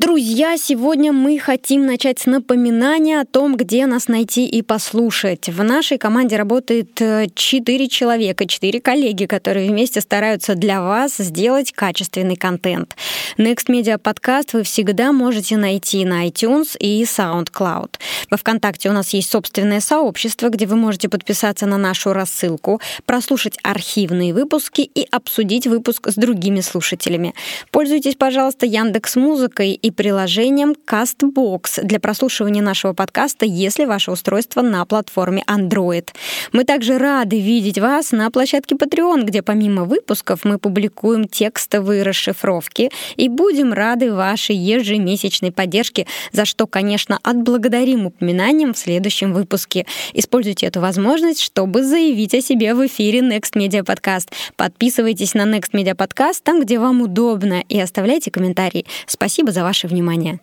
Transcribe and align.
Друзья, 0.00 0.56
сегодня 0.56 1.12
мы 1.12 1.38
хотим 1.38 1.84
начать 1.84 2.20
с 2.20 2.24
напоминания 2.24 3.20
о 3.20 3.26
том, 3.26 3.54
где 3.54 3.84
нас 3.84 4.08
найти 4.08 4.46
и 4.46 4.62
послушать. 4.62 5.50
В 5.50 5.62
нашей 5.62 5.98
команде 5.98 6.36
работает 6.36 6.98
э, 7.02 7.26
четыре 7.34 7.86
человека, 7.86 8.46
четыре 8.46 8.80
коллеги, 8.80 9.26
которые 9.26 9.68
вместе 9.68 10.00
стараются 10.00 10.54
для 10.54 10.80
вас 10.80 11.18
сделать 11.18 11.72
качественный 11.72 12.36
контент. 12.36 12.96
Next 13.36 13.66
Media 13.68 13.98
подкаст 13.98 14.54
вы 14.54 14.62
всегда 14.62 15.12
можете 15.12 15.58
найти 15.58 16.06
на 16.06 16.26
iTunes 16.26 16.78
и 16.78 17.02
SoundCloud. 17.02 17.96
Во 18.30 18.38
ВКонтакте 18.38 18.88
у 18.88 18.94
нас 18.94 19.10
есть 19.10 19.30
собственное 19.30 19.80
сообщество, 19.80 20.48
где 20.48 20.64
вы 20.64 20.76
можете 20.76 21.10
подписаться 21.10 21.66
на 21.66 21.76
нашу 21.76 22.14
рассылку, 22.14 22.80
прослушать 23.04 23.58
архивные 23.62 24.32
выпуски 24.32 24.80
и 24.80 25.06
обсудить 25.10 25.66
выпуск 25.66 26.08
с 26.08 26.14
другими 26.14 26.62
слушателями. 26.62 27.34
Пользуйтесь, 27.70 28.14
пожалуйста, 28.14 28.64
Яндекс 28.64 29.16
Музыкой 29.16 29.72
и 29.72 29.89
приложением 29.90 30.74
CastBox 30.86 31.82
для 31.82 32.00
прослушивания 32.00 32.62
нашего 32.62 32.92
подкаста, 32.92 33.46
если 33.46 33.84
ваше 33.84 34.10
устройство 34.10 34.62
на 34.62 34.84
платформе 34.84 35.42
Android. 35.46 36.08
Мы 36.52 36.64
также 36.64 36.98
рады 36.98 37.40
видеть 37.40 37.78
вас 37.78 38.12
на 38.12 38.30
площадке 38.30 38.74
Patreon, 38.74 39.24
где 39.24 39.42
помимо 39.42 39.84
выпусков 39.84 40.44
мы 40.44 40.58
публикуем 40.58 41.26
текстовые 41.26 42.02
расшифровки 42.02 42.90
и 43.16 43.28
будем 43.28 43.72
рады 43.72 44.12
вашей 44.12 44.56
ежемесячной 44.56 45.52
поддержке, 45.52 46.06
за 46.32 46.44
что, 46.44 46.66
конечно, 46.66 47.18
отблагодарим 47.22 48.06
упоминанием 48.06 48.74
в 48.74 48.78
следующем 48.78 49.32
выпуске. 49.32 49.86
Используйте 50.12 50.66
эту 50.66 50.80
возможность, 50.80 51.40
чтобы 51.40 51.82
заявить 51.82 52.34
о 52.34 52.40
себе 52.40 52.74
в 52.74 52.86
эфире 52.86 53.20
Next 53.20 53.54
Media 53.54 53.84
Podcast. 53.84 54.28
Подписывайтесь 54.56 55.34
на 55.34 55.42
Next 55.42 55.72
Media 55.72 55.94
Podcast 55.94 56.40
там, 56.42 56.60
где 56.60 56.78
вам 56.78 57.02
удобно, 57.02 57.62
и 57.68 57.80
оставляйте 57.80 58.30
комментарии. 58.30 58.86
Спасибо 59.06 59.52
за 59.52 59.64
ваше 59.80 59.86
внимание. 59.86 60.40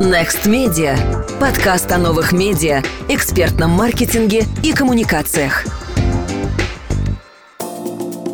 Next 0.00 0.46
Media. 0.46 0.94
Подкаст 1.40 1.90
о 1.92 1.98
новых 1.98 2.32
медиа, 2.32 2.82
экспертном 3.08 3.70
маркетинге 3.70 4.44
и 4.62 4.72
коммуникациях. 4.72 5.64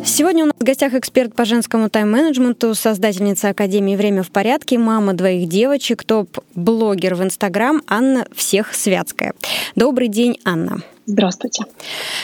Сегодня 0.03 0.43
у 0.43 0.47
нас 0.47 0.55
в 0.59 0.63
гостях 0.63 0.93
эксперт 0.93 1.33
по 1.33 1.45
женскому 1.45 1.89
тайм-менеджменту, 1.89 2.75
создательница 2.75 3.49
Академии 3.49 3.95
«Время 3.95 4.23
в 4.23 4.31
порядке», 4.31 4.77
мама 4.77 5.13
двоих 5.13 5.47
девочек, 5.47 6.03
топ-блогер 6.03 7.15
в 7.15 7.23
Инстаграм 7.23 7.81
Анна 7.87 8.27
Всех 8.35 8.73
Святская. 8.73 9.33
Добрый 9.75 10.09
день, 10.09 10.39
Анна. 10.43 10.81
Здравствуйте. 11.09 11.63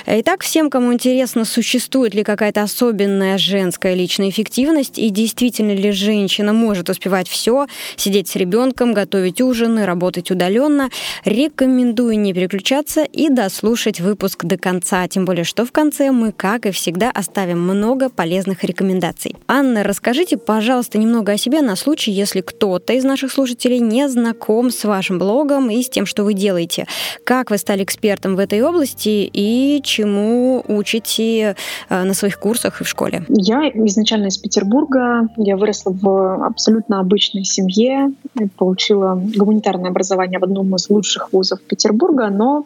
Итак, 0.05 0.43
всем, 0.43 0.69
кому 0.69 0.93
интересно, 0.93 1.43
существует 1.43 2.13
ли 2.13 2.23
какая-то 2.23 2.61
особенная 2.61 3.39
женская 3.39 3.95
личная 3.95 4.29
эффективность 4.29 4.99
и 4.99 5.09
действительно 5.09 5.71
ли 5.71 5.89
женщина 5.89 6.53
может 6.53 6.91
успевать 6.91 7.27
все, 7.27 7.65
сидеть 7.95 8.27
с 8.27 8.35
ребенком, 8.35 8.93
готовить 8.93 9.41
ужины, 9.41 9.87
работать 9.87 10.29
удаленно, 10.29 10.91
рекомендую 11.23 12.19
не 12.19 12.31
переключаться 12.31 13.03
и 13.03 13.29
дослушать 13.29 13.99
выпуск 14.01 14.45
до 14.45 14.59
конца. 14.59 15.07
Тем 15.07 15.25
более, 15.25 15.45
что 15.45 15.65
в 15.65 15.71
конце 15.71 16.11
мы, 16.11 16.31
как 16.31 16.67
и 16.67 16.71
всегда, 16.71 17.09
оставим 17.09 17.61
много 17.61 18.09
полезных 18.09 18.63
рекомендаций. 18.63 19.35
Анна, 19.47 19.81
расскажите, 19.81 20.37
пожалуйста, 20.37 20.99
немного 20.99 21.31
о 21.31 21.37
себе 21.37 21.61
на 21.61 21.75
случай, 21.75 22.11
если 22.11 22.41
кто-то 22.41 22.93
из 22.93 23.03
наших 23.03 23.31
слушателей 23.31 23.79
не 23.79 24.07
знаком 24.07 24.69
с 24.69 24.83
вашим 24.83 25.17
блогом 25.17 25.71
и 25.71 25.81
с 25.81 25.89
тем, 25.89 26.05
что 26.05 26.23
вы 26.23 26.35
делаете. 26.35 26.85
Как 27.23 27.49
вы 27.49 27.57
стали 27.57 27.83
экспертом 27.83 28.35
в 28.35 28.39
этой 28.39 28.61
области? 28.61 28.74
Области 28.75 29.29
и 29.31 29.81
чему 29.83 30.63
учите 30.67 31.55
э, 31.89 32.03
на 32.03 32.13
своих 32.13 32.39
курсах 32.39 32.81
и 32.81 32.83
в 32.83 32.87
школе? 32.87 33.23
Я 33.29 33.69
изначально 33.69 34.27
из 34.27 34.37
Петербурга. 34.37 35.29
Я 35.37 35.57
выросла 35.57 35.91
в 35.91 36.45
абсолютно 36.45 36.99
обычной 36.99 37.45
семье. 37.45 38.11
Получила 38.57 39.15
гуманитарное 39.35 39.89
образование 39.89 40.39
в 40.39 40.43
одном 40.43 40.75
из 40.75 40.89
лучших 40.89 41.31
вузов 41.31 41.61
Петербурга, 41.61 42.29
но 42.29 42.65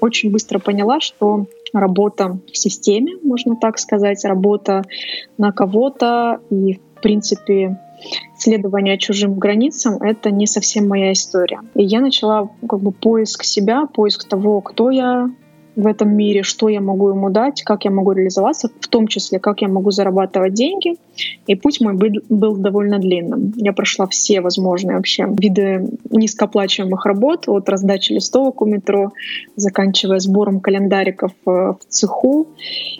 очень 0.00 0.30
быстро 0.30 0.58
поняла, 0.58 1.00
что 1.00 1.46
работа 1.72 2.38
в 2.52 2.56
системе, 2.56 3.14
можно 3.22 3.56
так 3.56 3.78
сказать, 3.78 4.24
работа 4.24 4.82
на 5.38 5.52
кого-то 5.52 6.40
и, 6.50 6.74
в 6.96 7.00
принципе, 7.00 7.78
следование 8.36 8.98
чужим 8.98 9.38
границам— 9.38 9.94
это 10.02 10.30
не 10.30 10.46
совсем 10.46 10.88
моя 10.88 11.12
история. 11.12 11.60
И 11.74 11.82
я 11.82 12.00
начала 12.00 12.50
как 12.68 12.80
бы 12.80 12.92
поиск 12.92 13.44
себя, 13.44 13.86
поиск 13.86 14.28
того, 14.28 14.60
кто 14.60 14.90
я, 14.90 15.30
в 15.80 15.86
этом 15.86 16.14
мире, 16.14 16.42
что 16.42 16.68
я 16.68 16.80
могу 16.80 17.08
ему 17.10 17.30
дать, 17.30 17.62
как 17.62 17.84
я 17.84 17.90
могу 17.90 18.12
реализоваться, 18.12 18.70
в 18.80 18.88
том 18.88 19.06
числе, 19.06 19.38
как 19.38 19.62
я 19.62 19.68
могу 19.68 19.90
зарабатывать 19.90 20.54
деньги. 20.54 20.96
И 21.46 21.54
путь 21.54 21.80
мой 21.80 21.94
был, 21.94 22.56
довольно 22.56 22.98
длинным. 22.98 23.52
Я 23.56 23.72
прошла 23.72 24.06
все 24.06 24.40
возможные 24.40 24.96
вообще 24.96 25.26
виды 25.28 25.88
низкооплачиваемых 26.10 27.04
работ, 27.06 27.48
от 27.48 27.68
раздачи 27.68 28.12
листовок 28.12 28.62
у 28.62 28.66
метро, 28.66 29.12
заканчивая 29.56 30.18
сбором 30.18 30.60
календариков 30.60 31.32
э, 31.46 31.50
в 31.50 31.78
цеху. 31.88 32.48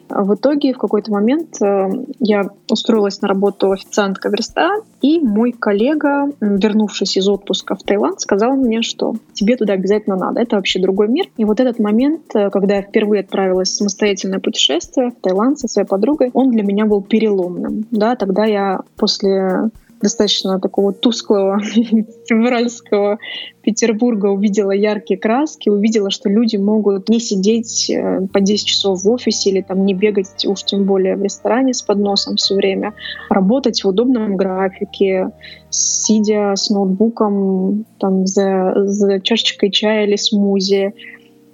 В 0.09 0.35
итоге 0.35 0.73
в 0.73 0.79
какой-то 0.79 1.13
момент 1.13 1.61
э, 1.63 1.89
я 2.19 2.49
устроилась 2.71 3.21
на 3.23 3.29
работу 3.29 3.73
официанткой 3.73 4.31
в 4.31 4.35
ресторан, 4.35 4.83
и 5.01 5.21
мой 5.21 5.53
коллега, 5.53 6.31
вернувшись 6.41 7.17
из 7.17 7.29
отпуска 7.29 7.75
в 7.75 7.83
Таиланд, 7.83 8.21
сказал 8.21 8.57
мне, 8.57 8.83
что 8.83 9.15
тебе 9.33 9.57
туда 9.57 9.75
обязательно 9.75 10.17
надо. 10.17 10.41
Это 10.41 10.57
вообще 10.57 10.81
другой 10.81 11.09
мир. 11.09 11.27
И 11.37 11.45
вот 11.45 11.61
этот 11.61 11.79
момент, 11.79 12.35
э, 12.35 12.51
когда 12.51 12.77
я 12.77 12.83
впервые 12.83 13.21
отправилась 13.21 13.71
в 13.71 13.77
самостоятельное 13.77 14.41
путешествие 14.41 15.11
в 15.11 15.21
Таиланд 15.21 15.59
со 15.59 15.69
своей 15.69 15.87
подругой, 15.87 16.31
он 16.35 16.51
для 16.51 16.63
меня 16.63 16.87
был 16.87 17.03
переломным. 17.03 17.87
Да, 17.91 18.10
тогда 18.17 18.45
я 18.45 18.81
после 18.97 19.71
достаточно 20.01 20.59
такого 20.59 20.93
тусклого 20.93 21.61
февральского 22.27 23.19
Петербурга 23.63 24.27
увидела 24.27 24.71
яркие 24.71 25.21
краски, 25.21 25.69
увидела, 25.69 26.11
что 26.11 26.31
люди 26.31 26.57
могут 26.57 27.09
не 27.11 27.21
сидеть 27.21 27.91
э, 27.91 28.27
по 28.33 28.41
10 28.41 28.67
часов 28.67 29.03
в 29.03 29.11
офисе 29.11 29.51
или 29.51 29.61
там 29.61 29.85
не 29.85 29.95
бегать 29.95 30.47
уж 30.47 30.63
тем 30.65 30.85
более 30.85 31.17
в 31.17 31.23
ресторане 31.23 31.75
с 31.75 31.83
подносом 31.83 32.37
все 32.37 32.55
время, 32.55 32.95
работать 33.29 33.85
в 33.85 33.89
удобном 33.89 34.37
графике, 34.37 35.31
сидя 35.69 36.55
с 36.57 36.71
ноутбуком 36.71 37.85
там, 37.99 38.27
за, 38.27 38.73
за 38.87 39.21
чашечкой 39.21 39.71
чая 39.71 40.07
или 40.07 40.17
смузи, 40.17 40.95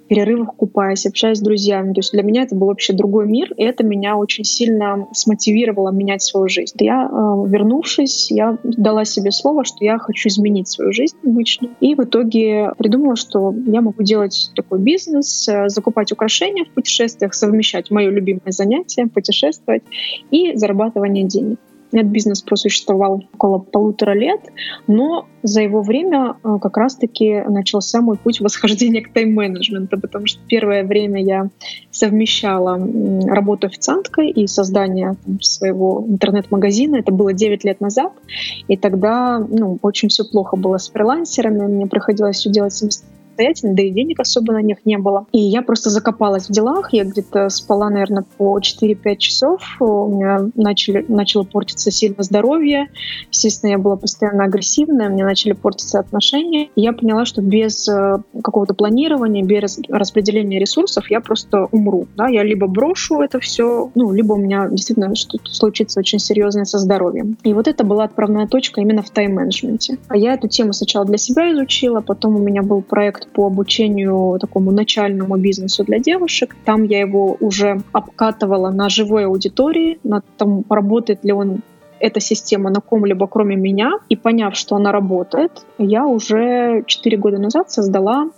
перерывах 0.07 0.55
купаясь, 0.55 1.05
общаясь 1.05 1.37
с 1.37 1.41
друзьями. 1.41 1.93
То 1.93 1.99
есть 1.99 2.11
для 2.11 2.23
меня 2.23 2.43
это 2.43 2.55
был 2.55 2.67
вообще 2.67 2.93
другой 2.93 3.27
мир, 3.27 3.53
и 3.57 3.63
это 3.63 3.83
меня 3.83 4.17
очень 4.17 4.43
сильно 4.43 5.07
смотивировало 5.13 5.91
менять 5.91 6.23
свою 6.23 6.47
жизнь. 6.47 6.75
Я, 6.79 7.05
э, 7.05 7.49
вернувшись, 7.49 8.31
я 8.31 8.57
дала 8.63 9.05
себе 9.05 9.31
слово, 9.31 9.65
что 9.65 9.83
я 9.83 9.97
хочу 9.97 10.29
изменить 10.29 10.67
свою 10.67 10.91
жизнь 10.91 11.17
обычно. 11.23 11.69
И 11.79 11.95
в 11.95 12.03
итоге 12.03 12.71
придумала, 12.77 13.15
что 13.15 13.53
я 13.65 13.81
могу 13.81 14.03
делать 14.03 14.51
такой 14.55 14.79
бизнес, 14.79 15.47
э, 15.47 15.69
закупать 15.69 16.11
украшения 16.11 16.65
в 16.65 16.69
путешествиях, 16.69 17.33
совмещать 17.33 17.91
мое 17.91 18.09
любимое 18.09 18.51
занятие, 18.51 19.07
путешествовать 19.07 19.83
и 20.31 20.55
зарабатывание 20.55 21.25
денег. 21.25 21.59
Этот 21.91 22.07
бизнес 22.07 22.41
просуществовал 22.41 23.23
около 23.33 23.59
полутора 23.59 24.13
лет, 24.13 24.41
но 24.87 25.25
за 25.43 25.61
его 25.61 25.81
время 25.81 26.35
э, 26.43 26.57
как 26.61 26.75
раз-таки 26.77 27.41
начался 27.47 28.01
мой 28.01 28.17
путь 28.17 28.41
восхождения 28.41 29.01
к 29.03 29.13
тайм-менеджменту, 29.13 29.99
потому 29.99 30.25
что 30.27 30.39
первое 30.47 30.83
время 30.83 31.23
я 31.23 31.49
совмещала 31.91 32.77
работу 33.25 33.67
официанткой 33.67 34.29
и 34.29 34.47
создание 34.47 35.15
своего 35.41 36.03
интернет-магазина. 36.07 36.97
Это 36.97 37.11
было 37.11 37.33
9 37.33 37.63
лет 37.63 37.79
назад, 37.79 38.11
и 38.67 38.75
тогда 38.75 39.39
ну, 39.39 39.79
очень 39.81 40.09
все 40.09 40.23
плохо 40.25 40.57
было 40.57 40.77
с 40.77 40.89
фрилансерами, 40.89 41.67
мне 41.67 41.87
приходилось 41.87 42.37
все 42.37 42.49
делать 42.49 42.73
самостоятельно 42.73 43.16
самостоятельно, 43.37 43.75
да 43.75 43.83
и 43.83 43.91
денег 43.91 44.19
особо 44.19 44.53
на 44.53 44.61
них 44.61 44.77
не 44.85 44.97
было. 44.97 45.27
И 45.31 45.39
я 45.39 45.61
просто 45.61 45.89
закопалась 45.89 46.47
в 46.47 46.51
делах, 46.51 46.93
я 46.93 47.03
где-то 47.03 47.49
спала, 47.49 47.89
наверное, 47.89 48.25
по 48.37 48.59
4-5 48.59 49.17
часов, 49.17 49.61
у 49.79 50.07
меня 50.07 50.49
начали, 50.55 51.05
начало 51.07 51.43
портиться 51.43 51.91
сильно 51.91 52.23
здоровье, 52.23 52.87
естественно, 53.31 53.71
я 53.71 53.77
была 53.77 53.95
постоянно 53.95 54.43
агрессивная, 54.43 55.09
мне 55.09 55.23
начали 55.23 55.53
портиться 55.53 55.99
отношения, 55.99 56.69
и 56.75 56.81
я 56.81 56.93
поняла, 56.93 57.25
что 57.25 57.41
без 57.41 57.87
э, 57.87 58.17
какого-то 58.43 58.73
планирования, 58.73 59.43
без 59.43 59.79
распределения 59.89 60.59
ресурсов 60.59 61.09
я 61.09 61.21
просто 61.21 61.65
умру, 61.71 62.07
да, 62.15 62.27
я 62.27 62.43
либо 62.43 62.67
брошу 62.67 63.21
это 63.21 63.39
все, 63.39 63.91
ну, 63.95 64.11
либо 64.11 64.33
у 64.33 64.37
меня 64.37 64.67
действительно 64.69 65.13
что-то 65.15 65.53
случится 65.53 65.99
очень 65.99 66.19
серьезное 66.19 66.65
со 66.65 66.79
здоровьем. 66.79 67.37
И 67.43 67.53
вот 67.53 67.67
это 67.67 67.83
была 67.83 68.05
отправная 68.05 68.47
точка 68.47 68.81
именно 68.81 69.01
в 69.01 69.09
тайм-менеджменте. 69.09 69.97
А 70.07 70.17
я 70.17 70.33
эту 70.33 70.47
тему 70.47 70.73
сначала 70.73 71.05
для 71.05 71.17
себя 71.17 71.51
изучила, 71.51 72.01
потом 72.01 72.35
у 72.35 72.39
меня 72.39 72.61
был 72.61 72.81
проект 72.81 73.26
по 73.27 73.47
обучению 73.47 74.37
такому 74.39 74.71
начальному 74.71 75.37
бизнесу 75.37 75.83
для 75.83 75.99
девушек. 75.99 76.55
Там 76.65 76.83
я 76.83 76.99
его 76.99 77.37
уже 77.39 77.81
обкатывала 77.91 78.71
на 78.71 78.89
живой 78.89 79.25
аудитории, 79.25 79.99
на 80.03 80.21
том, 80.37 80.63
работает 80.69 81.23
ли 81.23 81.31
он 81.31 81.61
эта 81.99 82.19
система 82.19 82.69
на 82.69 82.79
ком-либо, 82.79 83.27
кроме 83.27 83.55
меня. 83.55 83.93
И 84.09 84.15
поняв, 84.15 84.55
что 84.55 84.75
она 84.75 84.91
работает, 84.91 85.51
я 85.77 86.05
уже 86.05 86.83
4 86.85 87.17
года 87.17 87.37
назад 87.39 87.71
создала 87.71 88.29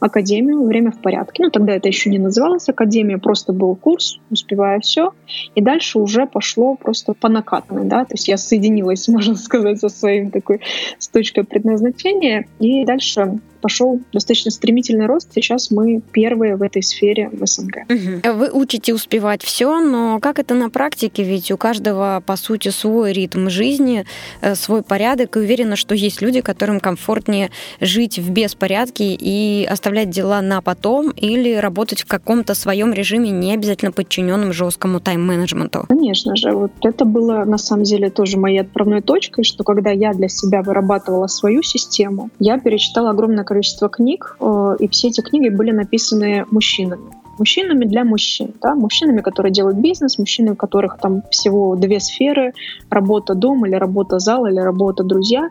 академию 0.00 0.64
«Время 0.64 0.90
в 0.90 0.98
порядке». 0.98 1.44
Ну, 1.44 1.50
тогда 1.50 1.74
это 1.74 1.88
еще 1.88 2.10
не 2.10 2.18
называлось 2.18 2.68
академия, 2.68 3.18
просто 3.18 3.52
был 3.52 3.76
курс 3.76 4.18
«Успевая 4.30 4.80
все». 4.80 5.12
И 5.54 5.60
дальше 5.60 5.98
уже 5.98 6.26
пошло 6.26 6.74
просто 6.74 7.12
по 7.12 7.28
накатанной, 7.28 7.84
да, 7.84 8.04
то 8.04 8.14
есть 8.14 8.28
я 8.28 8.36
соединилась, 8.36 9.06
можно 9.08 9.34
сказать, 9.36 9.78
со 9.78 9.88
своим 9.88 10.30
такой 10.30 10.60
с 10.98 11.08
точкой 11.08 11.44
предназначения. 11.44 12.46
И 12.58 12.84
дальше 12.84 13.40
пошел 13.60 14.00
достаточно 14.12 14.50
стремительный 14.50 15.06
рост. 15.06 15.30
Сейчас 15.34 15.70
мы 15.70 16.00
первые 16.12 16.56
в 16.56 16.62
этой 16.62 16.82
сфере 16.82 17.30
в 17.32 17.46
СНГ. 17.46 17.86
Угу. 17.88 18.36
Вы 18.36 18.50
учите 18.50 18.94
успевать 18.94 19.42
все, 19.42 19.80
но 19.80 20.18
как 20.20 20.38
это 20.38 20.54
на 20.54 20.70
практике? 20.70 21.22
Ведь 21.22 21.50
у 21.50 21.56
каждого, 21.56 22.22
по 22.24 22.36
сути, 22.36 22.68
свой 22.68 23.12
ритм 23.12 23.48
жизни, 23.48 24.04
э, 24.40 24.54
свой 24.54 24.82
порядок. 24.82 25.36
И 25.36 25.40
уверена, 25.40 25.76
что 25.76 25.94
есть 25.94 26.22
люди, 26.22 26.40
которым 26.40 26.80
комфортнее 26.80 27.50
жить 27.80 28.18
в 28.18 28.30
беспорядке 28.30 29.14
и 29.14 29.64
оставлять 29.64 30.10
дела 30.10 30.40
на 30.40 30.60
потом 30.60 31.10
или 31.10 31.54
работать 31.54 32.00
в 32.02 32.06
каком-то 32.06 32.54
своем 32.54 32.92
режиме, 32.92 33.30
не 33.30 33.54
обязательно 33.54 33.92
подчиненном 33.92 34.52
жесткому 34.52 35.00
тайм-менеджменту. 35.00 35.86
Конечно 35.88 36.36
же. 36.36 36.52
Вот 36.52 36.72
это 36.82 37.04
было 37.04 37.44
на 37.44 37.58
самом 37.58 37.84
деле 37.84 38.10
тоже 38.10 38.38
моей 38.38 38.60
отправной 38.60 39.02
точкой, 39.02 39.44
что 39.44 39.64
когда 39.64 39.90
я 39.90 40.12
для 40.12 40.28
себя 40.28 40.62
вырабатывала 40.62 41.26
свою 41.26 41.62
систему, 41.62 42.30
я 42.38 42.58
перечитала 42.58 43.10
огромное 43.10 43.44
количество 43.50 43.88
книг, 43.88 44.36
э, 44.40 44.76
и 44.78 44.86
все 44.86 45.08
эти 45.08 45.20
книги 45.22 45.48
были 45.48 45.72
написаны 45.72 46.46
мужчинами 46.52 47.20
мужчинами 47.38 47.86
для 47.86 48.04
мужчин, 48.04 48.52
да, 48.60 48.74
мужчинами, 48.74 49.22
которые 49.22 49.50
делают 49.50 49.78
бизнес, 49.78 50.18
мужчинами, 50.18 50.52
у 50.52 50.56
которых 50.56 50.98
там 50.98 51.22
всего 51.30 51.74
две 51.74 51.98
сферы, 51.98 52.52
работа 52.90 53.34
дом 53.34 53.64
или 53.64 53.74
работа 53.74 54.18
зал 54.18 54.44
или 54.44 54.60
работа 54.60 55.04
друзья. 55.04 55.48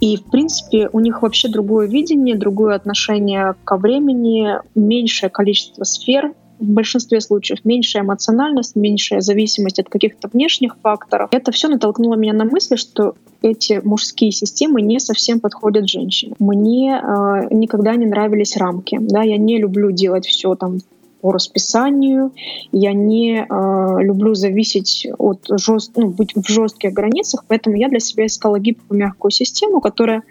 И, 0.00 0.18
в 0.18 0.24
принципе, 0.24 0.90
у 0.92 1.00
них 1.00 1.22
вообще 1.22 1.48
другое 1.48 1.88
видение, 1.88 2.36
другое 2.36 2.74
отношение 2.74 3.54
ко 3.64 3.78
времени, 3.78 4.58
меньшее 4.74 5.30
количество 5.30 5.84
сфер, 5.84 6.34
в 6.64 6.70
большинстве 6.70 7.20
случаев 7.20 7.64
меньшая 7.64 8.02
эмоциональность, 8.02 8.76
меньшая 8.76 9.20
зависимость 9.20 9.78
от 9.78 9.88
каких-то 9.88 10.28
внешних 10.32 10.76
факторов. 10.82 11.28
Это 11.32 11.52
все 11.52 11.68
натолкнуло 11.68 12.14
меня 12.14 12.32
на 12.32 12.44
мысль, 12.44 12.76
что 12.76 13.14
эти 13.42 13.80
мужские 13.84 14.32
системы 14.32 14.80
не 14.80 14.98
совсем 14.98 15.40
подходят 15.40 15.88
женщине. 15.88 16.34
Мне 16.38 17.00
э, 17.00 17.48
никогда 17.50 17.94
не 17.94 18.06
нравились 18.06 18.56
рамки. 18.56 18.98
Да, 19.00 19.22
я 19.22 19.36
не 19.36 19.58
люблю 19.58 19.90
делать 19.90 20.26
все 20.26 20.54
там 20.54 20.78
по 21.24 21.32
расписанию. 21.32 22.32
Я 22.70 22.92
не 22.92 23.46
э, 23.48 24.02
люблю 24.02 24.34
зависеть 24.34 25.06
от 25.16 25.46
жест... 25.58 25.92
ну, 25.96 26.08
быть 26.08 26.34
в 26.34 26.46
жестких 26.46 26.92
границах, 26.92 27.46
поэтому 27.48 27.76
я 27.76 27.88
для 27.88 27.98
себя 27.98 28.26
искала 28.26 28.58
гибкую 28.58 29.00
мягкую 29.00 29.30
систему, 29.30 29.80
которая 29.80 30.22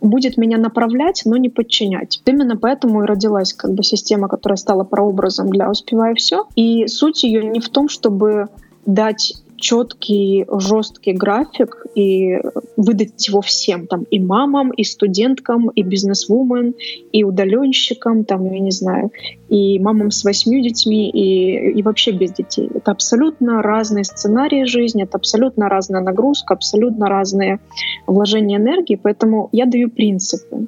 будет 0.00 0.36
меня 0.36 0.58
направлять, 0.58 1.22
но 1.26 1.36
не 1.36 1.48
подчинять. 1.48 2.20
Именно 2.26 2.56
поэтому 2.56 3.04
и 3.04 3.06
родилась 3.06 3.52
как 3.52 3.72
бы 3.72 3.84
система, 3.84 4.26
которая 4.26 4.56
стала 4.56 4.82
прообразом 4.82 5.48
для 5.48 5.70
«Успевай 5.70 6.16
все». 6.16 6.48
И 6.56 6.88
суть 6.88 7.22
ее 7.22 7.44
не 7.44 7.60
в 7.60 7.68
том, 7.68 7.88
чтобы 7.88 8.48
дать 8.84 9.41
четкий, 9.62 10.44
жесткий 10.58 11.12
график 11.12 11.86
и 11.94 12.40
выдать 12.76 13.28
его 13.28 13.40
всем, 13.40 13.86
там, 13.86 14.02
и 14.10 14.18
мамам, 14.18 14.72
и 14.72 14.82
студенткам, 14.82 15.70
и 15.70 15.82
бизнесвумен, 15.82 16.74
и 17.12 17.22
удаленщикам, 17.22 18.24
там, 18.24 18.52
я 18.52 18.58
не 18.58 18.72
знаю, 18.72 19.12
и 19.48 19.78
мамам 19.78 20.10
с 20.10 20.24
восьмью 20.24 20.62
детьми, 20.62 21.08
и, 21.08 21.78
и 21.78 21.82
вообще 21.82 22.10
без 22.10 22.32
детей. 22.32 22.68
Это 22.74 22.90
абсолютно 22.90 23.62
разные 23.62 24.04
сценарии 24.04 24.64
жизни, 24.64 25.04
это 25.04 25.16
абсолютно 25.16 25.68
разная 25.68 26.00
нагрузка, 26.00 26.54
абсолютно 26.54 27.06
разные 27.06 27.60
вложения 28.08 28.56
энергии, 28.56 28.98
поэтому 29.00 29.48
я 29.52 29.66
даю 29.66 29.90
принципы 29.90 30.66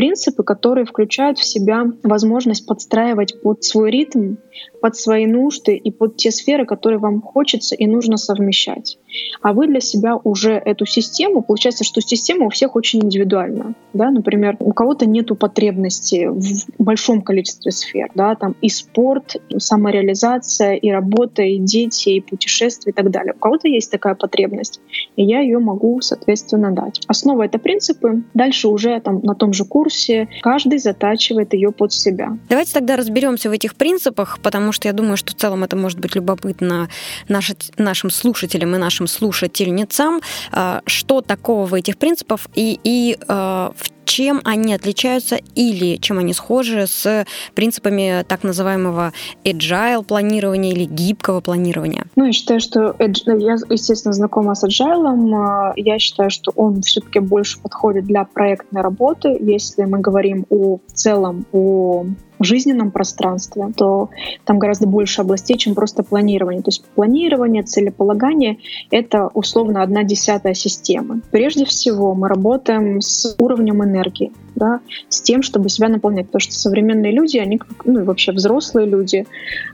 принципы, 0.00 0.44
которые 0.44 0.86
включают 0.86 1.38
в 1.38 1.44
себя 1.44 1.84
возможность 2.02 2.66
подстраивать 2.66 3.40
под 3.42 3.62
свой 3.64 3.90
ритм, 3.90 4.36
под 4.80 4.96
свои 4.96 5.26
нужды 5.26 5.76
и 5.76 5.90
под 5.90 6.16
те 6.16 6.30
сферы, 6.30 6.66
которые 6.66 6.98
вам 6.98 7.20
хочется 7.20 7.74
и 7.74 7.86
нужно 7.86 8.16
совмещать. 8.16 8.98
А 9.42 9.52
вы 9.52 9.66
для 9.66 9.80
себя 9.80 10.16
уже 10.16 10.52
эту 10.52 10.86
систему, 10.86 11.42
получается, 11.42 11.84
что 11.84 12.00
система 12.00 12.46
у 12.46 12.50
всех 12.50 12.76
очень 12.76 13.04
индивидуальна. 13.04 13.74
Да? 13.92 14.10
Например, 14.10 14.56
у 14.60 14.72
кого-то 14.72 15.06
нет 15.06 15.30
потребности 15.38 16.26
в 16.28 16.82
большом 16.82 17.22
количестве 17.22 17.72
сфер. 17.72 18.10
Да? 18.14 18.34
Там 18.34 18.56
и 18.60 18.68
спорт, 18.68 19.36
и 19.48 19.58
самореализация, 19.58 20.74
и 20.74 20.90
работа, 20.90 21.42
и 21.42 21.58
дети, 21.58 22.10
и 22.10 22.20
путешествия 22.20 22.90
и 22.90 22.94
так 22.94 23.10
далее. 23.10 23.34
У 23.36 23.38
кого-то 23.38 23.68
есть 23.68 23.90
такая 23.90 24.14
потребность, 24.14 24.80
и 25.16 25.24
я 25.24 25.40
ее 25.40 25.58
могу, 25.58 26.00
соответственно, 26.00 26.72
дать. 26.72 27.00
Основа— 27.06 27.42
это 27.44 27.58
принципы. 27.58 28.22
Дальше 28.34 28.68
уже 28.68 29.00
там, 29.00 29.20
на 29.22 29.34
том 29.34 29.52
же 29.52 29.64
курсе 29.64 30.28
каждый 30.42 30.78
затачивает 30.78 31.54
ее 31.54 31.70
под 31.70 31.92
себя. 31.92 32.38
Давайте 32.48 32.72
тогда 32.72 32.96
разберемся 32.96 33.50
в 33.50 33.52
этих 33.52 33.74
принципах, 33.74 34.38
потому 34.50 34.72
что 34.72 34.88
я 34.88 34.92
думаю, 34.92 35.16
что 35.16 35.30
в 35.30 35.36
целом 35.36 35.62
это 35.62 35.76
может 35.76 36.00
быть 36.00 36.16
любопытно 36.16 36.88
нашим 37.28 38.10
слушателям 38.10 38.74
и 38.74 38.78
нашим 38.78 39.06
слушательницам, 39.06 40.20
а, 40.50 40.82
что 40.86 41.20
такого 41.20 41.66
в 41.66 41.74
этих 41.74 41.96
принципах 41.96 42.40
и, 42.56 42.80
и 42.82 43.16
а, 43.28 43.72
в 43.76 43.88
чем 44.04 44.40
они 44.44 44.74
отличаются 44.74 45.38
или 45.54 45.96
чем 45.96 46.18
они 46.18 46.32
схожи 46.32 46.86
с 46.86 47.26
принципами 47.54 48.24
так 48.26 48.42
называемого 48.42 49.12
agile 49.44 50.04
планирования 50.04 50.72
или 50.72 50.84
гибкого 50.84 51.40
планирования? 51.40 52.04
Ну, 52.16 52.26
я 52.26 52.32
считаю, 52.32 52.60
что 52.60 52.94
я, 52.98 53.56
естественно, 53.68 54.12
знакома 54.12 54.54
с 54.54 54.64
agile. 54.64 55.34
А, 55.34 55.72
я 55.76 55.98
считаю, 55.98 56.30
что 56.30 56.52
он 56.56 56.82
все-таки 56.82 57.20
больше 57.20 57.60
подходит 57.60 58.04
для 58.04 58.24
проектной 58.24 58.82
работы. 58.82 59.36
Если 59.40 59.84
мы 59.84 60.00
говорим 60.00 60.46
о 60.50 60.78
в 60.86 60.92
целом 60.92 61.46
о 61.52 62.04
жизненном 62.40 62.90
пространстве, 62.90 63.70
то 63.76 64.10
там 64.44 64.58
гораздо 64.58 64.86
больше 64.86 65.20
областей, 65.20 65.56
чем 65.56 65.74
просто 65.74 66.02
планирование. 66.02 66.62
То 66.62 66.68
есть 66.68 66.84
планирование, 66.94 67.62
целеполагание— 67.62 68.58
это 68.90 69.28
условно 69.34 69.82
одна 69.82 70.02
десятая 70.02 70.54
системы. 70.54 71.20
Прежде 71.30 71.64
всего 71.64 72.14
мы 72.14 72.28
работаем 72.28 73.00
с 73.00 73.36
уровнем 73.38 73.82
энергии 73.90 74.32
да, 74.54 74.80
с 75.08 75.22
тем, 75.22 75.42
чтобы 75.42 75.68
себя 75.68 75.88
наполнять. 75.88 76.26
Потому 76.26 76.40
что 76.40 76.52
современные 76.52 77.12
люди, 77.12 77.38
они, 77.38 77.60
ну 77.84 78.00
и 78.00 78.04
вообще 78.04 78.32
взрослые 78.32 78.86
люди, 78.86 79.26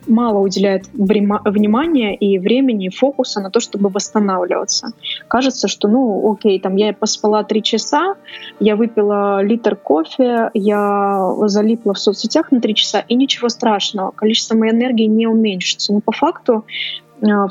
мало 0.06 0.38
уделяют 0.38 0.84
внимания 0.94 2.14
и 2.14 2.38
времени, 2.38 2.86
и 2.86 2.90
фокуса 2.90 3.40
на 3.40 3.50
то, 3.50 3.60
чтобы 3.60 3.88
восстанавливаться. 3.88 4.92
Кажется, 5.28 5.68
что, 5.68 5.88
ну, 5.88 6.32
окей, 6.32 6.60
там 6.60 6.76
я 6.76 6.92
поспала 6.92 7.42
три 7.44 7.62
часа, 7.62 8.14
я 8.60 8.76
выпила 8.76 9.42
литр 9.42 9.76
кофе, 9.76 10.50
я 10.54 11.34
залипла 11.46 11.94
в 11.94 11.98
соцсетях 11.98 12.52
на 12.52 12.60
три 12.60 12.74
часа, 12.74 13.00
и 13.00 13.14
ничего 13.14 13.48
страшного, 13.48 14.12
количество 14.12 14.56
моей 14.56 14.72
энергии 14.72 15.06
не 15.06 15.26
уменьшится. 15.26 15.92
Но 15.92 16.00
по 16.00 16.12
факту 16.12 16.64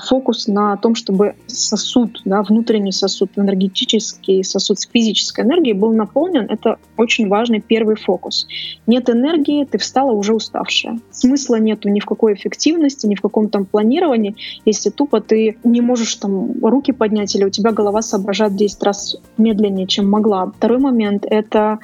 фокус 0.08 0.48
на 0.48 0.78
том, 0.78 0.96
чтобы 0.96 1.36
сосуд, 1.48 2.22
да, 2.26 2.44
внутренний 2.44 2.92
сосуд, 2.92 3.32
энергетический 3.36 4.44
сосуд 4.44 4.80
с 4.80 4.88
физической 4.88 5.44
энергией 5.44 5.74
был 5.74 5.94
наполнен, 5.94 6.46
это 6.50 6.78
очень 6.98 7.28
важный 7.28 7.62
первый 7.62 7.96
фокус. 7.96 8.48
Нет 8.86 9.10
энергии, 9.10 9.66
ты 9.66 9.78
встала 9.78 10.12
уже 10.12 10.34
уставшая. 10.34 11.00
Смысла 11.12 11.56
нету 11.56 11.90
ни 11.90 12.00
в 12.00 12.06
какой 12.06 12.34
эффективности, 12.34 13.08
ни 13.08 13.16
в 13.16 13.22
каком 13.22 13.50
там 13.50 13.66
планировании, 13.66 14.36
если 14.66 14.90
тупо 14.90 15.22
ты 15.22 15.58
не 15.64 15.82
можешь 15.82 16.14
там 16.16 16.64
руки 16.64 16.92
поднять 16.92 17.36
или 17.36 17.46
у 17.46 17.50
тебя 17.50 17.72
голова 17.72 18.02
соображает 18.02 18.56
10 18.56 18.84
раз 18.84 19.18
медленнее, 19.38 19.88
чем 19.88 20.10
могла. 20.10 20.52
Второй 20.58 20.80
момент— 20.80 21.26
это 21.30 21.80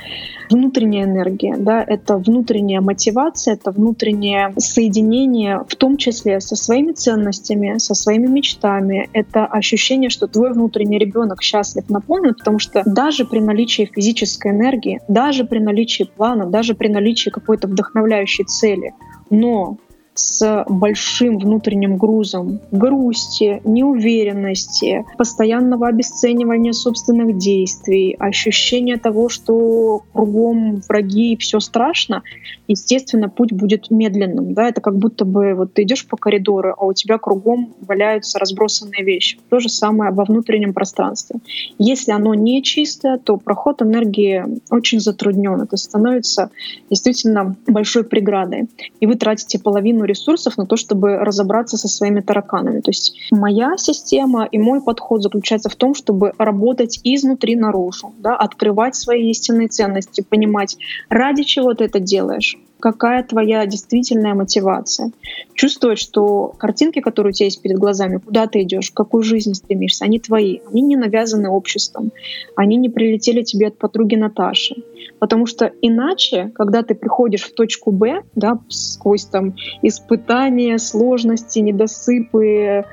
внутренняя 0.50 1.06
энергия, 1.06 1.56
да, 1.58 1.84
это 1.84 2.18
внутренняя 2.18 2.82
мотивация, 2.82 3.56
это 3.56 3.72
внутреннее 3.72 4.54
соединение, 4.58 5.64
в 5.68 5.76
том 5.76 5.98
числе 5.98 6.40
со 6.42 6.56
своими 6.56 6.92
ценностями, 6.92 7.71
со 7.80 7.94
своими 7.94 8.28
мечтами. 8.28 9.10
Это 9.14 9.46
ощущение, 9.46 10.10
что 10.10 10.28
твой 10.28 10.54
внутренний 10.54 10.98
ребенок 10.98 11.42
счастлив, 11.42 11.90
наполнен, 11.90 12.34
потому 12.34 12.60
что 12.60 12.84
даже 12.86 13.26
при 13.26 13.40
наличии 13.40 13.90
физической 13.94 14.52
энергии, 14.52 15.00
даже 15.08 15.44
при 15.46 15.60
наличии 15.60 16.04
плана, 16.04 16.46
даже 16.46 16.76
при 16.76 16.88
наличии 16.88 17.30
какой-то 17.30 17.68
вдохновляющей 17.68 18.46
цели, 18.46 18.94
но 19.30 19.78
с 20.14 20.66
большим 20.68 21.38
внутренним 21.38 21.98
грузом 21.98 22.60
грусти, 22.72 23.62
неуверенности, 23.64 25.06
постоянного 25.18 25.88
обесценивания 25.88 26.74
собственных 26.74 27.38
действий, 27.38 28.16
ощущения 28.20 28.98
того, 28.98 29.30
что 29.30 30.04
кругом 30.14 30.82
враги 30.88 31.34
и 31.34 31.38
все 31.38 31.60
страшно, 31.60 32.24
естественно, 32.68 33.30
путь 33.30 33.54
будет 33.54 33.90
медленным. 33.90 34.54
Да? 34.54 34.68
Это 34.68 34.82
как 34.82 34.98
будто 34.98 35.24
бы 35.24 35.54
вот 35.54 35.74
ты 35.74 35.84
идешь 35.84 36.06
по 36.06 36.18
коридору, 36.18 36.76
а 36.78 36.86
у 36.86 36.94
тебя 36.94 37.18
кругом 37.18 37.74
валяются 37.82 38.38
разбросанные 38.38 39.04
вещи. 39.04 39.40
То 39.50 39.60
же 39.60 39.70
самое 39.70 40.12
во 40.12 40.26
внутреннем 40.26 40.74
пространстве. 40.74 41.40
Если 41.78 42.12
оно 42.12 42.34
не 42.34 42.62
чистое, 42.64 43.18
то 43.18 43.38
проход 43.38 43.82
энергии 43.82 44.44
очень 44.70 45.00
затруднен. 45.00 45.62
Это 45.62 45.78
становится 45.78 46.52
действительно 46.90 47.56
большой 47.68 48.04
преградой. 48.04 48.68
И 49.00 49.06
вы 49.06 49.16
тратите 49.16 49.60
половину 49.60 50.01
тонну 50.02 50.06
ресурсов 50.06 50.58
на 50.58 50.66
то, 50.66 50.76
чтобы 50.76 51.18
разобраться 51.18 51.78
со 51.78 51.88
своими 51.88 52.22
тараканами. 52.22 52.82
То 52.82 52.90
есть 52.90 53.14
моя 53.32 53.78
система 53.78 54.48
и 54.52 54.58
мой 54.58 54.82
подход 54.82 55.22
заключается 55.22 55.70
в 55.70 55.76
том, 55.76 55.94
чтобы 55.94 56.34
работать 56.38 57.00
изнутри 57.04 57.56
наружу, 57.56 58.14
да, 58.20 58.36
открывать 58.36 58.96
свои 58.96 59.30
истинные 59.30 59.68
ценности, 59.68 60.22
понимать, 60.22 60.78
ради 61.10 61.44
чего 61.44 61.74
ты 61.74 61.86
это 61.86 62.00
делаешь, 62.00 62.58
какая 62.82 63.24
твоя 63.24 63.66
действительная 63.66 64.34
мотивация. 64.34 65.12
Чувствовать, 65.54 66.00
что 66.00 66.54
картинки, 66.58 67.00
которые 67.00 67.32
у 67.32 67.34
тебя 67.34 67.46
есть 67.46 67.62
перед 67.62 67.78
глазами, 67.78 68.18
куда 68.18 68.48
ты 68.48 68.64
идешь, 68.64 68.92
в 68.92 68.94
какую 68.94 69.24
жизнь 69.24 69.54
стремишься, 69.54 70.06
они 70.06 70.20
твои, 70.20 70.60
они 70.70 70.82
не 70.82 70.96
навязаны 70.98 71.50
обществом, 71.50 72.12
они 72.56 72.76
не 72.76 72.90
прилетели 72.90 73.44
тебе 73.44 73.68
от 73.68 73.78
подруги 73.78 74.16
Наташи. 74.16 74.84
Потому 75.20 75.46
что 75.46 75.72
иначе, 75.82 76.52
когда 76.56 76.82
ты 76.82 76.96
приходишь 76.96 77.44
в 77.44 77.54
точку 77.54 77.92
Б, 77.92 78.24
да, 78.36 78.60
сквозь 78.70 79.26
там 79.26 79.56
испытания, 79.82 80.78
сложности, 80.78 81.60
недосыпы 81.60 82.86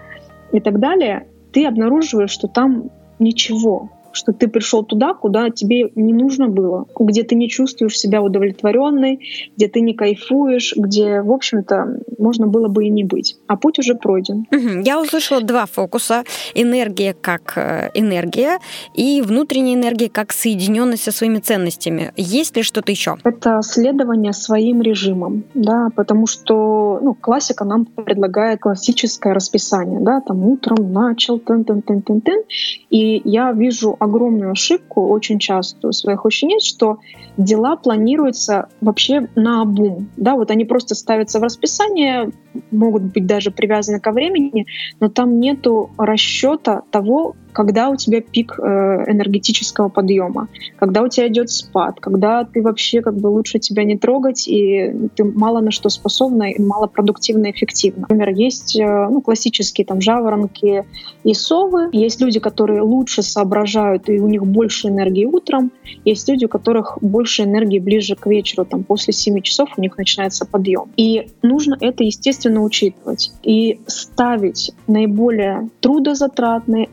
и 0.52 0.60
так 0.60 0.78
далее, 0.78 1.26
ты 1.52 1.66
обнаруживаешь, 1.66 2.30
что 2.30 2.48
там 2.48 2.90
ничего, 3.18 3.90
что 4.18 4.32
ты 4.32 4.48
пришел 4.48 4.84
туда, 4.84 5.14
куда 5.14 5.48
тебе 5.50 5.90
не 5.94 6.12
нужно 6.12 6.48
было, 6.48 6.86
где 6.98 7.22
ты 7.22 7.34
не 7.34 7.48
чувствуешь 7.48 7.98
себя 7.98 8.20
удовлетворенной, 8.20 9.20
где 9.56 9.68
ты 9.68 9.80
не 9.80 9.94
кайфуешь, 9.94 10.74
где, 10.76 11.22
в 11.22 11.32
общем-то, 11.32 12.00
можно 12.18 12.46
было 12.46 12.68
бы 12.68 12.84
и 12.86 12.90
не 12.90 13.04
быть. 13.04 13.36
А 13.46 13.56
путь 13.56 13.78
уже 13.78 13.94
пройден. 13.94 14.46
Я 14.84 15.00
услышала 15.00 15.40
два 15.40 15.66
фокуса. 15.66 16.24
Энергия 16.54 17.14
как 17.14 17.52
э, 17.56 17.90
энергия 17.94 18.58
и 18.94 19.22
внутренняя 19.22 19.74
энергия 19.74 20.08
как 20.08 20.32
соединенность 20.32 21.04
со 21.04 21.12
своими 21.12 21.38
ценностями. 21.38 22.12
Есть 22.16 22.56
ли 22.56 22.62
что-то 22.62 22.92
еще? 22.92 23.16
Это 23.24 23.60
следование 23.62 24.32
своим 24.32 24.82
режимам, 24.82 25.44
да, 25.54 25.88
потому 25.94 26.26
что 26.26 26.98
ну, 27.02 27.14
классика 27.14 27.64
нам 27.64 27.84
предлагает 27.84 28.60
классическое 28.60 29.34
расписание, 29.34 30.00
да, 30.00 30.20
там 30.20 30.44
утром 30.44 30.92
начал, 30.92 31.38
тен 31.38 31.64
тен 31.64 31.82
тен 31.82 32.02
тен 32.02 32.20
тен 32.20 32.42
и 32.90 33.20
я 33.24 33.52
вижу 33.52 33.96
огромную 33.98 34.52
ошибку, 34.52 35.08
очень 35.08 35.38
часто 35.38 35.88
у 35.88 35.92
своих 35.92 36.24
учениц, 36.24 36.64
что 36.64 36.98
дела 37.36 37.76
планируются 37.76 38.68
вообще 38.80 39.28
на 39.36 39.62
обум. 39.62 40.08
Да, 40.16 40.34
вот 40.34 40.50
они 40.50 40.64
просто 40.64 40.94
ставятся 40.94 41.38
в 41.38 41.42
расписание, 41.42 42.07
могут 42.70 43.02
быть 43.02 43.26
даже 43.26 43.50
привязаны 43.50 44.00
ко 44.00 44.12
времени, 44.12 44.66
но 45.00 45.08
там 45.08 45.40
нету 45.40 45.90
расчета 45.98 46.82
того, 46.90 47.36
когда 47.52 47.88
у 47.88 47.96
тебя 47.96 48.20
пик 48.20 48.58
э, 48.58 48.62
энергетического 48.62 49.88
подъема, 49.88 50.48
когда 50.76 51.02
у 51.02 51.08
тебя 51.08 51.28
идет 51.28 51.50
спад, 51.50 52.00
когда 52.00 52.44
ты 52.44 52.62
вообще 52.62 53.00
как 53.00 53.16
бы 53.16 53.28
лучше 53.28 53.58
тебя 53.58 53.84
не 53.84 53.96
трогать, 53.96 54.46
и 54.48 55.10
ты 55.14 55.24
мало 55.24 55.60
на 55.60 55.70
что 55.70 55.88
способна, 55.88 56.50
и 56.50 56.62
мало 56.62 56.86
продуктивно 56.86 57.46
и 57.46 57.50
эффективно. 57.50 58.02
Например, 58.02 58.30
есть 58.30 58.78
э, 58.78 59.08
ну, 59.10 59.20
классические 59.20 59.84
там 59.86 60.00
жаворонки 60.00 60.84
и 61.24 61.34
совы, 61.34 61.88
есть 61.92 62.20
люди, 62.20 62.40
которые 62.40 62.82
лучше 62.82 63.22
соображают, 63.22 64.08
и 64.08 64.20
у 64.20 64.28
них 64.28 64.46
больше 64.46 64.88
энергии 64.88 65.24
утром, 65.24 65.72
есть 66.04 66.28
люди, 66.28 66.44
у 66.44 66.48
которых 66.48 66.98
больше 67.00 67.42
энергии 67.42 67.78
ближе 67.78 68.14
к 68.14 68.26
вечеру, 68.26 68.64
там 68.64 68.84
после 68.84 69.12
7 69.12 69.40
часов 69.40 69.70
у 69.76 69.80
них 69.80 69.96
начинается 69.96 70.46
подъем. 70.46 70.90
И 70.96 71.28
нужно 71.42 71.76
это, 71.80 72.04
естественно, 72.04 72.62
учитывать 72.62 73.32
и 73.42 73.80
ставить 73.86 74.72
наиболее 74.86 75.68
трудозатратные, 75.80 76.88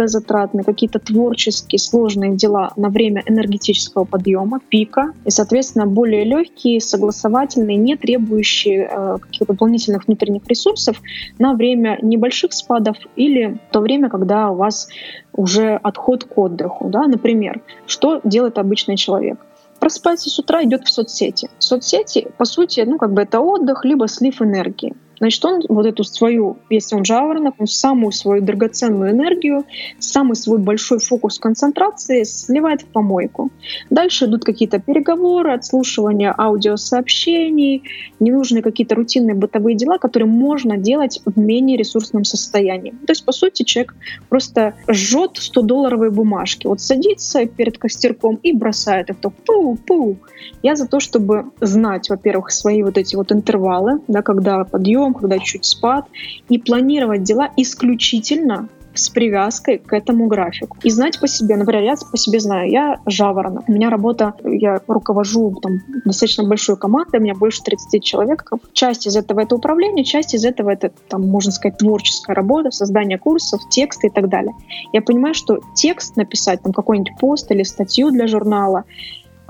энергозатратные 0.00 0.30
затратные, 0.30 0.64
какие-то 0.64 0.98
творческие, 0.98 1.78
сложные 1.78 2.36
дела 2.36 2.72
на 2.76 2.88
время 2.88 3.22
энергетического 3.26 4.04
подъема, 4.04 4.60
пика, 4.68 5.12
и, 5.24 5.30
соответственно, 5.30 5.86
более 5.86 6.24
легкие, 6.24 6.80
согласовательные, 6.80 7.76
не 7.76 7.96
требующие 7.96 8.88
э, 8.90 9.18
каких-то 9.20 9.52
дополнительных 9.52 10.06
внутренних 10.06 10.46
ресурсов 10.46 11.00
на 11.38 11.54
время 11.54 11.98
небольших 12.02 12.52
спадов 12.52 12.96
или 13.16 13.58
то 13.72 13.80
время, 13.80 14.08
когда 14.08 14.50
у 14.50 14.56
вас 14.56 14.88
уже 15.32 15.78
отход 15.82 16.24
к 16.24 16.38
отдыху. 16.38 16.88
Да? 16.88 17.06
Например, 17.06 17.60
что 17.86 18.20
делает 18.24 18.58
обычный 18.58 18.96
человек? 18.96 19.38
Просыпается 19.78 20.28
с 20.28 20.38
утра, 20.38 20.62
идет 20.62 20.84
в 20.84 20.90
соцсети. 20.90 21.48
Соцсети, 21.58 22.28
по 22.36 22.44
сути, 22.44 22.84
ну, 22.86 22.98
как 22.98 23.12
бы 23.12 23.22
это 23.22 23.40
отдых, 23.40 23.84
либо 23.84 24.08
слив 24.08 24.42
энергии. 24.42 24.94
Значит, 25.20 25.44
он 25.44 25.62
вот 25.68 25.86
эту 25.86 26.02
свою, 26.02 26.56
если 26.70 26.96
он 26.96 27.04
жаворонок, 27.04 27.54
он 27.58 27.66
самую 27.66 28.12
свою 28.12 28.42
драгоценную 28.42 29.10
энергию, 29.10 29.64
самый 29.98 30.34
свой 30.34 30.58
большой 30.58 30.98
фокус 30.98 31.38
концентрации 31.38 32.24
сливает 32.24 32.82
в 32.82 32.86
помойку. 32.86 33.50
Дальше 33.90 34.24
идут 34.24 34.44
какие-то 34.44 34.80
переговоры, 34.80 35.52
отслушивание 35.52 36.34
аудиосообщений, 36.36 37.82
ненужные 38.18 38.62
какие-то 38.62 38.94
рутинные 38.94 39.34
бытовые 39.34 39.76
дела, 39.76 39.98
которые 39.98 40.28
можно 40.28 40.78
делать 40.78 41.20
в 41.24 41.38
менее 41.38 41.76
ресурсном 41.76 42.24
состоянии. 42.24 42.92
То 43.06 43.10
есть, 43.10 43.24
по 43.24 43.32
сути, 43.32 43.62
человек 43.62 43.94
просто 44.30 44.74
жжет 44.88 45.32
100-долларовые 45.36 46.10
бумажки. 46.10 46.66
Вот 46.66 46.80
садится 46.80 47.44
перед 47.44 47.76
костерком 47.76 48.36
и 48.42 48.52
бросает 48.52 49.10
это. 49.10 49.30
Пу-пу. 49.46 50.16
Я 50.62 50.76
за 50.76 50.86
то, 50.86 50.98
чтобы 51.00 51.50
знать, 51.60 52.08
во-первых, 52.08 52.50
свои 52.50 52.82
вот 52.82 52.96
эти 52.96 53.16
вот 53.16 53.32
интервалы, 53.32 54.00
да, 54.08 54.22
когда 54.22 54.64
подъем, 54.64 55.09
днем, 55.10 55.14
когда 55.14 55.38
чуть 55.38 55.64
спад, 55.64 56.06
и 56.48 56.58
планировать 56.58 57.22
дела 57.22 57.50
исключительно 57.56 58.68
с 58.92 59.08
привязкой 59.08 59.78
к 59.78 59.92
этому 59.92 60.26
графику. 60.26 60.76
И 60.82 60.90
знать 60.90 61.20
по 61.20 61.28
себе, 61.28 61.56
например, 61.56 61.84
я 61.84 61.94
по 62.10 62.16
себе 62.16 62.40
знаю, 62.40 62.68
я 62.68 62.98
жаворонок, 63.06 63.68
у 63.68 63.72
меня 63.72 63.88
работа, 63.88 64.34
я 64.44 64.80
руковожу 64.88 65.54
там, 65.62 65.78
достаточно 66.04 66.44
большой 66.44 66.76
командой, 66.76 67.20
у 67.20 67.22
меня 67.22 67.34
больше 67.34 67.62
30 67.62 68.02
человек. 68.02 68.50
Часть 68.72 69.06
из 69.06 69.16
этого 69.16 69.40
это 69.40 69.54
управление, 69.54 70.04
часть 70.04 70.34
из 70.34 70.44
этого 70.44 70.70
это, 70.70 70.90
там, 71.08 71.22
можно 71.28 71.52
сказать, 71.52 71.78
творческая 71.78 72.34
работа, 72.34 72.72
создание 72.72 73.16
курсов, 73.16 73.60
тексты 73.70 74.08
и 74.08 74.10
так 74.10 74.28
далее. 74.28 74.54
Я 74.92 75.02
понимаю, 75.02 75.34
что 75.34 75.60
текст 75.76 76.16
написать, 76.16 76.62
там 76.62 76.72
какой-нибудь 76.72 77.12
пост 77.20 77.50
или 77.52 77.62
статью 77.62 78.10
для 78.10 78.26
журнала, 78.26 78.84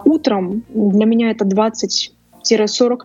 утром 0.04 0.64
для 0.68 1.06
меня 1.06 1.30
это 1.30 1.46
20-40 1.46 2.10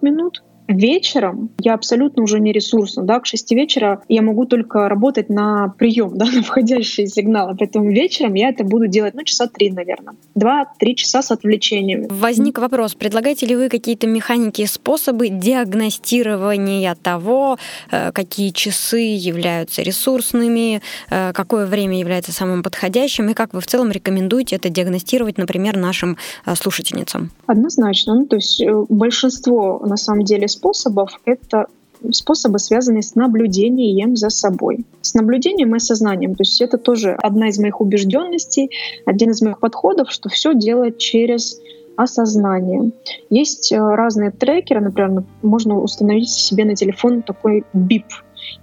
минут, 0.01 0.43
Вечером 0.67 1.50
я 1.60 1.74
абсолютно 1.74 2.24
уже 2.24 2.39
не 2.39 2.51
ресурсна. 2.51 3.03
Да? 3.03 3.19
К 3.19 3.25
6 3.25 3.51
вечера 3.51 4.01
я 4.10 4.22
могу 4.22 4.45
только 4.45 4.89
работать 4.89 5.29
на 5.29 5.74
прием, 5.77 6.12
да, 6.17 6.25
на 6.25 6.41
входящие 6.41 7.07
сигналы. 7.07 7.55
Поэтому 7.57 7.91
вечером 7.91 8.34
я 8.34 8.50
это 8.50 8.63
буду 8.63 8.88
делать, 8.88 9.13
ну, 9.13 9.24
часа 9.24 9.48
три, 9.48 9.72
наверное. 9.72 10.15
Два-три 10.34 10.95
часа 10.95 11.22
с 11.22 11.31
отвлечениями. 11.31 12.07
Возник 12.10 12.57
вопрос, 12.57 12.95
предлагаете 12.95 13.45
ли 13.45 13.55
вы 13.55 13.69
какие-то 13.69 14.07
механики 14.07 14.62
и 14.62 14.65
способы 14.65 15.29
диагностирования 15.29 16.95
того, 16.95 17.57
э, 17.91 18.12
какие 18.12 18.50
часы 18.50 19.00
являются 19.00 19.81
ресурсными, 19.81 20.81
э, 21.10 21.34
какое 21.34 21.65
время 21.65 22.00
является 22.00 22.31
самым 22.31 22.63
подходящим, 22.63 23.29
и 23.29 23.34
как 23.34 23.53
вы 23.53 23.62
в 23.62 23.67
целом 23.67 23.91
рекомендуете 23.91 24.55
это 24.55 24.69
диагностировать, 24.69 25.38
например, 25.38 25.77
нашим 25.77 26.17
э, 26.45 26.55
слушательницам? 26.55 27.31
Однозначно. 27.45 28.15
Ну, 28.15 28.25
то 28.25 28.38
есть 28.38 28.63
большинство, 28.89 29.81
на 29.86 29.98
самом 29.98 30.24
деле, 30.24 30.48
способов— 30.55 31.19
это 31.25 31.67
способы, 32.12 32.59
связанные 32.59 33.01
с 33.01 33.15
наблюдением 33.15 34.15
за 34.15 34.29
собой. 34.29 34.85
С 35.01 35.13
наблюдением 35.13 35.75
и 35.75 35.79
сознанием. 35.79 36.35
То 36.35 36.41
есть 36.41 36.62
это 36.62 36.77
тоже 36.77 37.12
одна 37.12 37.50
из 37.50 37.59
моих 37.59 37.81
убежденностей, 37.81 38.69
один 39.05 39.31
из 39.31 39.41
моих 39.41 39.59
подходов, 39.59 40.12
что 40.12 40.29
все 40.29 40.53
делать 40.53 40.97
через 40.97 41.59
осознание. 41.95 42.91
Есть 43.29 43.71
э, 43.71 43.77
разные 43.77 44.31
трекеры, 44.31 44.81
например, 44.81 45.24
можно 45.41 45.79
установить 45.79 46.29
себе 46.29 46.65
на 46.65 46.75
телефон 46.75 47.21
такой 47.21 47.63
бип, 47.74 48.05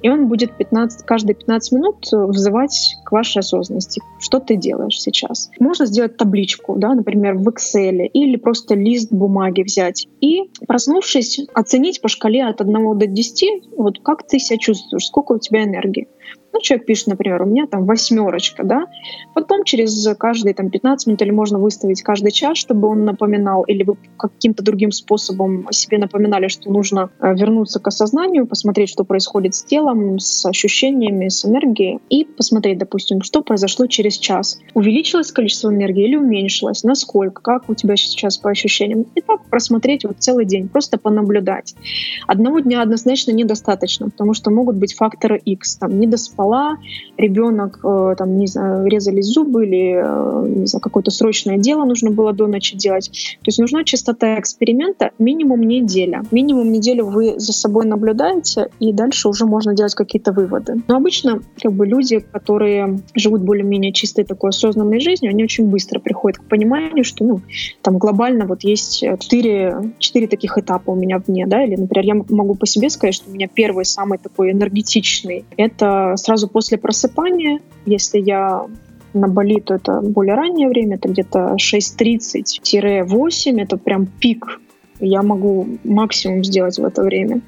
и 0.01 0.09
он 0.09 0.29
будет 0.29 0.57
15, 0.57 1.05
каждые 1.07 1.35
15 1.35 1.73
минут 1.73 2.09
вызывать 2.11 2.97
к 3.05 3.13
вашей 3.13 3.39
осознанности, 3.39 4.03
что 4.19 4.41
ты 4.41 4.57
делаешь 4.57 5.01
сейчас. 5.01 5.51
Можно 5.59 5.87
сделать 5.87 6.17
табличку, 6.17 6.75
да, 6.77 6.95
например, 6.95 7.35
в 7.35 7.49
Excel 7.49 8.07
или 8.07 8.37
просто 8.37 8.75
лист 8.75 9.13
бумаги 9.13 9.63
взять 9.63 10.09
и, 10.21 10.51
проснувшись, 10.67 11.41
оценить 11.55 12.01
по 12.01 12.09
шкале 12.09 12.45
от 12.45 12.61
1 12.61 12.99
до 12.99 13.07
10, 13.07 13.65
вот 13.77 14.01
как 14.03 14.27
ты 14.27 14.39
себя 14.39 14.59
чувствуешь, 14.59 15.07
сколько 15.07 15.33
у 15.33 15.39
тебя 15.39 15.65
энергии. 15.65 16.09
Ну, 16.53 16.61
человек 16.61 16.87
пишет, 16.87 17.07
например, 17.07 17.43
у 17.43 17.47
меня 17.47 17.67
там 17.67 17.87
восьмерочка, 17.87 18.63
да. 18.63 18.87
Потом 19.35 19.65
через 19.65 20.07
каждые 20.19 20.55
там 20.55 20.69
15 20.69 21.07
минут 21.07 21.23
или 21.23 21.31
можно 21.31 21.59
выставить 21.59 22.03
каждый 22.03 22.31
час, 22.31 22.59
чтобы 22.59 22.89
он 22.89 23.05
напоминал, 23.05 23.63
или 23.63 23.83
вы 23.83 23.97
каким-то 24.19 24.63
другим 24.63 24.93
способом 24.93 25.67
себе 25.71 25.99
напоминали, 25.99 26.49
что 26.49 26.71
нужно 26.71 27.11
э, 27.21 27.35
вернуться 27.35 27.81
к 27.81 27.89
осознанию, 27.89 28.47
посмотреть, 28.47 28.91
что 28.91 29.05
происходит 29.05 29.55
с 29.55 29.65
телом, 29.65 30.19
с 30.19 30.45
ощущениями, 30.45 31.29
с 31.29 31.45
энергией, 31.47 32.01
и 32.11 32.25
посмотреть, 32.25 32.79
допустим, 32.79 33.23
что 33.23 33.43
произошло 33.43 33.87
через 33.87 34.19
час. 34.19 34.59
Увеличилось 34.75 35.33
количество 35.33 35.71
энергии 35.71 36.05
или 36.05 36.17
уменьшилось? 36.17 36.85
Насколько? 36.85 37.41
Как 37.41 37.71
у 37.71 37.75
тебя 37.75 37.97
сейчас 37.97 38.37
по 38.37 38.51
ощущениям? 38.51 39.07
И 39.15 39.21
так 39.23 39.45
просмотреть 39.49 40.05
вот 40.05 40.17
целый 40.19 40.45
день, 40.45 40.69
просто 40.69 40.99
понаблюдать. 40.99 41.75
Одного 42.27 42.61
дня 42.61 42.83
однозначно 42.83 43.33
недостаточно, 43.33 44.11
потому 44.11 44.35
что 44.35 44.51
могут 44.51 44.77
быть 44.77 44.95
факторы 44.95 45.39
X, 45.39 45.77
там, 45.77 45.99
недоспать, 45.99 46.42
спала, 46.43 46.77
ребенок, 47.19 47.79
э, 47.85 48.15
там, 48.19 48.37
не 48.39 48.47
знаю, 48.47 48.87
резались 48.87 49.27
зубы 49.27 49.65
или, 49.65 49.95
э, 49.95 50.49
не 50.49 50.67
знаю, 50.67 50.81
какое-то 50.81 51.11
срочное 51.11 51.59
дело 51.59 51.85
нужно 51.85 52.11
было 52.11 52.33
до 52.33 52.47
ночи 52.47 52.77
делать. 52.77 53.11
То 53.43 53.49
есть 53.49 53.59
нужна 53.59 53.85
частота 53.85 54.39
эксперимента 54.39 55.11
минимум 55.19 55.61
неделя. 55.61 56.23
Минимум 56.31 56.73
неделю 56.73 57.07
вы 57.07 57.39
за 57.39 57.53
собой 57.53 57.87
наблюдаете, 57.87 58.71
и 58.81 58.93
дальше 58.93 59.29
уже 59.29 59.47
можно 59.47 59.75
делать 59.75 59.95
какие-то 59.95 60.33
выводы. 60.33 60.83
Но 60.89 60.97
обычно 60.97 61.41
как 61.63 61.73
бы 61.73 61.87
люди, 61.87 62.19
которые 62.19 63.01
живут 63.15 63.43
более-менее 63.43 63.93
чистой 63.93 64.25
такой 64.25 64.51
осознанной 64.51 65.01
жизнью, 65.01 65.31
они 65.31 65.45
очень 65.45 65.67
быстро 65.67 66.01
приходят 66.01 66.39
к 66.39 66.45
пониманию, 66.45 67.05
что 67.05 67.25
ну, 67.25 67.41
там 67.83 67.99
глобально 67.99 68.47
вот 68.47 68.65
есть 68.65 69.05
четыре, 69.21 69.77
четыре 69.99 70.27
таких 70.27 70.59
этапа 70.59 70.91
у 70.91 70.97
меня 70.97 71.19
в 71.19 71.27
дне, 71.27 71.47
да, 71.47 71.65
или, 71.65 71.77
например, 71.77 72.07
я 72.07 72.37
могу 72.37 72.55
по 72.55 72.67
себе 72.67 72.91
сказать, 72.91 73.15
что 73.15 73.31
у 73.31 73.35
меня 73.35 73.49
первый 73.49 73.85
самый 73.85 74.19
такой 74.19 74.51
энергетичный, 74.51 75.45
это 75.57 76.15
сразу 76.17 76.32
после 76.49 76.79
просыпания, 76.79 77.61
если 77.87 78.19
я 78.19 78.67
на 79.15 79.29
Бали, 79.29 79.61
то 79.61 79.75
это 79.75 80.01
более 80.01 80.35
раннее 80.35 80.69
время, 80.69 80.97
это 80.97 81.09
где-то 81.09 81.57
6.30-8, 81.57 83.61
это 83.61 83.77
прям 83.77 84.07
пик 84.07 84.59
я 85.03 85.23
могу 85.23 85.67
максимум 85.85 86.45
сделать 86.45 86.79
в 86.79 86.85
это 86.85 87.03
время. 87.03 87.41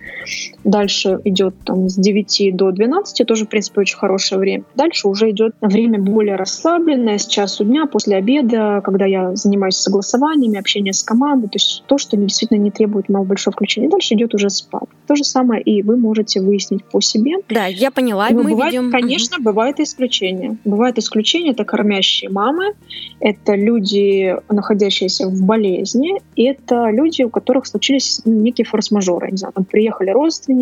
Дальше 0.64 1.21
идет 1.25 1.54
там 1.64 1.88
с 1.88 1.97
9 1.97 2.56
до 2.56 2.71
12, 2.73 3.26
тоже, 3.26 3.44
в 3.44 3.49
принципе, 3.49 3.83
очень 3.83 3.97
хорошее 3.97 4.40
время. 4.40 4.64
Дальше 4.75 5.09
уже 5.09 5.30
идет 5.30 5.54
время 5.61 6.00
более 6.00 6.37
расслабленное, 6.37 7.18
с 7.18 7.26
часу 7.26 7.64
дня, 7.64 7.87
после 7.87 8.16
обеда, 8.16 8.80
когда 8.83 9.04
я 9.04 9.35
занимаюсь 9.37 9.76
согласованиями, 9.76 10.59
общение 10.59 10.92
с 10.92 11.02
командой, 11.02 11.49
то 11.49 11.56
есть 11.56 11.85
то, 11.87 11.99
что 11.99 12.16
действительно 12.16 12.59
не 12.59 12.71
требует 12.71 13.09
моего 13.09 13.25
большого 13.25 13.52
включения. 13.52 13.88
Дальше 13.88 14.14
идет 14.14 14.35
уже 14.35 14.49
спад. 14.49 14.85
То 15.06 15.16
же 15.16 15.25
самое 15.25 15.62
и 15.62 15.83
вы 15.83 15.97
можете 15.97 16.40
выяснить 16.40 16.85
по 16.85 17.00
себе. 17.00 17.37
Да, 17.49 17.66
я 17.66 17.90
поняла. 17.90 18.28
Но 18.30 18.42
мы 18.42 18.50
бывает, 18.52 18.73
ведем... 18.73 18.90
Конечно, 18.90 19.37
угу. 19.37 19.44
бывают 19.44 19.80
исключения. 19.80 20.56
Бывают 20.64 20.99
исключения, 20.99 21.50
это 21.50 21.64
кормящие 21.64 22.30
мамы, 22.30 22.75
это 23.21 23.54
люди, 23.54 24.35
находящиеся 24.49 25.28
в 25.28 25.42
болезни, 25.42 26.21
и 26.37 26.44
это 26.44 26.90
люди, 26.90 27.23
у 27.23 27.30
которых 27.30 27.66
случились 27.66 28.23
некие 28.25 28.64
форс-мажоры. 28.64 29.30
Не 29.30 29.37
знаю, 29.37 29.52
там 29.52 29.64
приехали 29.64 30.11
родственники, 30.11 30.53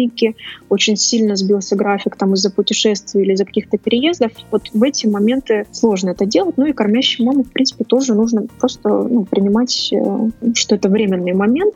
очень 0.68 0.96
сильно 0.96 1.37
сбился 1.37 1.76
график 1.76 2.16
там 2.16 2.34
из-за 2.34 2.50
путешествий 2.50 3.22
или 3.22 3.32
из-за 3.32 3.44
каких-то 3.44 3.78
переездов. 3.78 4.32
Вот 4.50 4.62
в 4.72 4.82
эти 4.82 5.06
моменты 5.06 5.66
сложно 5.72 6.11
это 6.11 6.26
делать. 6.26 6.56
Ну 6.56 6.66
и 6.66 6.72
кормящей 6.72 7.25
маму, 7.25 7.44
в 7.44 7.50
принципе, 7.50 7.84
тоже 7.84 8.14
нужно 8.14 8.46
просто 8.58 8.88
ну, 8.88 9.25
принимать, 9.25 9.92
э, 9.92 10.52
что 10.54 10.75
это 10.75 10.88
временный 10.88 11.32
момент. 11.32 11.75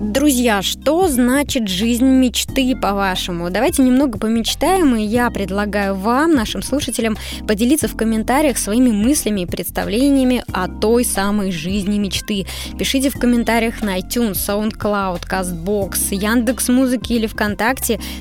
Друзья, 0.00 0.62
что 0.62 1.08
значит 1.08 1.68
жизнь 1.68 2.04
мечты, 2.04 2.76
по-вашему? 2.76 3.50
Давайте 3.50 3.82
немного 3.82 4.18
помечтаем, 4.18 4.96
и 4.96 5.02
я 5.02 5.30
предлагаю 5.30 5.94
вам, 5.94 6.34
нашим 6.34 6.62
слушателям, 6.62 7.16
поделиться 7.46 7.88
в 7.88 7.96
комментариях 7.96 8.58
своими 8.58 8.90
мыслями 8.90 9.42
и 9.42 9.46
представлениями 9.46 10.44
о 10.52 10.68
той 10.68 11.04
самой 11.04 11.52
жизни 11.52 11.98
мечты. 11.98 12.46
Пишите 12.78 13.10
в 13.10 13.18
комментариях 13.18 13.82
на 13.82 13.98
iTunes, 13.98 14.34
SoundCloud, 14.34 15.22
CastBox, 15.28 16.14
Яндекс 16.14 16.68
Музыки 16.68 17.12
или 17.12 17.26
ВКонтакте 17.26 17.51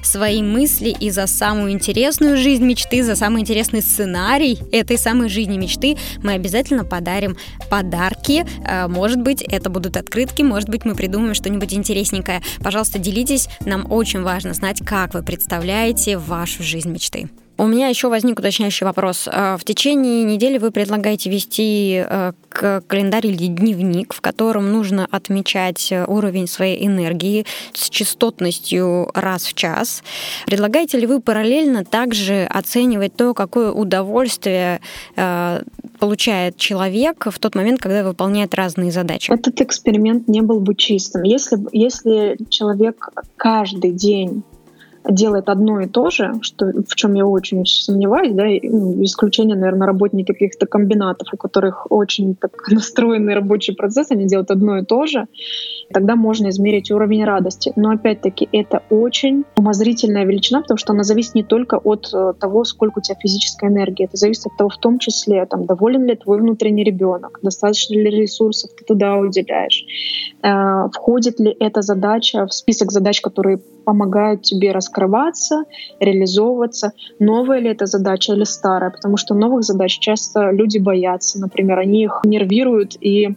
свои 0.04 0.42
мысли 0.42 0.90
и 0.90 1.10
за 1.10 1.28
самую 1.28 1.72
интересную 1.72 2.38
жизнь 2.38 2.64
мечты, 2.64 3.04
за 3.04 3.16
самый 3.16 3.42
интересный 3.42 3.82
сценарий 3.82 4.60
этой 4.72 4.98
самой 4.98 5.30
жизни 5.30 5.58
мечты 5.58 5.98
мы 6.24 6.34
обязательно 6.34 6.86
подарим 6.86 7.38
подарки. 7.70 8.46
Э, 8.66 8.88
может 8.88 9.22
быть, 9.22 9.42
это 9.42 9.70
будут 9.70 9.98
открытки, 9.98 10.42
может 10.42 10.70
быть, 10.70 10.86
мы 10.86 10.96
придумаем 10.96 11.34
что-нибудь 11.34 11.74
интересненькое. 11.74 12.42
Пожалуйста, 12.60 13.00
делитесь. 13.00 13.48
Нам 13.66 13.92
очень 13.92 14.22
важно 14.22 14.54
знать, 14.54 14.80
как 14.86 15.14
вы 15.14 15.24
представляете 15.24 16.18
вашу 16.18 16.64
жизнь 16.64 16.90
мечты. 16.90 17.30
У 17.58 17.68
меня 17.68 17.90
еще 17.90 18.10
возник 18.10 18.40
уточняющий 18.40 18.86
вопрос. 18.86 19.28
Э, 19.32 19.56
в 19.60 19.64
течение 19.64 20.24
недели 20.24 20.58
вы 20.58 20.72
предлагаете 20.72 21.30
вести 21.30 22.04
э, 22.04 22.32
календарь 22.50 23.28
или 23.28 23.48
дневник, 23.48 24.14
в 24.14 24.22
котором 24.22 24.72
нужно 24.72 25.08
отмечать 25.12 25.92
э, 25.92 26.06
уровень 26.06 26.48
своей 26.48 26.86
энергии 26.86 27.46
с 27.74 27.90
частотностью 27.90 29.12
раз 29.14 29.44
в 29.46 29.54
час. 29.54 30.04
Предлагаете 30.48 30.98
ли 30.98 31.06
вы 31.06 31.22
параллельно 31.22 31.86
также 31.86 32.46
оценивать 32.46 33.16
то, 33.16 33.34
какое 33.34 33.72
удовольствие 33.72 34.82
получает 36.00 36.58
человек 36.58 37.28
в 37.30 37.38
тот 37.38 37.56
момент, 37.56 37.80
когда 37.80 38.04
выполняет 38.04 38.56
разные 38.56 38.92
задачи? 38.92 39.32
Этот 39.32 39.62
эксперимент 39.62 40.28
не 40.28 40.42
был 40.42 40.60
бы 40.60 40.74
чистым. 40.74 41.24
Если, 41.24 41.60
если 41.72 42.38
человек 42.50 43.10
каждый 43.38 43.92
день 43.92 44.44
делает 45.10 45.50
одно 45.50 45.82
и 45.82 45.88
то 45.88 46.10
же, 46.10 46.34
что, 46.42 46.68
в 46.88 46.96
чем 46.96 47.14
я 47.14 47.26
очень 47.26 47.66
сомневаюсь, 47.66 48.34
да, 48.34 48.46
ну, 48.64 49.04
исключение, 49.04 49.56
наверное, 49.56 49.88
работники 49.88 50.32
каких-то 50.32 50.66
комбинатов, 50.66 51.28
у 51.34 51.38
которых 51.38 51.88
очень 51.90 52.36
так 52.36 52.52
настроенный 52.70 53.34
рабочий 53.34 53.74
процесс, 53.74 54.12
они 54.12 54.28
делают 54.28 54.52
одно 54.52 54.78
и 54.78 54.86
то 54.86 55.06
же, 55.06 55.28
тогда 55.94 56.16
можно 56.16 56.50
измерить 56.50 56.92
уровень 56.92 57.26
радости. 57.26 57.74
Но 57.76 57.92
опять-таки 57.92 58.48
это 58.52 58.84
очень 58.90 59.44
умозрительная 59.56 60.26
величина, 60.26 60.62
потому 60.62 60.78
что 60.78 60.94
она 60.94 61.04
зависит 61.04 61.36
не 61.36 61.44
только 61.44 61.78
от 61.78 62.10
э, 62.14 62.34
того, 62.40 62.64
сколько 62.64 63.00
у 63.00 63.02
тебя 63.02 63.16
физической 63.20 63.70
энергии, 63.70 64.06
это 64.06 64.18
зависит 64.18 64.48
от 64.48 64.58
того, 64.58 64.70
в 64.70 64.78
том 64.78 65.00
числе, 65.00 65.46
там, 65.46 65.66
доволен 65.66 66.06
ли 66.06 66.16
твой 66.16 66.40
внутренний 66.40 66.84
ребенок, 66.84 67.40
достаточно 67.42 67.96
ли 67.96 68.10
ресурсов 68.10 68.72
ты 68.78 68.86
туда 68.86 69.18
уделяешь, 69.18 69.86
э, 70.44 70.90
входит 70.94 71.40
ли 71.40 71.56
эта 71.60 71.82
задача 71.82 72.46
в 72.46 72.54
список 72.54 72.92
задач, 72.92 73.22
которые 73.22 73.60
помогают 73.84 74.42
тебе 74.42 74.72
раскрываться, 74.72 75.64
реализовываться. 76.00 76.94
Новая 77.20 77.60
ли 77.60 77.70
это 77.70 77.86
задача 77.86 78.34
или 78.34 78.44
старая? 78.44 78.92
Потому 78.92 79.18
что 79.18 79.34
новых 79.34 79.64
задач 79.64 80.00
часто 80.00 80.52
люди 80.52 80.78
боятся. 80.78 81.40
Например, 81.40 81.80
они 81.80 82.04
их 82.04 82.22
нервируют 82.24 82.98
и 83.00 83.36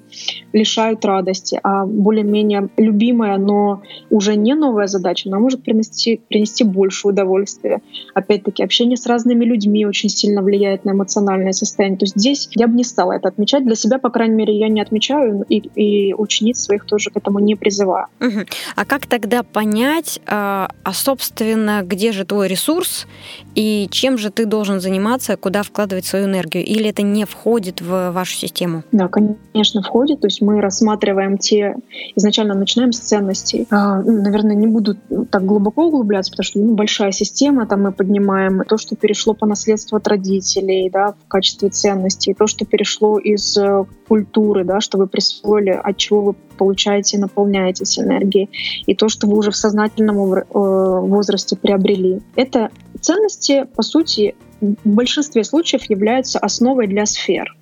лишают 0.53 1.05
радости. 1.05 1.59
А 1.63 1.85
более-менее 1.85 2.69
любимая, 2.77 3.39
но 3.39 3.83
уже 4.11 4.37
не 4.37 4.55
новая 4.55 4.87
задача, 4.87 5.29
она 5.29 5.39
может 5.39 5.63
принести, 5.63 6.21
принести 6.29 6.65
больше 6.65 7.09
удовольствия. 7.09 7.81
Опять-таки, 8.15 8.63
общение 8.63 8.97
с 8.97 9.07
разными 9.07 9.45
людьми 9.45 9.87
очень 9.87 10.09
сильно 10.09 10.43
влияет 10.43 10.85
на 10.85 10.93
эмоциональное 10.93 11.53
состояние. 11.53 11.99
То 11.99 12.05
есть 12.05 12.17
здесь 12.17 12.49
я 12.55 12.67
бы 12.69 12.75
не 12.75 12.85
стала 12.85 13.13
это 13.13 13.29
отмечать. 13.29 13.65
Для 13.65 13.75
себя, 13.75 13.99
по 13.99 14.11
крайней 14.11 14.35
мере, 14.35 14.59
я 14.59 14.69
не 14.69 14.81
отмечаю 14.81 15.45
и, 15.49 15.57
и 15.59 16.15
учениц 16.15 16.61
своих 16.61 16.85
тоже 16.85 17.11
к 17.11 17.17
этому 17.17 17.39
не 17.39 17.55
призываю. 17.55 18.07
Угу. 18.21 18.41
А 18.77 18.85
как 18.85 19.07
тогда 19.07 19.43
понять, 19.43 20.21
а, 20.37 20.69
а, 20.83 20.93
собственно, 20.93 21.83
где 21.85 22.11
же 22.11 22.25
твой 22.25 22.49
ресурс 22.49 23.07
и 23.55 23.87
чем 23.93 24.19
же 24.19 24.31
ты 24.31 24.47
должен 24.47 24.81
заниматься, 24.81 25.37
куда 25.37 25.63
вкладывать 25.63 26.07
свою 26.07 26.25
энергию? 26.25 26.65
Или 26.65 26.89
это 26.89 27.03
не 27.03 27.25
входит 27.25 27.81
в 27.81 28.11
вашу 28.11 28.35
систему? 28.35 28.83
Да, 28.91 29.07
конечно, 29.07 29.81
входит. 29.83 30.23
То 30.23 30.27
есть 30.27 30.43
мы 30.43 30.61
рассматриваем 30.61 31.39
те... 31.39 31.77
Изначально 32.17 32.55
начинаем 32.55 32.91
с 32.91 32.99
ценностей. 32.99 33.69
А, 33.71 34.03
ну, 34.03 34.23
наверное, 34.23 34.57
не 34.57 34.67
буду 34.67 34.97
так 35.31 35.47
глубоко 35.47 35.87
углубляться, 35.87 36.33
потому 36.33 36.45
что 36.45 36.59
ну, 36.59 36.75
большая 36.75 37.13
система, 37.13 37.67
там 37.69 37.83
мы 37.83 37.93
поднимаем 37.93 38.65
то, 38.69 38.77
что 38.77 38.97
перешло 38.97 39.35
по 39.35 39.47
наследству 39.47 39.97
от 39.97 40.09
родителей, 40.09 40.91
да, 40.91 41.13
в 41.13 41.29
качестве 41.29 41.69
ценностей, 41.69 42.35
то, 42.35 42.49
что 42.49 42.65
перешло 42.65 43.21
из 43.21 43.57
э, 43.57 43.85
культуры, 44.09 44.65
да, 44.65 44.81
что 44.81 44.99
вы 44.99 45.07
присвоили, 45.07 45.71
от 45.71 45.97
чего 45.97 46.23
вы 46.23 46.35
получаете 46.55 47.19
наполняетесь 47.19 47.99
энергией, 47.99 48.51
и 48.87 48.95
то, 48.95 49.09
что 49.09 49.27
вы 49.27 49.39
уже 49.39 49.51
в 49.51 49.57
сознательном 49.57 50.17
э, 50.17 50.45
возрасте 50.53 51.57
приобрели. 51.57 52.21
Это 52.37 52.71
ценности, 53.01 53.67
по 53.75 53.83
сути, 53.83 54.35
в 54.61 54.77
большинстве 54.85 55.45
случаев 55.45 55.85
являются 55.91 56.39
основой 56.39 56.87
для 56.87 57.07
сфер 57.07 57.55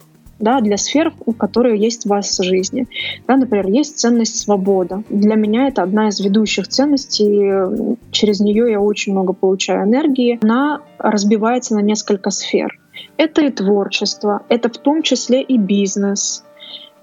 да, 0.42 0.60
для 0.60 0.76
сфер, 0.76 1.12
которые 1.38 1.78
есть 1.78 2.04
в 2.04 2.08
вас 2.08 2.38
в 2.38 2.42
жизни. 2.42 2.86
Да, 3.28 3.36
например, 3.36 3.68
есть 3.68 3.98
ценность 3.98 4.40
свобода. 4.40 5.04
Для 5.08 5.36
меня 5.36 5.68
это 5.68 5.84
одна 5.84 6.08
из 6.08 6.18
ведущих 6.20 6.66
ценностей. 6.66 7.96
Через 8.10 8.40
нее 8.40 8.72
я 8.72 8.80
очень 8.80 9.12
много 9.12 9.34
получаю 9.34 9.84
энергии. 9.84 10.40
Она 10.42 10.80
разбивается 10.98 11.76
на 11.76 11.80
несколько 11.80 12.30
сфер. 12.30 12.76
Это 13.16 13.42
и 13.42 13.50
творчество, 13.50 14.42
это 14.48 14.68
в 14.68 14.78
том 14.78 15.02
числе 15.02 15.42
и 15.42 15.56
бизнес, 15.56 16.44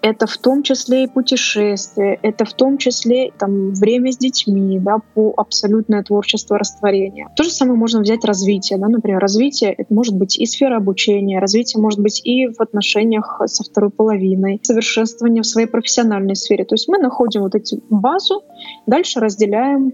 это 0.02 0.28
в 0.28 0.38
том 0.38 0.64
числе 0.64 1.04
и 1.04 1.08
путешествия, 1.08 2.18
это 2.22 2.46
в 2.46 2.54
том 2.54 2.78
числе 2.78 3.32
там, 3.38 3.74
время 3.74 4.12
с 4.12 4.18
детьми, 4.18 4.80
да, 4.80 5.00
по 5.14 5.34
абсолютное 5.36 6.04
творчество 6.04 6.58
растворения. 6.58 7.30
То 7.36 7.44
же 7.44 7.52
самое 7.52 7.78
можно 7.78 8.02
взять 8.02 8.24
развитие. 8.24 8.80
Да, 8.80 8.88
например, 8.88 9.20
развитие 9.20 9.74
это 9.74 9.94
может 9.94 10.16
быть 10.16 10.40
и 10.40 10.46
сфера 10.46 10.78
обучения, 10.78 11.40
развитие 11.40 11.82
может 11.82 12.00
быть 12.00 12.22
и 12.24 12.48
в 12.48 12.62
отношениях 12.62 13.42
со 13.46 13.64
второй 13.64 13.90
половиной, 13.90 14.60
совершенствование 14.64 15.44
в 15.44 15.48
своей 15.48 15.68
профессиональной 15.68 16.36
сфере. 16.36 16.66
То 16.66 16.76
есть 16.76 16.88
мы 16.88 16.98
находим 16.98 17.42
вот 17.42 17.56
эту 17.56 17.82
базу, 17.90 18.44
дальше 18.86 19.20
разделяем 19.20 19.94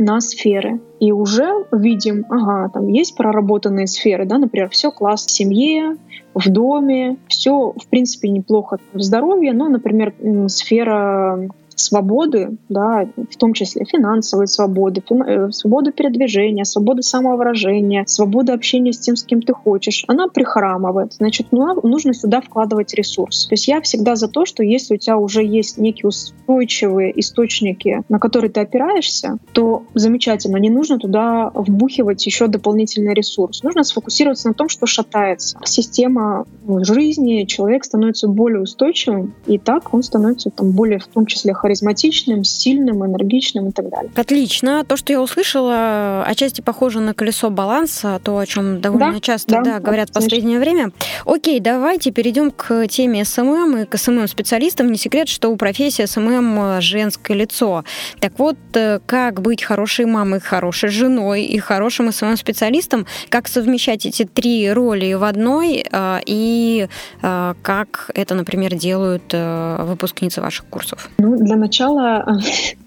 на 0.00 0.20
сферы. 0.20 0.80
И 0.98 1.12
уже 1.12 1.64
видим, 1.72 2.26
ага, 2.28 2.70
там 2.72 2.88
есть 2.88 3.16
проработанные 3.16 3.86
сферы, 3.86 4.26
да, 4.26 4.38
например, 4.38 4.68
все 4.70 4.90
класс 4.90 5.26
в 5.26 5.30
семье, 5.30 5.96
в 6.34 6.48
доме, 6.48 7.16
все, 7.28 7.72
в 7.72 7.86
принципе, 7.88 8.28
неплохо 8.28 8.78
в 8.92 9.00
здоровье, 9.00 9.52
но, 9.52 9.68
например, 9.68 10.14
сфера 10.48 11.48
свободы, 11.80 12.56
да, 12.68 13.08
в 13.16 13.36
том 13.36 13.52
числе 13.52 13.84
финансовой 13.84 14.46
свободы, 14.46 15.02
фин, 15.06 15.22
э, 15.22 15.52
свободы 15.52 15.92
передвижения, 15.92 16.64
свободы 16.64 17.02
самовыражения, 17.02 18.04
свободы 18.06 18.52
общения 18.52 18.92
с 18.92 18.98
тем, 18.98 19.16
с 19.16 19.24
кем 19.24 19.42
ты 19.42 19.52
хочешь, 19.52 20.04
она 20.08 20.28
прихрамывает. 20.28 21.14
Значит, 21.14 21.48
ну, 21.50 21.80
нужно 21.82 22.14
сюда 22.14 22.40
вкладывать 22.40 22.94
ресурс. 22.94 23.46
То 23.46 23.54
есть 23.54 23.68
я 23.68 23.80
всегда 23.80 24.16
за 24.16 24.28
то, 24.28 24.44
что 24.44 24.62
если 24.62 24.94
у 24.94 24.98
тебя 24.98 25.16
уже 25.16 25.44
есть 25.44 25.78
некие 25.78 26.08
устойчивые 26.08 27.18
источники, 27.20 28.02
на 28.08 28.18
которые 28.18 28.50
ты 28.50 28.60
опираешься, 28.60 29.38
то 29.52 29.84
замечательно, 29.94 30.56
не 30.56 30.70
нужно 30.70 30.98
туда 30.98 31.50
вбухивать 31.54 32.24
еще 32.26 32.46
дополнительный 32.46 33.14
ресурс. 33.14 33.62
Нужно 33.62 33.84
сфокусироваться 33.84 34.48
на 34.48 34.54
том, 34.54 34.68
что 34.68 34.86
шатается. 34.86 35.58
Система 35.64 36.44
жизни, 36.82 37.44
человек 37.44 37.84
становится 37.84 38.28
более 38.28 38.62
устойчивым, 38.62 39.34
и 39.46 39.58
так 39.58 39.92
он 39.94 40.02
становится 40.02 40.50
там 40.50 40.72
более, 40.72 40.98
в 40.98 41.06
том 41.06 41.26
числе, 41.26 41.54
харизматичным, 41.70 42.42
сильным, 42.42 43.06
энергичным 43.06 43.68
и 43.68 43.72
так 43.72 43.88
далее. 43.88 44.10
Отлично. 44.16 44.84
То, 44.84 44.96
что 44.96 45.12
я 45.12 45.22
услышала, 45.22 46.24
отчасти 46.26 46.60
похоже 46.60 46.98
на 46.98 47.14
колесо 47.14 47.48
баланса, 47.50 48.20
то, 48.24 48.38
о 48.38 48.46
чем 48.46 48.80
довольно 48.80 49.14
да, 49.14 49.20
часто 49.20 49.52
да, 49.52 49.62
да, 49.62 49.78
говорят 49.78 50.10
в 50.10 50.12
последнее 50.12 50.58
время. 50.58 50.90
Окей, 51.24 51.60
давайте 51.60 52.10
перейдем 52.10 52.50
к 52.50 52.88
теме 52.88 53.24
СММ 53.24 53.76
и 53.76 53.84
к 53.84 53.96
СММ-специалистам. 53.96 54.90
Не 54.90 54.98
секрет, 54.98 55.28
что 55.28 55.48
у 55.50 55.56
профессии 55.56 56.04
СММ 56.04 56.80
женское 56.80 57.34
лицо. 57.36 57.84
Так 58.18 58.32
вот, 58.38 58.56
э, 58.74 58.98
как 59.06 59.40
быть 59.40 59.62
хорошей 59.62 60.06
мамой, 60.06 60.40
хорошей 60.40 60.88
женой 60.88 61.44
и 61.44 61.58
хорошим 61.58 62.10
СММ-специалистом, 62.10 63.06
как 63.28 63.46
совмещать 63.46 64.06
эти 64.06 64.24
три 64.24 64.72
роли 64.72 65.12
в 65.12 65.22
одной, 65.22 65.84
э, 65.88 66.18
и 66.26 66.88
э, 67.22 67.54
как 67.62 68.10
это, 68.14 68.34
например, 68.34 68.74
делают 68.74 69.22
выпускницы 69.32 70.40
ваших 70.40 70.66
курсов? 70.66 71.08
Ну, 71.18 71.36
для 71.36 71.56
начала 71.60 72.40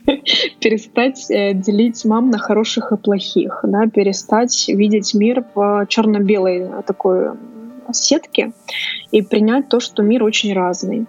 перестать 0.59 1.27
делить 1.29 2.03
мам 2.05 2.29
на 2.29 2.37
хороших 2.37 2.91
и 2.91 2.97
плохих, 2.97 3.61
да, 3.63 3.87
перестать 3.87 4.67
видеть 4.67 5.13
мир 5.13 5.45
в 5.55 5.85
черно-белой 5.87 6.69
такой 6.85 7.31
сетке 7.91 8.53
и 9.11 9.21
принять 9.21 9.69
то, 9.69 9.79
что 9.79 10.03
мир 10.03 10.23
очень 10.23 10.53
разный. 10.53 11.05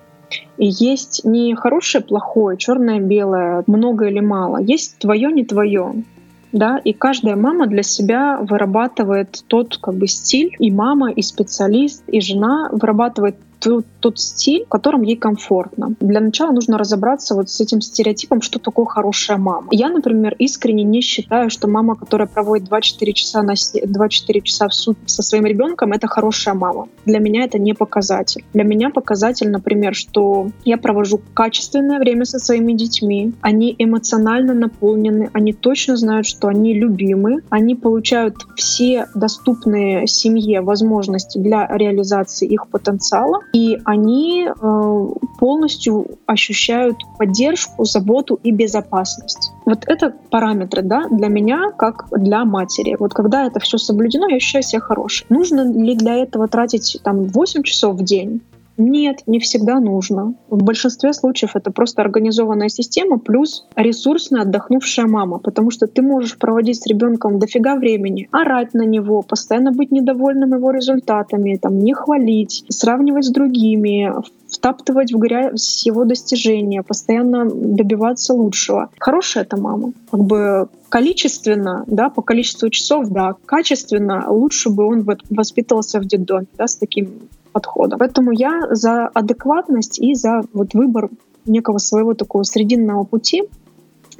И 0.56 0.66
есть 0.66 1.24
не 1.24 1.54
хорошее, 1.54 2.02
плохое, 2.02 2.56
черное, 2.56 3.00
белое, 3.00 3.64
много 3.66 4.06
или 4.06 4.20
мало. 4.20 4.58
Есть 4.58 4.98
твое, 4.98 5.30
не 5.32 5.44
твое. 5.44 6.04
Да, 6.52 6.78
и 6.78 6.92
каждая 6.92 7.34
мама 7.34 7.66
для 7.66 7.82
себя 7.82 8.38
вырабатывает 8.40 9.44
тот 9.48 9.76
как 9.78 9.94
бы 9.94 10.06
стиль, 10.06 10.54
и 10.60 10.70
мама, 10.70 11.10
и 11.10 11.20
специалист, 11.20 12.04
и 12.06 12.20
жена 12.20 12.68
вырабатывает 12.70 13.36
тот, 13.64 13.86
тот 14.00 14.18
стиль, 14.18 14.64
в 14.64 14.68
котором 14.68 15.02
ей 15.02 15.16
комфортно. 15.16 15.94
Для 16.00 16.20
начала 16.20 16.52
нужно 16.52 16.76
разобраться 16.76 17.34
вот 17.34 17.48
с 17.48 17.60
этим 17.60 17.80
стереотипом, 17.80 18.42
что 18.42 18.58
такое 18.58 18.84
хорошая 18.84 19.38
мама. 19.38 19.68
Я, 19.70 19.88
например, 19.88 20.36
искренне 20.38 20.84
не 20.84 21.00
считаю, 21.00 21.48
что 21.48 21.66
мама, 21.66 21.94
которая 21.94 22.28
проводит 22.28 22.68
2-4 22.68 23.12
часа, 23.12 23.42
на 23.42 23.52
2-4 23.52 24.40
часа 24.42 24.68
в 24.68 24.74
сутки 24.74 25.08
со 25.08 25.22
своим 25.22 25.46
ребенком, 25.46 25.92
это 25.92 26.06
хорошая 26.06 26.54
мама. 26.54 26.88
Для 27.06 27.18
меня 27.18 27.44
это 27.44 27.58
не 27.58 27.72
показатель. 27.72 28.44
Для 28.52 28.64
меня 28.64 28.90
показатель, 28.90 29.50
например, 29.50 29.94
что 29.94 30.48
я 30.64 30.76
провожу 30.76 31.20
качественное 31.32 31.98
время 31.98 32.26
со 32.26 32.38
своими 32.38 32.74
детьми, 32.74 33.32
они 33.40 33.74
эмоционально 33.78 34.52
наполнены, 34.52 35.30
они 35.32 35.52
точно 35.54 35.96
знают, 35.96 36.26
что 36.26 36.48
они 36.48 36.74
любимы, 36.74 37.42
они 37.48 37.74
получают 37.74 38.36
все 38.56 39.06
доступные 39.14 40.06
семье 40.06 40.60
возможности 40.60 41.38
для 41.38 41.66
реализации 41.66 42.46
их 42.46 42.68
потенциала, 42.68 43.40
и 43.54 43.78
они 43.84 44.48
э, 44.48 45.06
полностью 45.38 46.06
ощущают 46.26 46.96
поддержку, 47.18 47.84
заботу 47.84 48.38
и 48.42 48.50
безопасность. 48.50 49.52
Вот 49.64 49.84
это 49.86 50.12
параметры 50.30 50.82
да, 50.82 51.06
для 51.08 51.28
меня, 51.28 51.70
как 51.70 52.08
для 52.10 52.44
матери. 52.44 52.96
Вот 52.98 53.14
когда 53.14 53.46
это 53.46 53.60
все 53.60 53.78
соблюдено, 53.78 54.28
я 54.28 54.36
ощущаю 54.36 54.64
себя 54.64 54.80
хорошей. 54.80 55.26
Нужно 55.28 55.72
ли 55.72 55.94
для 55.94 56.16
этого 56.16 56.48
тратить 56.48 56.98
там 57.04 57.28
8 57.28 57.62
часов 57.62 57.94
в 57.94 58.02
день? 58.02 58.42
Нет, 58.76 59.22
не 59.26 59.38
всегда 59.38 59.78
нужно. 59.78 60.34
В 60.48 60.62
большинстве 60.62 61.12
случаев 61.12 61.54
это 61.54 61.70
просто 61.70 62.02
организованная 62.02 62.68
система 62.68 63.18
плюс 63.18 63.66
ресурсная 63.76 64.42
отдохнувшая 64.42 65.06
мама, 65.06 65.38
потому 65.38 65.70
что 65.70 65.86
ты 65.86 66.02
можешь 66.02 66.36
проводить 66.36 66.82
с 66.82 66.86
ребенком 66.86 67.38
дофига 67.38 67.76
времени, 67.76 68.28
орать 68.32 68.74
на 68.74 68.82
него, 68.82 69.22
постоянно 69.22 69.70
быть 69.70 69.92
недовольным 69.92 70.54
его 70.54 70.70
результатами, 70.70 71.56
там, 71.56 71.78
не 71.78 71.94
хвалить, 71.94 72.64
сравнивать 72.68 73.26
с 73.26 73.30
другими, 73.30 74.12
втаптывать 74.48 75.12
в 75.12 75.18
грязь 75.18 75.86
его 75.86 76.04
достижения, 76.04 76.82
постоянно 76.82 77.44
добиваться 77.44 78.34
лучшего. 78.34 78.90
Хорошая 78.98 79.44
это 79.44 79.56
мама. 79.56 79.92
Как 80.10 80.20
бы 80.20 80.68
количественно, 80.88 81.84
да, 81.86 82.08
по 82.10 82.22
количеству 82.22 82.70
часов, 82.70 83.08
да, 83.08 83.34
качественно 83.46 84.26
лучше 84.28 84.70
бы 84.70 84.84
он 84.84 85.06
воспитывался 85.30 86.00
в 86.00 86.04
детдоме, 86.04 86.46
да, 86.56 86.66
с 86.66 86.76
таким 86.76 87.10
подхода. 87.54 87.96
Поэтому 87.96 88.32
я 88.32 88.60
за 88.70 89.06
адекватность 89.14 89.98
и 89.98 90.14
за 90.14 90.42
вот 90.52 90.74
выбор 90.74 91.08
некого 91.46 91.78
своего 91.78 92.14
такого 92.14 92.42
срединного 92.42 93.04
пути, 93.04 93.44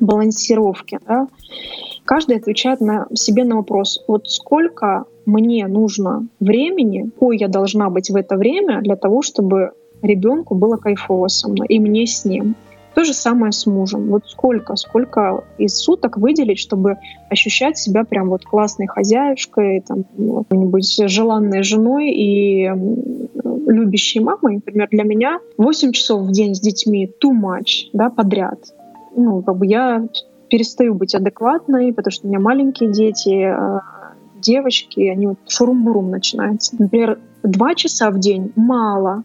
балансировки. 0.01 1.01
Да. 1.07 1.27
Каждый 2.05 2.37
отвечает 2.37 2.81
на 2.81 3.07
себе 3.15 3.45
на 3.45 3.57
вопрос, 3.57 4.05
вот 4.09 4.29
сколько 4.29 5.05
мне 5.27 5.67
нужно 5.67 6.27
времени, 6.41 7.11
какой 7.11 7.39
я 7.39 7.49
должна 7.49 7.91
быть 7.91 8.11
в 8.11 8.17
это 8.17 8.37
время 8.37 8.81
для 8.83 8.97
того, 8.97 9.23
чтобы 9.23 9.73
ребенку 10.03 10.55
было 10.55 10.77
кайфово 10.77 11.29
со 11.29 11.49
мной 11.49 11.67
и 11.69 11.81
мне 11.81 12.07
с 12.07 12.25
ним. 12.25 12.55
То 12.95 13.05
же 13.05 13.13
самое 13.13 13.53
с 13.53 13.67
мужем. 13.67 14.09
Вот 14.09 14.29
сколько, 14.29 14.77
сколько 14.77 15.45
из 15.59 15.77
суток 15.77 16.17
выделить, 16.17 16.59
чтобы 16.59 16.99
ощущать 17.29 17.77
себя 17.77 18.05
прям 18.05 18.29
вот 18.29 18.45
классной 18.45 18.87
хозяюшкой, 18.87 19.81
там, 19.81 20.05
какой-нибудь 20.05 21.09
желанной 21.09 21.63
женой 21.63 22.11
и 22.11 22.71
любящей 23.67 24.21
мамой. 24.21 24.57
Например, 24.57 24.89
для 24.91 25.05
меня 25.05 25.41
8 25.59 25.93
часов 25.93 26.23
в 26.23 26.33
день 26.33 26.55
с 26.55 26.61
детьми 26.61 27.11
too 27.23 27.33
much, 27.33 27.89
да, 27.93 28.11
подряд. 28.11 28.61
Ну, 29.17 29.43
как 29.43 29.57
бы 29.57 29.67
я 29.67 30.07
перестаю 30.49 30.95
быть 30.95 31.15
адекватной, 31.15 31.93
потому 31.93 32.13
что 32.13 32.27
у 32.27 32.31
меня 32.31 32.39
маленькие 32.39 32.93
дети, 32.93 33.43
а, 33.43 33.81
девочки, 34.37 35.01
они 35.01 35.27
вот 35.29 35.39
шурум-бурум 35.49 36.11
начинается. 36.11 36.77
Например, 36.79 37.19
два 37.43 37.75
часа 37.75 38.11
в 38.11 38.19
день 38.19 38.53
мало, 38.55 39.25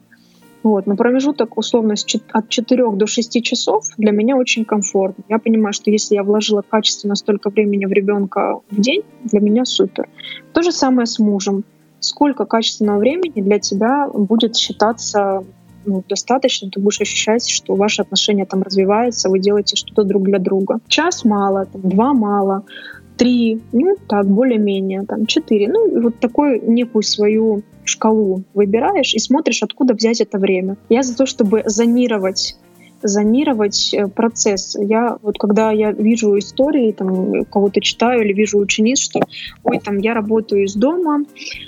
вот. 0.63 0.87
Но 0.87 0.95
промежуток 0.95 1.57
условно 1.57 1.95
от 2.31 2.49
4 2.49 2.91
до 2.91 3.07
6 3.07 3.43
часов 3.43 3.85
для 3.97 4.11
меня 4.11 4.35
очень 4.35 4.65
комфортно. 4.65 5.23
Я 5.29 5.39
понимаю, 5.39 5.73
что 5.73 5.91
если 5.91 6.15
я 6.15 6.23
вложила 6.23 6.63
качественно 6.67 7.15
столько 7.15 7.49
времени 7.49 7.85
в 7.85 7.91
ребенка 7.91 8.59
в 8.69 8.79
день, 8.79 9.03
для 9.23 9.39
меня 9.39 9.65
супер. 9.65 10.09
То 10.53 10.61
же 10.61 10.71
самое 10.71 11.05
с 11.05 11.19
мужем. 11.19 11.63
Сколько 12.01 12.45
качественного 12.45 12.99
времени 12.99 13.41
для 13.41 13.59
тебя 13.59 14.07
будет 14.07 14.55
считаться 14.55 15.43
ну, 15.85 16.03
достаточно, 16.07 16.69
ты 16.69 16.79
будешь 16.79 17.01
ощущать, 17.01 17.47
что 17.47 17.75
ваши 17.75 18.01
отношения 18.01 18.45
там 18.45 18.61
развиваются, 18.61 19.29
вы 19.29 19.39
делаете 19.39 19.75
что-то 19.75 20.03
друг 20.03 20.23
для 20.23 20.39
друга. 20.39 20.79
Час 20.87 21.25
мало, 21.25 21.65
там, 21.65 21.81
два 21.81 22.13
мало, 22.13 22.63
три, 23.19 23.62
ну 23.73 23.97
так, 24.08 24.25
более-менее, 24.25 25.03
там, 25.03 25.25
четыре. 25.25 25.67
Ну, 25.67 26.01
вот 26.01 26.19
такую 26.19 26.71
некую 26.71 27.03
свою 27.03 27.62
шкалу 27.84 28.43
выбираешь 28.53 29.13
и 29.13 29.19
смотришь, 29.19 29.62
откуда 29.62 29.93
взять 29.93 30.21
это 30.21 30.39
время. 30.39 30.77
Я 30.88 31.03
за 31.03 31.15
то, 31.15 31.25
чтобы 31.25 31.63
зонировать 31.65 32.55
зонировать 33.01 33.93
э, 33.93 34.08
процесс. 34.08 34.75
Я 34.77 35.17
вот 35.21 35.38
когда 35.38 35.71
я 35.71 35.91
вижу 35.91 36.38
истории, 36.38 36.91
там 36.91 37.45
кого-то 37.45 37.79
читаю 37.82 38.23
или 38.23 38.34
вижу 38.34 38.60
учениц, 38.60 38.99
что 38.99 39.21
ой, 39.63 39.79
там 39.79 39.99
я 39.99 40.13
работаю 40.13 40.65
из 40.65 40.73
дома, 40.75 41.23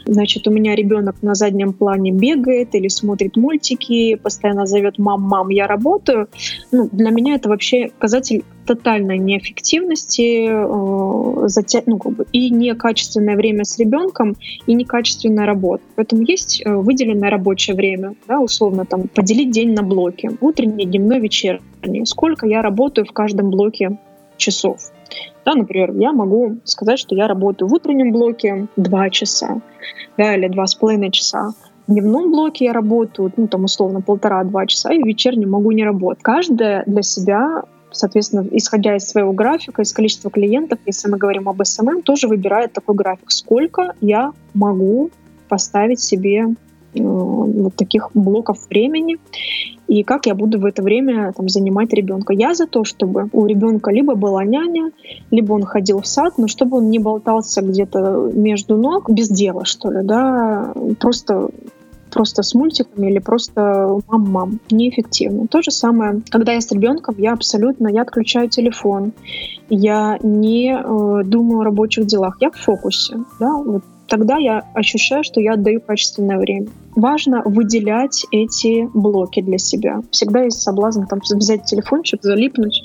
значит, 0.06 0.48
у 0.48 0.52
меня 0.52 0.76
ребенок 0.76 1.16
на 1.22 1.34
заднем 1.34 1.72
плане 1.74 2.12
бегает 2.12 2.76
или 2.76 2.90
смотрит 2.90 3.38
мультики, 3.38 4.16
постоянно 4.16 4.66
зовет 4.66 4.98
мам, 4.98 5.22
мам, 5.22 5.50
я 5.50 5.68
работаю. 5.68 6.28
Ну, 6.72 6.90
для 6.92 7.12
меня 7.12 7.36
это 7.36 7.48
вообще 7.48 7.88
показатель 7.88 8.44
тотальной 8.66 9.18
неэффективности 9.18 10.48
э, 10.50 11.48
затя... 11.48 11.82
ну, 11.86 11.98
как 11.98 12.14
бы, 12.14 12.26
и 12.32 12.50
некачественное 12.50 13.36
время 13.36 13.64
с 13.64 13.78
ребенком, 13.80 14.36
и 14.66 14.74
некачественная 14.74 15.46
работа. 15.46 15.84
Поэтому 15.96 16.24
есть 16.24 16.62
э, 16.64 16.74
выделенное 16.74 17.30
рабочее 17.30 17.76
время, 17.76 18.16
да, 18.28 18.40
условно 18.40 18.86
там 18.86 19.08
поделить 19.08 19.52
день 19.52 19.74
на 19.74 19.84
блоки, 19.84 20.32
утренний, 20.42 20.86
дневной, 20.86 21.20
вечерний. 21.20 22.06
Сколько 22.06 22.48
я 22.48 22.62
работаю 22.62 23.06
в 23.06 23.12
каждом 23.12 23.50
блоке 23.50 23.98
часов. 24.38 24.92
Да, 25.46 25.56
например, 25.56 25.94
я 25.98 26.14
могу 26.14 26.58
сказать, 26.64 27.00
что 27.00 27.16
я 27.16 27.28
работаю 27.28 27.68
в 27.68 27.74
утреннем 27.74 28.12
блоке 28.12 28.68
2 28.76 29.10
часа 29.10 29.62
да, 30.18 30.36
или 30.36 30.50
2,5 30.50 31.12
часа. 31.12 31.54
В 31.88 31.94
дневном 31.94 32.32
блоке 32.32 32.66
я 32.66 32.74
работаю, 32.74 33.32
ну, 33.36 33.48
там, 33.48 33.66
условно, 33.66 34.02
полтора-два 34.02 34.66
часа, 34.68 34.94
и 34.94 35.02
в 35.02 35.06
вечернем 35.06 35.50
могу 35.50 35.72
не 35.72 35.84
работать. 35.84 36.24
Каждая 36.24 36.84
для 36.86 37.02
себя 37.02 37.64
соответственно, 37.92 38.46
исходя 38.52 38.96
из 38.96 39.08
своего 39.08 39.34
графика, 39.34 39.82
из 39.82 39.94
количества 39.94 40.32
клиентов, 40.32 40.80
если 40.86 41.10
мы 41.10 41.18
говорим 41.18 41.50
об 41.50 41.62
SMM, 41.62 42.02
тоже 42.04 42.28
выбирает 42.28 42.74
такой 42.74 42.96
график. 42.96 43.32
Сколько 43.32 43.94
я 44.02 44.34
могу 44.54 45.10
поставить 45.48 46.00
себе 46.00 46.48
э, 46.94 47.02
вот 47.02 47.76
таких 47.76 48.10
блоков 48.14 48.68
времени. 48.70 49.18
и 49.88 50.04
как 50.04 50.26
я 50.26 50.36
буду 50.36 50.60
в 50.60 50.66
это 50.66 50.82
время 50.82 51.34
там, 51.34 51.50
занимать 51.50 51.92
ребенка. 51.94 52.34
Я 52.34 52.54
за 52.54 52.68
то, 52.68 52.86
чтобы 52.86 53.28
у 53.34 53.46
ребенка 53.46 53.92
либо 53.92 54.16
была 54.16 54.46
няня, 54.46 54.92
либо 55.32 55.54
он 55.54 55.64
ходил 55.64 56.00
в 56.00 56.08
сад, 56.08 56.38
но 56.38 56.48
чтобы 56.48 56.78
он 56.78 56.90
не 56.90 57.00
болтался 57.00 57.62
где-то 57.62 58.32
между 58.34 58.78
ног 58.78 59.10
без 59.10 59.28
дела, 59.30 59.66
что 59.66 59.92
ли, 59.92 60.00
да, 60.04 60.74
просто 61.00 61.50
просто 62.12 62.44
с 62.44 62.54
мультиками 62.54 63.10
или 63.10 63.20
просто 63.20 64.00
мам-мам. 64.08 64.60
Неэффективно. 64.70 65.48
То 65.48 65.62
же 65.62 65.72
самое, 65.72 66.22
когда 66.30 66.54
я 66.54 66.62
с 66.62 66.72
ребенком, 66.72 67.16
я 67.18 67.34
абсолютно, 67.34 67.88
я 67.88 68.04
отключаю 68.04 68.50
телефон, 68.50 69.14
я 69.70 70.18
не 70.22 70.74
э, 70.74 71.24
думаю 71.24 71.62
о 71.62 71.64
рабочих 71.64 72.06
делах, 72.06 72.38
я 72.40 72.52
в 72.52 72.58
фокусе. 72.58 73.18
Да? 73.40 73.54
Вот 73.56 73.84
тогда 74.12 74.38
я 74.38 74.66
ощущаю, 74.74 75.24
что 75.24 75.40
я 75.40 75.54
отдаю 75.54 75.80
качественное 75.80 76.38
время. 76.38 76.68
Важно 76.98 77.42
выделять 77.46 78.26
эти 78.32 78.86
блоки 78.94 79.42
для 79.42 79.58
себя. 79.58 80.02
Всегда 80.12 80.44
есть 80.44 80.62
соблазн 80.62 81.04
там 81.06 81.22
взять 81.22 81.64
телефончик, 81.64 82.22
залипнуть 82.22 82.84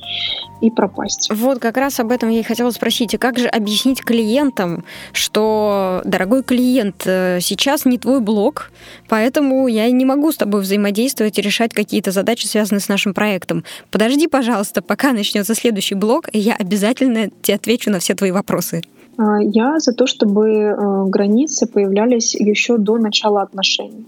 и 0.61 0.71
пропасть. 0.71 1.29
Вот 1.35 1.59
как 1.59 1.79
раз 1.79 1.99
об 1.99 2.13
этом 2.13 2.29
я 2.29 2.39
и 2.39 2.43
хотела 2.45 2.71
спросить. 2.71 3.15
И 3.15 3.17
как 3.17 3.41
же 3.41 3.49
объяснить 3.49 4.05
клиентам, 4.05 4.85
что, 5.13 6.01
дорогой 6.05 6.45
клиент, 6.45 7.03
э, 7.07 7.41
сейчас 7.41 7.85
не 7.85 7.99
твой 7.99 8.21
блог, 8.21 8.71
поэтому 9.09 9.67
я 9.67 9.91
не 9.91 10.05
могу 10.05 10.31
с 10.31 10.37
тобой 10.37 10.61
взаимодействовать 10.61 11.41
и 11.41 11.43
решать 11.43 11.75
какие-то 11.75 12.13
задачи, 12.13 12.47
связанные 12.47 12.81
с 12.81 12.89
нашим 12.89 13.15
проектом. 13.15 13.65
Подожди, 13.91 14.29
пожалуйста, 14.29 14.81
пока 14.81 15.13
начнется 15.13 15.57
следующий 15.57 15.97
блог, 15.97 16.29
и 16.33 16.39
я 16.39 16.55
обязательно 16.55 17.31
тебе 17.43 17.57
отвечу 17.57 17.91
на 17.91 17.99
все 17.99 18.15
твои 18.15 18.31
вопросы. 18.31 18.83
А, 19.19 19.41
я 19.41 19.79
за 19.79 19.93
то, 19.93 20.07
чтобы 20.07 20.51
э, 20.51 21.05
границы 21.07 21.67
появлялись 21.67 22.35
еще 22.35 22.79
до 22.79 22.99
начала 22.99 23.43
отношений. 23.43 24.07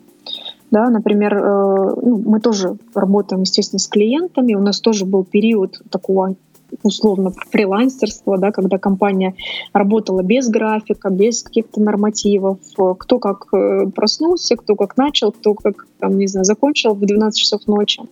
Да, 0.70 0.90
например, 0.90 1.34
э, 1.34 1.94
ну, 2.02 2.22
мы 2.26 2.40
тоже 2.40 2.76
работаем, 2.94 3.42
естественно, 3.42 3.78
с 3.78 3.86
клиентами. 3.86 4.54
У 4.54 4.60
нас 4.60 4.80
тоже 4.80 5.06
был 5.06 5.24
период 5.24 5.80
такого 5.90 6.34
условно 6.82 7.32
фрилансерства, 7.50 8.38
да, 8.38 8.52
когда 8.52 8.78
компания 8.78 9.34
работала 9.72 10.22
без 10.22 10.48
графика, 10.48 11.10
без 11.10 11.42
каких-то 11.42 11.80
нормативов, 11.80 12.58
кто 12.98 13.18
как 13.18 13.46
э, 13.52 13.86
проснулся, 13.94 14.56
кто 14.56 14.76
как 14.76 14.96
начал, 14.96 15.32
кто 15.32 15.54
как, 15.54 15.86
там, 15.98 16.18
не 16.18 16.26
знаю, 16.26 16.44
закончил 16.44 16.94
в 16.94 17.00
12 17.00 17.38
часов 17.38 17.66
ночи. 17.66 18.02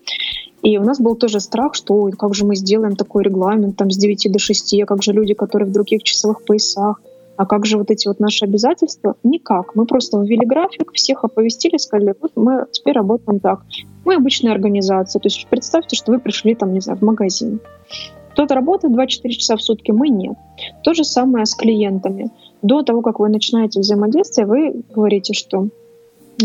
И 0.62 0.79
у 0.79 0.83
нас 0.83 1.01
был 1.01 1.14
тоже 1.14 1.40
страх, 1.40 1.75
что 1.75 2.11
как 2.19 2.35
же 2.35 2.45
мы 2.45 2.57
сделаем 2.57 2.97
такой 2.97 3.23
регламент 3.23 3.77
там 3.77 3.90
с 3.90 3.97
9 3.97 4.33
до 4.33 4.38
6, 4.38 4.83
а 4.83 4.87
как 4.87 5.03
же 5.03 5.12
люди, 5.12 5.35
которые 5.35 5.69
в 5.69 5.73
других 5.73 6.03
часовых 6.03 6.45
поясах, 6.45 7.01
а 7.37 7.45
как 7.45 7.66
же 7.66 7.77
вот 7.77 7.90
эти 7.90 8.09
вот 8.09 8.19
наши 8.19 8.45
обязательства? 8.47 9.16
Никак. 9.23 9.75
Мы 9.75 9.85
просто 9.85 10.19
ввели 10.19 10.47
график, 10.47 10.92
всех 10.92 11.25
оповестили, 11.25 11.77
сказали, 11.77 12.14
вот 12.21 12.33
мы 12.35 12.66
теперь 12.73 12.95
работаем 12.95 13.40
так. 13.40 13.61
Мы 14.05 14.14
обычная 14.14 14.53
организация. 14.53 15.21
То 15.21 15.27
есть 15.27 15.47
представьте, 15.49 15.97
что 15.97 16.12
вы 16.12 16.19
пришли 16.19 16.55
там, 16.55 16.73
не 16.73 16.81
знаю, 16.81 16.99
в 16.99 17.03
магазин. 17.03 17.61
Кто-то 18.37 18.55
работает 18.55 18.92
24 18.92 19.35
часа 19.35 19.57
в 19.57 19.62
сутки, 19.62 19.92
мы 19.92 20.11
нет. 20.11 20.37
То 20.83 20.92
же 20.92 21.05
самое 21.05 21.46
с 21.46 21.55
клиентами. 21.55 22.29
До 22.61 22.83
того, 22.83 23.01
как 23.01 23.18
вы 23.18 23.31
начинаете 23.31 23.81
взаимодействие, 23.81 24.46
вы 24.46 24.83
говорите, 24.94 25.33
что 25.33 25.68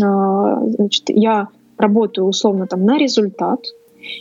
значит, 0.00 1.04
я 1.08 1.48
работаю 1.76 2.26
условно 2.26 2.66
там 2.66 2.86
на 2.86 2.96
результат, 2.96 3.60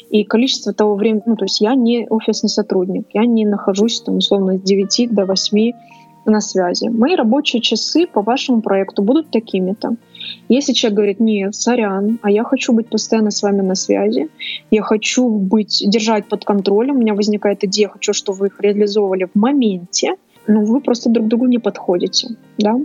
и 0.09 0.25
количество 0.25 0.73
того 0.73 0.95
времени, 0.95 1.23
ну, 1.25 1.37
то 1.37 1.45
есть 1.45 1.61
я 1.61 1.73
не 1.75 2.07
офисный 2.09 2.49
сотрудник, 2.49 3.07
я 3.13 3.25
не 3.25 3.45
нахожусь 3.45 4.01
там 4.01 4.17
условно 4.17 4.57
с 4.57 4.61
9 4.61 5.13
до 5.13 5.25
8 5.25 5.71
на 6.25 6.41
связи. 6.41 6.89
Мои 6.89 7.15
рабочие 7.15 7.61
часы 7.61 8.05
по 8.05 8.21
вашему 8.21 8.61
проекту 8.61 9.01
будут 9.01 9.31
такими-то. 9.31 9.95
Если 10.49 10.73
человек 10.73 10.97
говорит, 10.97 11.19
нет, 11.19 11.55
сорян, 11.55 12.19
а 12.21 12.31
я 12.31 12.43
хочу 12.43 12.73
быть 12.73 12.89
постоянно 12.89 13.31
с 13.31 13.41
вами 13.41 13.61
на 13.61 13.75
связи, 13.75 14.29
я 14.69 14.81
хочу 14.81 15.29
быть, 15.29 15.83
держать 15.85 16.27
под 16.27 16.45
контролем, 16.45 16.97
у 16.97 16.99
меня 16.99 17.13
возникает 17.13 17.63
идея, 17.63 17.89
хочу, 17.89 18.13
чтобы 18.13 18.39
вы 18.39 18.47
их 18.47 18.59
реализовывали 18.59 19.25
в 19.25 19.37
моменте, 19.37 20.15
ну, 20.47 20.65
вы 20.65 20.81
просто 20.81 21.09
друг 21.09 21.27
другу 21.27 21.45
не 21.45 21.59
подходите, 21.59 22.29
да, 22.57 22.79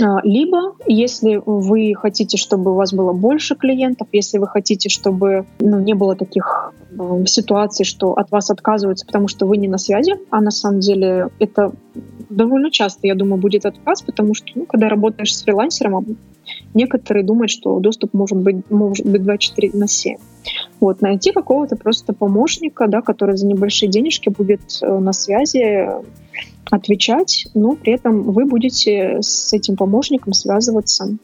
а, 0.00 0.20
либо, 0.24 0.74
если 0.86 1.40
вы 1.44 1.94
хотите, 1.94 2.36
чтобы 2.36 2.72
у 2.72 2.74
вас 2.74 2.92
было 2.94 3.12
больше 3.12 3.54
клиентов, 3.54 4.08
если 4.12 4.38
вы 4.38 4.46
хотите, 4.46 4.88
чтобы 4.88 5.44
ну, 5.60 5.80
не 5.80 5.94
было 5.94 6.16
таких 6.16 6.72
э, 6.98 7.24
ситуаций, 7.26 7.84
что 7.84 8.12
от 8.12 8.30
вас 8.30 8.50
отказываются, 8.50 9.04
потому 9.04 9.28
что 9.28 9.46
вы 9.46 9.58
не 9.58 9.68
на 9.68 9.78
связи, 9.78 10.14
а 10.30 10.40
на 10.40 10.50
самом 10.50 10.80
деле 10.80 11.28
это 11.38 11.72
довольно 12.36 12.70
часто, 12.70 13.06
я 13.06 13.14
думаю, 13.14 13.40
будет 13.40 13.66
отказ, 13.66 14.02
потому 14.02 14.34
что 14.34 14.46
ну, 14.54 14.66
когда 14.66 14.88
работаешь 14.88 15.34
с 15.34 15.42
фрилансером, 15.42 16.16
некоторые 16.74 17.24
думают, 17.24 17.50
что 17.50 17.78
доступ 17.80 18.14
может 18.14 18.38
быть, 18.38 18.70
может 18.70 19.06
быть 19.06 19.22
24 19.22 19.70
на 19.74 19.88
7. 19.88 20.16
Вот, 20.80 21.00
найти 21.00 21.32
какого-то 21.32 21.76
просто 21.76 22.12
помощника, 22.12 22.88
да, 22.88 23.00
который 23.00 23.36
за 23.36 23.46
небольшие 23.46 23.88
денежки 23.88 24.28
будет 24.28 24.60
э, 24.82 24.98
на 24.98 25.12
связи, 25.12 25.88
отвечать, 26.70 27.46
но 27.54 27.74
при 27.74 27.92
этом 27.92 28.22
вы 28.22 28.46
будете 28.46 29.18
с 29.20 29.52
этим 29.52 29.76
помощником 29.76 30.32
связываться 30.32 31.16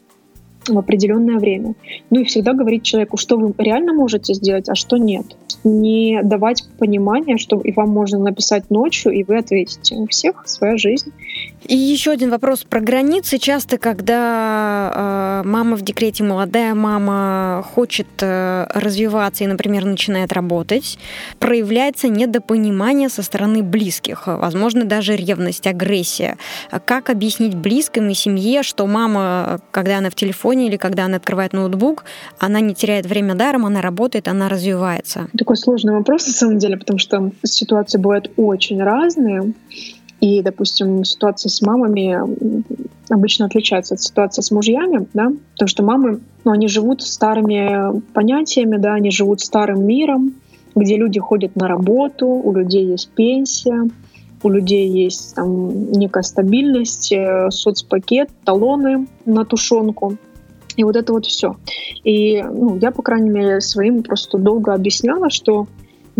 в 0.67 0.77
определенное 0.77 1.39
время. 1.39 1.73
Ну 2.09 2.21
и 2.21 2.23
всегда 2.25 2.53
говорить 2.53 2.83
человеку, 2.83 3.17
что 3.17 3.37
вы 3.37 3.53
реально 3.57 3.93
можете 3.93 4.33
сделать, 4.33 4.69
а 4.69 4.75
что 4.75 4.97
нет. 4.97 5.25
Не 5.63 6.21
давать 6.23 6.63
понимания, 6.77 7.37
что 7.37 7.59
и 7.59 7.71
вам 7.71 7.89
можно 7.89 8.19
написать 8.19 8.69
ночью, 8.69 9.11
и 9.11 9.23
вы 9.23 9.37
ответите. 9.37 9.95
У 9.95 10.07
всех 10.07 10.47
своя 10.47 10.77
жизнь. 10.77 11.11
И 11.69 11.75
еще 11.75 12.11
один 12.11 12.31
вопрос 12.31 12.63
про 12.63 12.79
границы. 12.79 13.37
Часто, 13.37 13.77
когда 13.77 15.41
э, 15.43 15.47
мама 15.47 15.75
в 15.75 15.81
декрете, 15.81 16.23
молодая 16.23 16.73
мама 16.73 17.63
хочет 17.75 18.07
э, 18.21 18.65
развиваться 18.73 19.43
и, 19.43 19.47
например, 19.47 19.85
начинает 19.85 20.33
работать, 20.33 20.97
проявляется 21.37 22.07
недопонимание 22.07 23.07
со 23.07 23.21
стороны 23.21 23.61
близких, 23.61 24.25
возможно, 24.25 24.85
даже 24.85 25.15
ревность, 25.15 25.67
агрессия. 25.67 26.37
Как 26.85 27.11
объяснить 27.11 27.53
близким 27.53 28.09
и 28.09 28.15
семье, 28.15 28.63
что 28.63 28.87
мама, 28.87 29.59
когда 29.69 29.99
она 29.99 30.09
в 30.09 30.15
телефоне 30.15 30.67
или 30.67 30.77
когда 30.77 31.05
она 31.05 31.17
открывает 31.17 31.53
ноутбук, 31.53 32.05
она 32.39 32.61
не 32.61 32.73
теряет 32.73 33.05
время 33.05 33.35
даром, 33.35 33.67
она 33.67 33.81
работает, 33.81 34.27
она 34.27 34.49
развивается? 34.49 35.27
Такой 35.37 35.57
сложный 35.57 35.93
вопрос, 35.93 36.25
на 36.25 36.33
самом 36.33 36.57
деле, 36.57 36.77
потому 36.77 36.97
что 36.97 37.31
ситуации 37.43 37.99
бывают 37.99 38.31
очень 38.37 38.81
разные. 38.81 39.53
И, 40.21 40.41
допустим, 40.41 41.05
ситуация 41.05 41.49
с 41.49 41.61
мамами 41.61 42.17
обычно 43.09 43.45
отличается 43.45 43.93
от 43.93 44.01
ситуации 44.01 44.41
с 44.41 44.51
мужьями, 44.51 45.07
да, 45.13 45.31
потому 45.53 45.67
что 45.67 45.83
мамы, 45.83 46.19
ну, 46.43 46.51
они 46.51 46.67
живут 46.67 47.01
старыми 47.01 48.01
понятиями, 48.13 48.77
да, 48.77 48.93
они 48.93 49.11
живут 49.11 49.39
старым 49.39 49.85
миром, 49.85 50.33
где 50.75 50.97
люди 50.97 51.19
ходят 51.19 51.55
на 51.55 51.67
работу, 51.67 52.27
у 52.27 52.53
людей 52.53 52.85
есть 52.85 53.09
пенсия, 53.11 53.89
у 54.43 54.49
людей 54.49 54.89
есть 54.89 55.35
там 55.35 55.91
некая 55.91 56.23
стабильность, 56.23 57.11
э, 57.11 57.49
соцпакет, 57.49 58.29
талоны 58.45 59.07
на 59.25 59.45
тушенку. 59.45 60.17
И 60.75 60.83
вот 60.83 60.95
это 60.95 61.11
вот 61.11 61.25
все. 61.25 61.57
И 62.03 62.41
ну, 62.41 62.77
я, 62.77 62.91
по 62.91 63.01
крайней 63.01 63.29
мере, 63.29 63.59
своим 63.59 64.01
просто 64.01 64.37
долго 64.37 64.73
объясняла, 64.73 65.29
что 65.29 65.67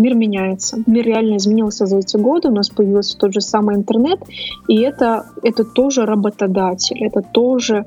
мир 0.00 0.14
меняется. 0.14 0.82
Мир 0.86 1.04
реально 1.06 1.36
изменился 1.36 1.86
за 1.86 1.98
эти 1.98 2.16
годы, 2.16 2.48
у 2.48 2.52
нас 2.52 2.70
появился 2.70 3.18
тот 3.18 3.32
же 3.32 3.40
самый 3.40 3.76
интернет, 3.76 4.20
и 4.68 4.80
это, 4.80 5.26
это 5.42 5.64
тоже 5.64 6.06
работодатель, 6.06 7.04
это 7.04 7.22
тоже 7.22 7.84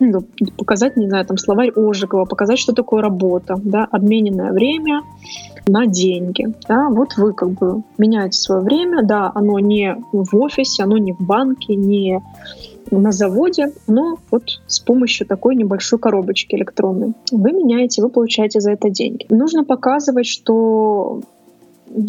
ну, 0.00 0.22
показать, 0.58 0.96
не 0.96 1.08
знаю, 1.08 1.24
там 1.24 1.38
словарь 1.38 1.70
Ожегова, 1.74 2.24
показать, 2.24 2.58
что 2.58 2.72
такое 2.72 3.02
работа, 3.02 3.54
да, 3.62 3.86
обмененное 3.90 4.52
время 4.52 5.02
на 5.66 5.86
деньги. 5.86 6.52
Да, 6.68 6.88
вот 6.90 7.16
вы 7.16 7.32
как 7.32 7.50
бы 7.50 7.82
меняете 7.98 8.38
свое 8.38 8.60
время, 8.60 9.02
да, 9.02 9.30
оно 9.34 9.58
не 9.58 9.96
в 10.12 10.36
офисе, 10.36 10.82
оно 10.82 10.98
не 10.98 11.12
в 11.12 11.20
банке, 11.20 11.76
не 11.76 12.20
на 12.90 13.12
заводе, 13.12 13.72
но 13.86 14.18
вот 14.30 14.60
с 14.66 14.78
помощью 14.80 15.26
такой 15.26 15.56
небольшой 15.56 15.98
коробочки 15.98 16.54
электронной. 16.54 17.14
Вы 17.30 17.52
меняете, 17.52 18.02
вы 18.02 18.08
получаете 18.08 18.60
за 18.60 18.72
это 18.72 18.90
деньги. 18.90 19.26
Нужно 19.30 19.64
показывать, 19.64 20.26
что 20.26 21.22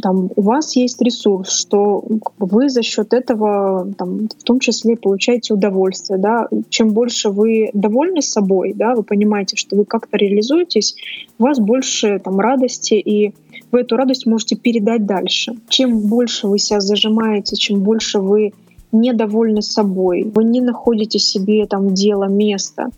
там, 0.01 0.29
у 0.35 0.41
вас 0.41 0.75
есть 0.75 1.01
ресурс, 1.01 1.51
что 1.51 2.03
вы 2.39 2.69
за 2.69 2.81
счет 2.81 3.13
этого 3.13 3.91
там, 3.97 4.27
в 4.27 4.43
том 4.43 4.59
числе 4.59 4.95
получаете 4.95 5.53
удовольствие. 5.53 6.17
Да? 6.17 6.47
Чем 6.69 6.89
больше 6.89 7.29
вы 7.29 7.69
довольны 7.73 8.21
собой, 8.21 8.73
да, 8.73 8.95
вы 8.95 9.03
понимаете, 9.03 9.55
что 9.55 9.75
вы 9.75 9.85
как-то 9.85 10.17
реализуетесь, 10.17 10.95
у 11.37 11.43
вас 11.43 11.59
больше 11.59 12.19
там, 12.19 12.39
радости, 12.39 12.95
и 12.95 13.33
вы 13.71 13.81
эту 13.81 13.95
радость 13.97 14.25
можете 14.25 14.55
передать 14.55 15.05
дальше. 15.05 15.53
Чем 15.67 15.99
больше 15.99 16.47
вы 16.47 16.57
себя 16.59 16.79
зажимаете, 16.79 17.55
чем 17.55 17.81
больше 17.81 18.19
вы 18.19 18.53
недовольны 18.91 19.61
собой, 19.61 20.23
вы 20.23 20.43
не 20.45 20.61
находите 20.61 21.19
себе 21.19 21.65
там 21.65 21.93
дело, 21.93 22.25
место, 22.25 22.89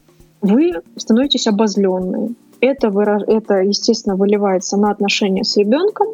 вы 0.42 0.74
становитесь 0.96 1.48
обозленные. 1.48 2.30
Это, 2.60 2.88
это, 3.28 3.56
естественно, 3.62 4.16
выливается 4.16 4.78
на 4.78 4.92
отношения 4.92 5.44
с 5.44 5.58
ребенком, 5.58 6.08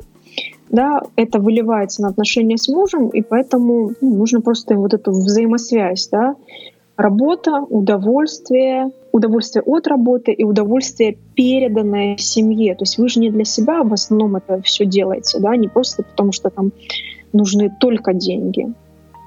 да, 0.73 1.03
это 1.15 1.39
выливается 1.39 2.01
на 2.01 2.09
отношения 2.09 2.57
с 2.57 2.67
мужем, 2.67 3.09
и 3.09 3.21
поэтому 3.21 3.91
ну, 4.01 4.15
нужно 4.15 4.41
просто 4.41 4.75
вот 4.75 4.93
эту 4.95 5.11
взаимосвязь, 5.11 6.09
да, 6.09 6.35
работа, 6.97 7.61
удовольствие, 7.61 8.89
удовольствие 9.11 9.61
от 9.63 9.87
работы 9.87 10.31
и 10.31 10.43
удовольствие 10.43 11.15
переданное 11.35 12.17
семье. 12.17 12.73
То 12.73 12.83
есть 12.83 12.97
вы 12.97 13.07
же 13.07 13.19
не 13.19 13.29
для 13.29 13.45
себя 13.45 13.83
в 13.83 13.93
основном 13.93 14.35
это 14.35 14.61
все 14.63 14.85
делаете, 14.85 15.39
да, 15.39 15.55
не 15.55 15.67
просто 15.67 16.01
потому 16.01 16.31
что 16.31 16.49
там 16.49 16.71
нужны 17.33 17.71
только 17.79 18.13
деньги 18.13 18.73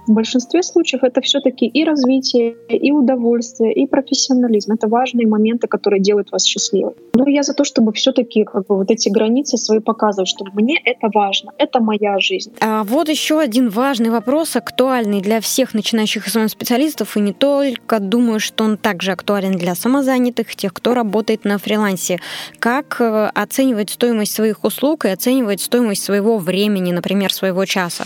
в 0.07 0.13
большинстве 0.13 0.63
случаев 0.63 1.03
это 1.03 1.21
все-таки 1.21 1.67
и 1.67 1.85
развитие, 1.85 2.57
и 2.69 2.93
удовольствие, 2.93 3.73
и 3.73 3.87
профессионализм. 3.87 4.73
Это 4.73 4.89
важные 4.89 5.27
моменты, 5.27 5.67
которые 5.67 6.01
делают 6.01 6.31
вас 6.33 6.45
счастливой. 6.45 6.95
Но 7.15 7.29
я 7.29 7.43
за 7.43 7.55
то, 7.55 7.65
чтобы 7.65 7.93
все-таки 7.93 8.45
как 8.45 8.67
бы 8.67 8.77
вот 8.77 8.91
эти 8.91 9.09
границы 9.09 9.57
свои 9.57 9.81
показывать, 9.81 10.29
что 10.29 10.45
мне 10.55 10.81
это 10.85 11.09
важно, 11.13 11.53
это 11.59 11.81
моя 11.81 12.19
жизнь. 12.19 12.53
А 12.61 12.85
вот 12.85 13.09
еще 13.09 13.41
один 13.41 13.69
важный 13.69 14.11
вопрос, 14.11 14.57
актуальный 14.57 15.21
для 15.21 15.41
всех 15.41 15.75
начинающих 15.75 16.29
СММ-специалистов, 16.29 17.17
и 17.17 17.21
не 17.21 17.33
только, 17.33 17.99
думаю, 17.99 18.41
что 18.41 18.65
он 18.65 18.77
также 18.77 19.13
актуален 19.13 19.53
для 19.53 19.75
самозанятых, 19.75 20.55
тех, 20.55 20.73
кто 20.73 20.95
работает 20.95 21.45
на 21.45 21.59
фрилансе. 21.59 22.21
Как 22.59 23.01
э, 23.01 23.31
оценивать 23.35 23.91
стоимость 23.91 24.33
своих 24.33 24.65
услуг 24.65 25.05
и 25.05 25.09
оценивать 25.09 25.61
стоимость 25.61 26.03
своего 26.03 26.39
времени, 26.39 26.93
например, 26.93 27.33
своего 27.33 27.65
часа? 27.65 28.05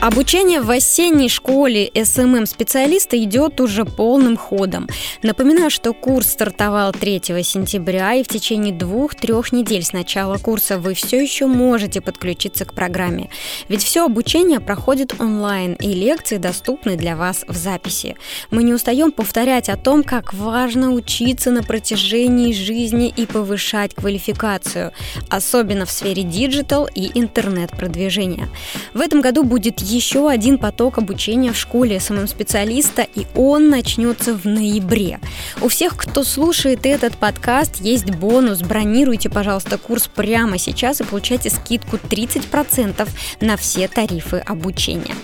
Обучение 0.00 0.60
в 0.60 0.70
осенней 0.70 1.28
школе 1.28 1.90
СММ-специалиста 1.92 3.20
идет 3.20 3.60
уже 3.60 3.84
полным 3.84 4.36
ходом. 4.36 4.88
Напоминаю, 5.24 5.70
что 5.70 5.92
курс 5.92 6.28
стартовал 6.28 6.92
3 6.92 7.20
сентября, 7.42 8.14
и 8.14 8.22
в 8.22 8.28
течение 8.28 8.72
двух-трех 8.72 9.50
недель 9.50 9.82
с 9.82 9.92
начала 9.92 10.38
курса 10.38 10.78
вы 10.78 10.94
все 10.94 11.20
еще 11.20 11.46
можете 11.46 12.00
подключиться 12.00 12.64
к 12.64 12.74
программе. 12.74 13.28
Ведь 13.68 13.82
все 13.82 14.04
обучение 14.04 14.60
проходит 14.60 15.20
онлайн, 15.20 15.72
и 15.74 15.88
лекции 15.88 16.36
доступны 16.36 16.94
для 16.94 17.16
вас 17.16 17.44
в 17.48 17.56
записи. 17.56 18.14
Мы 18.52 18.62
не 18.62 18.74
устаем 18.74 19.10
повторять 19.10 19.68
о 19.68 19.76
том, 19.76 20.04
как 20.04 20.32
важно 20.32 20.92
учиться 20.92 21.50
на 21.50 21.64
протяжении 21.64 22.52
жизни 22.52 23.12
и 23.14 23.26
повышать 23.26 23.96
квалификацию, 23.96 24.92
особенно 25.28 25.86
в 25.86 25.90
сфере 25.90 26.22
диджитал 26.22 26.88
и 26.94 27.10
интернет-продвижения. 27.18 28.48
В 28.94 29.00
этом 29.00 29.20
году 29.20 29.42
будет 29.42 29.87
еще 29.88 30.28
один 30.28 30.58
поток 30.58 30.98
обучения 30.98 31.52
в 31.52 31.58
школе 31.58 31.98
СММ-специалиста, 31.98 33.02
и 33.02 33.26
он 33.34 33.70
начнется 33.70 34.34
в 34.34 34.44
ноябре. 34.44 35.20
У 35.60 35.68
всех, 35.68 35.96
кто 35.96 36.24
слушает 36.24 36.84
этот 36.84 37.16
подкаст, 37.16 37.80
есть 37.80 38.10
бонус. 38.10 38.60
Бронируйте, 38.60 39.30
пожалуйста, 39.30 39.78
курс 39.78 40.08
прямо 40.08 40.58
сейчас 40.58 41.00
и 41.00 41.04
получайте 41.04 41.50
скидку 41.50 41.96
30% 41.96 43.08
на 43.40 43.56
все 43.56 43.88
тарифы 43.88 44.38
обучения. 44.38 45.14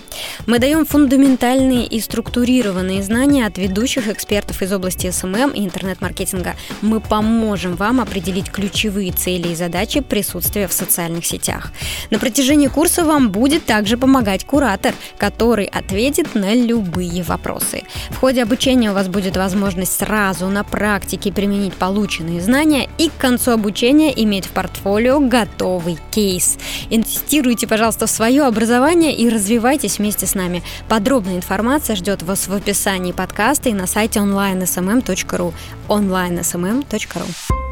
Мы 0.47 0.59
даем 0.59 0.85
фундаментальные 0.85 1.85
и 1.85 1.99
структурированные 1.99 3.03
знания 3.03 3.45
от 3.45 3.57
ведущих 3.57 4.07
экспертов 4.07 4.61
из 4.61 4.71
области 4.71 5.09
СММ 5.09 5.51
и 5.51 5.65
интернет-маркетинга. 5.65 6.55
Мы 6.81 6.99
поможем 6.99 7.75
вам 7.75 8.01
определить 8.01 8.49
ключевые 8.49 9.11
цели 9.11 9.49
и 9.49 9.55
задачи 9.55 10.01
присутствия 10.01 10.67
в 10.67 10.73
социальных 10.73 11.25
сетях. 11.25 11.71
На 12.09 12.19
протяжении 12.19 12.67
курса 12.67 13.03
вам 13.03 13.29
будет 13.29 13.65
также 13.65 13.97
помогать 13.97 14.45
куратор, 14.55 14.95
который 15.17 15.65
ответит 15.65 16.33
на 16.33 16.55
любые 16.55 17.23
вопросы. 17.23 17.83
В 18.09 18.19
ходе 18.19 18.41
обучения 18.41 18.91
у 18.91 18.93
вас 18.93 19.09
будет 19.09 19.35
возможность 19.35 19.97
сразу 19.97 20.47
на 20.47 20.63
практике 20.63 21.33
применить 21.33 21.73
полученные 21.73 22.39
знания 22.39 22.87
и 22.97 23.09
к 23.09 23.17
концу 23.17 23.51
обучения 23.51 24.13
иметь 24.23 24.45
в 24.45 24.51
портфолио 24.51 25.19
готовый 25.19 25.97
кейс. 26.09 26.57
Инвестируйте, 26.89 27.67
пожалуйста, 27.67 28.07
в 28.07 28.09
свое 28.09 28.43
образование 28.43 29.13
и 29.13 29.27
развивайтесь 29.27 29.99
вместе 29.99 30.25
с 30.25 30.35
нами. 30.35 30.63
Подробная 30.87 31.35
информация 31.35 31.97
ждет 31.97 32.23
вас 32.23 32.47
в 32.47 32.53
описании 32.53 33.11
подкаста 33.11 33.67
и 33.67 33.73
на 33.73 33.87
сайте 33.87 34.19
onlinesmm.ru 34.19 35.53
onlinesmm.ru 35.89 37.64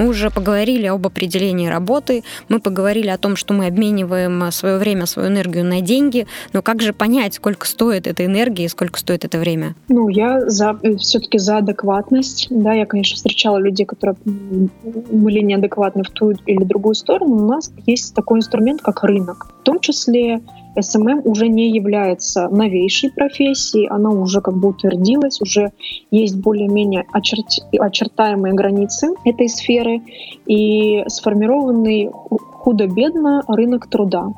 мы 0.00 0.08
уже 0.08 0.30
поговорили 0.30 0.86
об 0.86 1.06
определении 1.06 1.68
работы, 1.68 2.24
мы 2.48 2.58
поговорили 2.58 3.08
о 3.08 3.18
том, 3.18 3.36
что 3.36 3.52
мы 3.52 3.66
обмениваем 3.66 4.50
свое 4.50 4.78
время, 4.78 5.04
свою 5.04 5.28
энергию 5.28 5.64
на 5.64 5.82
деньги, 5.82 6.26
но 6.54 6.62
как 6.62 6.80
же 6.80 6.94
понять, 6.94 7.34
сколько 7.34 7.66
стоит 7.66 8.06
эта 8.06 8.24
энергия 8.24 8.64
и 8.64 8.68
сколько 8.68 8.98
стоит 8.98 9.26
это 9.26 9.38
время? 9.38 9.74
Ну, 9.88 10.08
я 10.08 10.48
за, 10.48 10.78
э, 10.82 10.96
все-таки 10.96 11.36
за 11.36 11.58
адекватность. 11.58 12.46
Да, 12.50 12.72
я, 12.72 12.86
конечно, 12.86 13.16
встречала 13.16 13.58
людей, 13.58 13.84
которые 13.84 14.16
были 14.22 15.40
неадекватны 15.40 16.02
в 16.02 16.10
ту 16.10 16.30
или 16.46 16.64
другую 16.64 16.94
сторону. 16.94 17.34
У 17.34 17.48
нас 17.48 17.70
есть 17.86 18.14
такой 18.14 18.38
инструмент, 18.38 18.80
как 18.80 19.04
рынок. 19.04 19.48
В 19.60 19.64
том 19.64 19.80
числе 19.80 20.40
СММ 20.78 21.22
уже 21.24 21.48
не 21.48 21.70
является 21.70 22.48
новейшей 22.48 23.10
профессией, 23.10 23.88
она 23.88 24.10
уже 24.10 24.40
как 24.40 24.56
бы 24.56 24.68
утвердилась, 24.68 25.40
уже 25.40 25.72
есть 26.10 26.36
более-менее 26.36 27.04
очерт... 27.12 27.46
очертаемые 27.78 28.54
границы 28.54 29.14
этой 29.24 29.48
сферы 29.48 30.02
и 30.46 31.04
сформированный 31.08 32.10
худо-бедно 32.10 33.42
рынок 33.48 33.88
труда. 33.88 34.28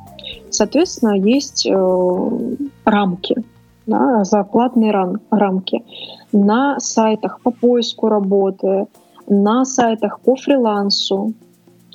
Соответственно, 0.51 1.15
есть 1.19 1.67
э, 1.67 2.57
рамки, 2.85 3.37
да, 3.87 4.25
зарплатные 4.25 4.93
рам- 4.93 5.21
рамки 5.31 5.85
на 6.33 6.79
сайтах 6.79 7.41
по 7.41 7.51
поиску 7.51 8.09
работы, 8.09 8.87
на 9.29 9.65
сайтах 9.65 10.21
по 10.21 10.37
фрилансу, 10.37 11.35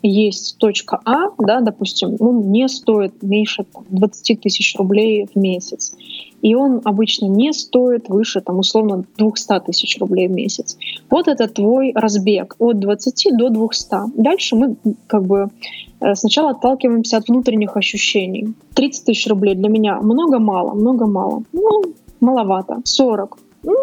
есть 0.02 0.58
точка 0.58 1.00
А, 1.06 1.30
да, 1.38 1.62
допустим, 1.62 2.16
он 2.20 2.52
не 2.52 2.68
стоит 2.68 3.22
меньше 3.24 3.66
там, 3.72 3.84
20 3.90 4.42
тысяч 4.42 4.76
рублей 4.78 5.28
в 5.34 5.38
месяц. 5.38 5.96
И 6.42 6.54
он 6.54 6.82
обычно 6.86 7.26
не 7.26 7.52
стоит 7.52 8.10
выше, 8.10 8.42
там, 8.42 8.60
условно, 8.60 9.04
200 9.18 9.60
тысяч 9.66 9.98
рублей 10.00 10.28
в 10.28 10.32
месяц. 10.32 10.78
Вот 11.10 11.28
это 11.28 11.48
твой 11.48 11.92
разбег 11.96 12.56
от 12.60 12.80
20 12.80 13.38
до 13.38 13.50
200. 13.50 14.22
Дальше 14.22 14.56
мы 14.56 14.76
как 15.08 15.26
бы 15.26 15.50
э, 16.00 16.16
сначала 16.16 16.52
отталкиваемся 16.52 17.18
от 17.18 17.28
внутренних 17.28 17.76
ощущений. 17.76 18.54
30 18.76 19.06
тысяч 19.06 19.28
рублей 19.28 19.56
для 19.56 19.70
меня 19.70 20.00
много-мало, 20.00 20.74
много-мало. 20.74 21.44
Ну, 21.54 21.84
маловато. 22.20 22.82
40. 22.84 23.38
Ну, 23.64 23.74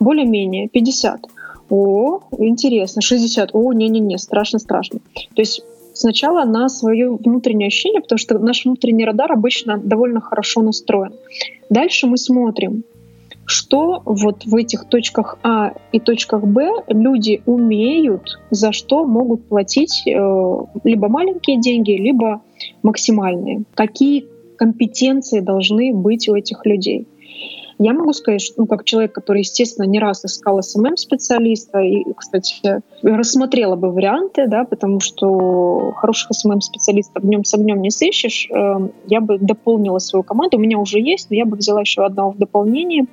более-менее. 0.00 0.68
50 0.68 1.20
о, 1.70 2.20
интересно, 2.38 3.00
60, 3.00 3.50
о, 3.52 3.72
не-не-не, 3.72 4.18
страшно-страшно. 4.18 5.00
То 5.34 5.42
есть 5.42 5.62
сначала 5.94 6.44
на 6.44 6.68
свое 6.68 7.10
внутреннее 7.10 7.68
ощущение, 7.68 8.00
потому 8.00 8.18
что 8.18 8.38
наш 8.38 8.64
внутренний 8.64 9.04
радар 9.04 9.32
обычно 9.32 9.78
довольно 9.78 10.20
хорошо 10.20 10.62
настроен. 10.62 11.12
Дальше 11.68 12.06
мы 12.06 12.16
смотрим, 12.16 12.84
что 13.50 14.02
вот 14.04 14.44
в 14.44 14.54
этих 14.54 14.84
точках 14.84 15.38
А 15.42 15.72
и 15.92 15.98
точках 15.98 16.44
Б 16.44 16.70
люди 16.88 17.42
умеют, 17.46 18.38
за 18.50 18.70
что 18.72 19.04
могут 19.04 19.48
платить 19.48 20.02
э, 20.06 20.10
либо 20.84 21.08
маленькие 21.08 21.60
деньги, 21.60 21.92
либо 21.92 22.42
максимальные. 22.82 23.64
Какие 23.74 24.26
компетенции 24.56 25.40
должны 25.40 25.92
быть 25.92 26.28
у 26.28 26.34
этих 26.34 26.64
людей. 26.64 27.08
Я 27.82 27.94
могу 27.94 28.12
сказать, 28.12 28.42
что, 28.42 28.60
ну, 28.60 28.66
как 28.66 28.84
человек, 28.84 29.12
который, 29.14 29.38
естественно, 29.38 29.86
не 29.86 29.98
раз 29.98 30.22
искал 30.22 30.62
СММ-специалиста, 30.62 31.78
и, 31.78 32.12
кстати, 32.12 32.82
рассмотрела 33.02 33.74
бы 33.74 33.90
варианты, 33.90 34.46
да, 34.46 34.64
потому 34.64 35.00
что 35.00 35.92
хороших 35.96 36.32
СММ-специалистов 36.32 37.22
днем 37.22 37.42
с 37.42 37.54
огнем 37.54 37.80
не 37.80 37.90
сыщешь, 37.90 38.48
эм, 38.50 38.92
я 39.06 39.22
бы 39.22 39.38
дополнила 39.38 39.98
свою 39.98 40.22
команду. 40.22 40.58
У 40.58 40.60
меня 40.60 40.78
уже 40.78 41.00
есть, 41.00 41.30
но 41.30 41.36
я 41.36 41.46
бы 41.46 41.56
взяла 41.56 41.80
еще 41.80 42.04
одного 42.04 42.32
в 42.32 42.36
дополнение, 42.36 43.06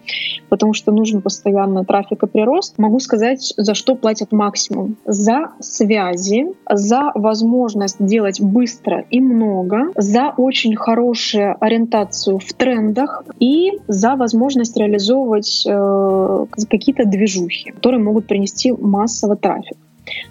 потому 0.49 0.73
что 0.73 0.91
нужен 0.91 1.21
постоянно 1.21 1.85
трафик 1.85 2.23
и 2.23 2.27
прирост. 2.27 2.77
Могу 2.77 2.99
сказать, 2.99 3.53
за 3.55 3.73
что 3.73 3.95
платят 3.95 4.33
максимум. 4.33 4.97
За 5.05 5.51
связи, 5.61 6.47
за 6.69 7.11
возможность 7.15 8.05
делать 8.05 8.41
быстро 8.41 9.05
и 9.11 9.21
много, 9.21 9.93
за 9.95 10.33
очень 10.35 10.75
хорошую 10.75 11.55
ориентацию 11.63 12.39
в 12.39 12.51
трендах 12.51 13.23
и 13.39 13.71
за 13.87 14.17
возможность 14.17 14.56
возможность 14.57 14.77
реализовывать 14.77 15.63
э, 15.67 16.45
какие-то 16.69 17.05
движухи, 17.05 17.71
которые 17.71 18.01
могут 18.01 18.27
принести 18.27 18.71
массово 18.71 19.35
трафик. 19.35 19.77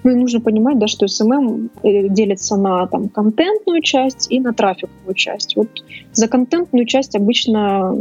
Ну 0.04 0.10
и 0.10 0.14
нужно 0.14 0.40
понимать, 0.40 0.78
да, 0.78 0.86
что 0.86 1.06
SMM 1.06 1.68
э, 1.82 2.08
делится 2.08 2.56
на 2.56 2.86
там, 2.86 3.08
контентную 3.08 3.82
часть 3.82 4.32
и 4.32 4.40
на 4.40 4.52
трафиковую 4.52 5.14
часть. 5.14 5.56
Вот 5.56 5.68
за 6.12 6.28
контентную 6.28 6.86
часть 6.86 7.14
обычно, 7.14 7.94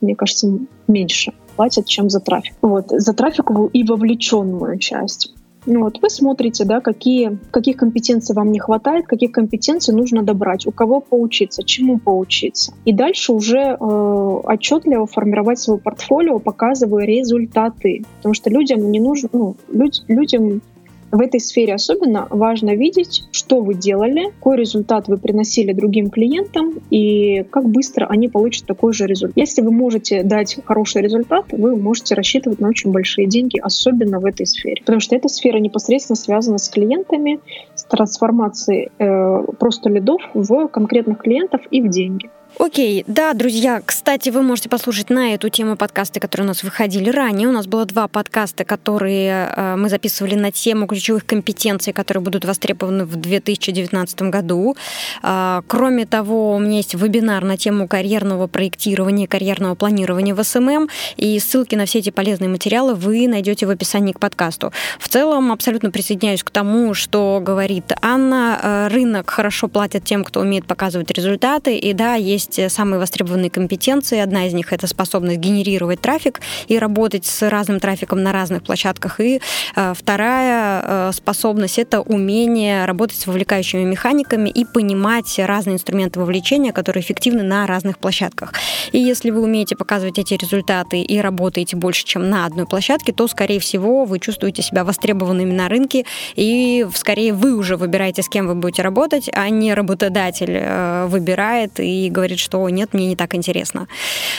мне 0.00 0.14
кажется, 0.16 0.58
меньше 0.88 1.32
платят, 1.56 1.86
чем 1.86 2.10
за 2.10 2.20
трафик. 2.20 2.54
Вот, 2.62 2.86
за 2.90 3.12
трафиковую 3.14 3.68
и 3.68 3.84
вовлеченную 3.84 4.78
часть. 4.78 5.34
Ну 5.70 5.82
вот, 5.82 5.98
вы 6.00 6.08
смотрите, 6.08 6.64
да, 6.64 6.80
какие, 6.80 7.38
каких 7.50 7.76
компетенций 7.76 8.34
вам 8.34 8.52
не 8.52 8.58
хватает, 8.58 9.06
каких 9.06 9.32
компетенций 9.32 9.94
нужно 9.94 10.22
добрать, 10.22 10.66
у 10.66 10.72
кого 10.72 11.00
поучиться, 11.00 11.62
чему 11.62 11.98
поучиться. 11.98 12.72
И 12.86 12.94
дальше 12.94 13.34
уже 13.34 13.58
э, 13.58 13.74
отчетливо 13.78 15.06
формировать 15.06 15.58
свое 15.58 15.78
портфолио, 15.78 16.38
показывая 16.38 17.04
результаты. 17.04 18.02
Потому 18.16 18.32
что 18.32 18.48
людям 18.48 18.90
не 18.90 18.98
нужно, 18.98 19.28
ну, 19.34 19.56
люд, 19.70 19.92
людям 20.08 20.62
В 21.10 21.20
этой 21.20 21.40
сфере 21.40 21.74
особенно 21.74 22.26
важно 22.30 22.74
видеть, 22.74 23.24
что 23.32 23.60
вы 23.60 23.74
делали, 23.74 24.30
какой 24.30 24.58
результат 24.58 25.08
вы 25.08 25.16
приносили 25.16 25.72
другим 25.72 26.10
клиентам 26.10 26.80
и 26.90 27.44
как 27.50 27.68
быстро 27.68 28.06
они 28.06 28.28
получат 28.28 28.66
такой 28.66 28.92
же 28.92 29.06
результат. 29.06 29.36
Если 29.36 29.62
вы 29.62 29.70
можете 29.70 30.22
дать 30.22 30.58
хороший 30.64 31.02
результат, 31.02 31.46
вы 31.52 31.76
можете 31.76 32.14
рассчитывать 32.14 32.60
на 32.60 32.68
очень 32.68 32.92
большие 32.92 33.26
деньги, 33.26 33.58
особенно 33.58 34.20
в 34.20 34.26
этой 34.26 34.46
сфере. 34.46 34.80
Потому 34.80 35.00
что 35.00 35.16
эта 35.16 35.28
сфера 35.28 35.58
непосредственно 35.58 36.16
связана 36.16 36.58
с 36.58 36.68
клиентами, 36.68 37.40
с 37.74 37.84
трансформацией 37.84 38.90
э, 38.98 39.52
просто 39.58 39.88
лидов 39.88 40.20
в 40.34 40.68
конкретных 40.68 41.18
клиентов 41.18 41.62
и 41.70 41.80
в 41.80 41.88
деньги. 41.88 42.30
Окей, 42.58 43.04
да, 43.06 43.34
друзья, 43.34 43.80
кстати, 43.86 44.30
вы 44.30 44.42
можете 44.42 44.68
послушать 44.68 45.10
на 45.10 45.32
эту 45.34 45.48
тему 45.48 45.76
подкасты, 45.76 46.18
которые 46.18 46.44
у 46.44 46.48
нас 46.48 46.64
выходили 46.64 47.08
ранее. 47.08 47.46
У 47.46 47.52
нас 47.52 47.68
было 47.68 47.84
два 47.84 48.08
подкаста, 48.08 48.64
которые 48.64 49.52
э, 49.54 49.76
мы 49.76 49.88
записывали 49.88 50.34
на 50.34 50.50
тему 50.50 50.88
ключевых 50.88 51.24
компетенций, 51.24 51.92
которые 51.92 52.20
будут 52.20 52.44
востребованы 52.44 53.04
в 53.04 53.14
2019 53.14 54.22
году. 54.22 54.76
Э, 55.22 55.62
кроме 55.68 56.04
того, 56.04 56.56
у 56.56 56.58
меня 56.58 56.78
есть 56.78 56.94
вебинар 56.94 57.44
на 57.44 57.56
тему 57.56 57.86
карьерного 57.86 58.48
проектирования, 58.48 59.28
карьерного 59.28 59.76
планирования 59.76 60.34
в 60.34 60.42
СММ, 60.42 60.88
и 61.16 61.38
ссылки 61.38 61.76
на 61.76 61.86
все 61.86 62.00
эти 62.00 62.10
полезные 62.10 62.48
материалы 62.48 62.96
вы 62.96 63.28
найдете 63.28 63.66
в 63.66 63.70
описании 63.70 64.12
к 64.12 64.18
подкасту. 64.18 64.72
В 64.98 65.08
целом, 65.08 65.52
абсолютно 65.52 65.92
присоединяюсь 65.92 66.42
к 66.42 66.50
тому, 66.50 66.92
что 66.94 67.40
говорит 67.40 67.92
Анна. 68.02 68.58
Э, 68.60 68.88
рынок 68.88 69.30
хорошо 69.30 69.68
платит 69.68 70.02
тем, 70.02 70.24
кто 70.24 70.40
умеет 70.40 70.66
показывать 70.66 71.12
результаты, 71.12 71.76
и 71.76 71.92
да, 71.92 72.14
есть 72.16 72.47
есть 72.56 72.74
самые 72.74 72.98
востребованные 72.98 73.50
компетенции. 73.50 74.18
Одна 74.18 74.46
из 74.46 74.54
них— 74.54 74.72
это 74.72 74.86
способность 74.86 75.38
генерировать 75.38 76.00
трафик 76.00 76.40
и 76.68 76.78
работать 76.78 77.26
с 77.26 77.48
разным 77.48 77.80
трафиком 77.80 78.22
на 78.22 78.32
разных 78.32 78.62
площадках. 78.62 79.20
И 79.20 79.40
э, 79.76 79.94
вторая 79.94 80.82
э, 80.84 81.12
способность— 81.12 81.78
это 81.80 82.00
умение 82.00 82.86
работать 82.86 83.18
с 83.18 83.26
вовлекающими 83.26 83.84
механиками 83.84 84.48
и 84.48 84.64
понимать 84.64 85.38
разные 85.38 85.74
инструменты 85.74 86.20
вовлечения, 86.20 86.72
которые 86.72 87.02
эффективны 87.02 87.42
на 87.42 87.66
разных 87.66 87.98
площадках. 87.98 88.54
И 88.92 88.98
если 88.98 89.30
вы 89.30 89.42
умеете 89.42 89.76
показывать 89.76 90.18
эти 90.18 90.34
результаты 90.34 91.02
и 91.02 91.20
работаете 91.20 91.76
больше, 91.76 92.04
чем 92.04 92.30
на 92.30 92.46
одной 92.46 92.66
площадке, 92.66 93.12
то, 93.12 93.28
скорее 93.28 93.60
всего, 93.60 94.04
вы 94.04 94.18
чувствуете 94.18 94.62
себя 94.62 94.84
востребованными 94.84 95.52
на 95.52 95.68
рынке, 95.68 96.04
и 96.34 96.86
скорее 96.94 97.32
вы 97.32 97.54
уже 97.56 97.76
выбираете, 97.76 98.22
с 98.22 98.28
кем 98.28 98.46
вы 98.46 98.54
будете 98.54 98.82
работать, 98.82 99.28
а 99.32 99.48
не 99.50 99.74
работодатель 99.74 100.52
э, 100.52 101.06
выбирает 101.06 101.80
и 101.80 102.08
говорит, 102.10 102.37
говорит, 102.38 102.40
что 102.40 102.68
нет, 102.68 102.94
мне 102.94 103.06
не 103.06 103.16
так 103.16 103.34
интересно. 103.34 103.88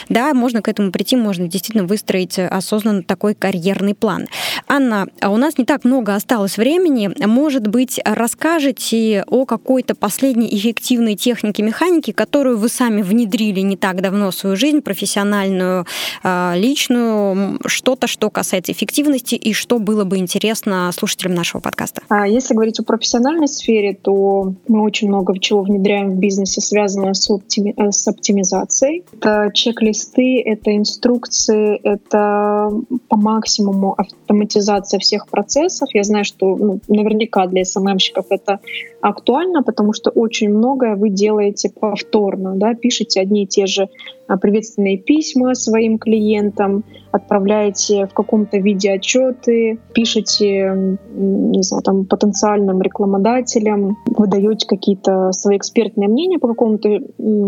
Да, 0.10 0.34
можно 0.34 0.62
к 0.62 0.68
этому 0.68 0.92
прийти, 0.92 1.16
можно 1.16 1.48
действительно 1.48 1.88
выстроить 1.88 2.40
осознанно 2.40 3.04
такой 3.04 3.36
карьерный 3.36 3.94
план. 3.94 4.28
Анна, 4.68 5.08
а 5.22 5.30
у 5.30 5.38
нас 5.38 5.58
не 5.58 5.66
так 5.66 5.86
много 5.86 6.16
осталось 6.16 6.58
времени. 6.58 7.12
Может 7.26 7.68
быть, 7.68 8.00
расскажете 8.06 9.24
о 9.28 9.46
какой-то 9.46 9.96
последней 9.96 10.48
эффективной 10.52 11.16
технике 11.16 11.64
механики, 11.64 12.12
которую 12.12 12.58
вы 12.58 12.70
сами 12.70 13.02
внедрили 13.02 13.62
не 13.62 13.78
так 13.78 14.02
давно 14.02 14.32
в 14.32 14.36
свою 14.36 14.56
жизнь, 14.56 14.82
профессиональную, 14.82 15.86
а, 16.24 16.54
личную, 16.56 17.60
что-то, 17.66 18.08
что 18.08 18.30
касается 18.30 18.72
эффективности 18.72 19.36
и 19.36 19.54
что 19.54 19.80
было 19.80 20.04
бы 20.04 20.18
интересно 20.18 20.92
слушателям 20.96 21.36
нашего 21.36 21.62
подкаста? 21.62 22.02
А 22.10 22.28
если 22.28 22.54
говорить 22.54 22.80
о 22.80 22.84
профессиональной 22.84 23.48
сфере, 23.48 23.94
то 23.94 24.54
мы 24.68 24.84
очень 24.84 25.08
много 25.08 25.38
чего 25.40 25.62
внедряем 25.62 26.12
в 26.12 26.16
бизнесе, 26.16 26.62
связанное 26.62 27.14
с, 27.14 27.30
оптими 27.30 27.74
с 27.92 28.08
оптимизацией. 28.08 29.04
Это 29.14 29.52
чек-листы, 29.54 30.42
это 30.42 30.76
инструкции, 30.76 31.80
это 31.84 32.72
по 33.08 33.18
максимуму 33.18 33.94
автоматизация 33.98 35.00
всех 35.00 35.28
процессов. 35.28 35.90
Я 35.94 36.04
знаю, 36.04 36.26
что 36.26 36.56
ну, 36.56 36.80
наверняка 36.88 37.48
для 37.48 37.66
СММщиков 37.66 38.26
это 38.30 38.60
актуально, 39.02 39.64
потому 39.64 39.94
что 39.94 40.10
очень 40.10 40.50
многое 40.50 40.96
вы 40.96 41.10
делаете 41.10 41.70
повторно, 41.70 42.56
да, 42.56 42.74
пишете 42.74 43.22
одни 43.22 43.44
и 43.44 43.48
те 43.48 43.66
же 43.66 43.90
а, 44.30 44.38
приветственные 44.38 44.98
письма 44.98 45.56
своим 45.56 45.98
клиентам, 45.98 46.84
отправляете 47.12 48.06
в 48.06 48.14
каком-то 48.14 48.60
виде 48.60 48.92
отчеты, 48.92 49.80
пишете, 49.94 51.00
не 51.16 51.64
знаю, 51.64 51.82
там, 51.82 52.06
потенциальным 52.06 52.80
рекламодателям, 52.82 53.98
выдаете 54.06 54.68
какие-то 54.68 55.32
свои 55.32 55.58
экспертные 55.58 56.08
мнения 56.08 56.38
по 56.38 56.50
какому-то 56.50 57.00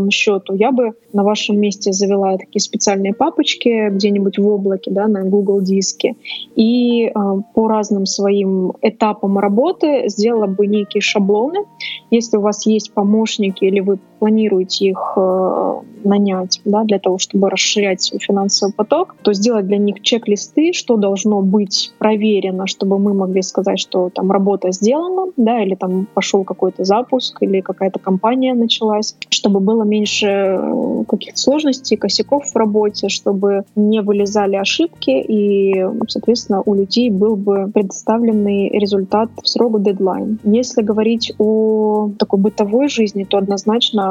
счету. 0.09 0.55
Я 0.55 0.71
бы 0.71 0.93
на 1.13 1.23
вашем 1.23 1.59
месте 1.59 1.91
завела 1.91 2.37
такие 2.37 2.61
специальные 2.61 3.13
папочки 3.13 3.89
где-нибудь 3.91 4.39
в 4.39 4.47
облаке, 4.47 4.89
да, 4.89 5.07
на 5.07 5.23
Google 5.23 5.61
диске, 5.61 6.15
и 6.55 7.05
э, 7.05 7.11
по 7.53 7.67
разным 7.67 8.07
своим 8.07 8.73
этапам 8.81 9.37
работы 9.37 10.05
сделала 10.07 10.47
бы 10.47 10.65
некие 10.65 11.01
шаблоны. 11.41 11.65
Если 12.09 12.37
у 12.37 12.41
вас 12.41 12.65
есть 12.65 12.93
помощники 12.93 13.63
или 13.63 13.79
вы 13.79 13.99
планируете 14.21 14.85
их 14.85 15.13
э, 15.17 15.73
нанять 16.03 16.61
да, 16.63 16.83
для 16.83 16.99
того, 16.99 17.17
чтобы 17.17 17.49
расширять 17.49 18.03
свой 18.03 18.19
финансовый 18.19 18.71
поток, 18.71 19.15
то 19.23 19.33
сделать 19.33 19.65
для 19.65 19.77
них 19.77 20.01
чек-листы, 20.01 20.73
что 20.73 20.95
должно 20.95 21.41
быть 21.41 21.91
проверено, 21.97 22.67
чтобы 22.67 22.99
мы 22.99 23.15
могли 23.15 23.41
сказать, 23.41 23.79
что 23.79 24.11
там 24.13 24.31
работа 24.31 24.71
сделана, 24.71 25.31
да, 25.37 25.63
или 25.63 25.73
там 25.73 26.07
пошел 26.13 26.43
какой-то 26.43 26.83
запуск, 26.83 27.41
или 27.41 27.61
какая-то 27.61 27.97
компания 27.97 28.53
началась, 28.53 29.15
чтобы 29.29 29.59
было 29.59 29.81
меньше 29.81 30.27
э, 30.27 31.03
каких-то 31.07 31.39
сложностей, 31.39 31.97
косяков 31.97 32.45
в 32.45 32.55
работе, 32.55 33.09
чтобы 33.09 33.63
не 33.75 34.01
вылезали 34.01 34.55
ошибки, 34.55 35.09
и, 35.09 35.83
соответственно, 36.07 36.61
у 36.63 36.75
людей 36.75 37.09
был 37.09 37.35
бы 37.35 37.71
предоставленный 37.73 38.69
результат 38.69 39.31
в 39.41 39.47
срок 39.47 39.81
дедлайн. 39.81 40.37
Если 40.43 40.83
говорить 40.83 41.33
о 41.39 42.11
такой 42.19 42.39
бытовой 42.39 42.87
жизни, 42.87 43.23
то 43.23 43.39
однозначно 43.39 44.10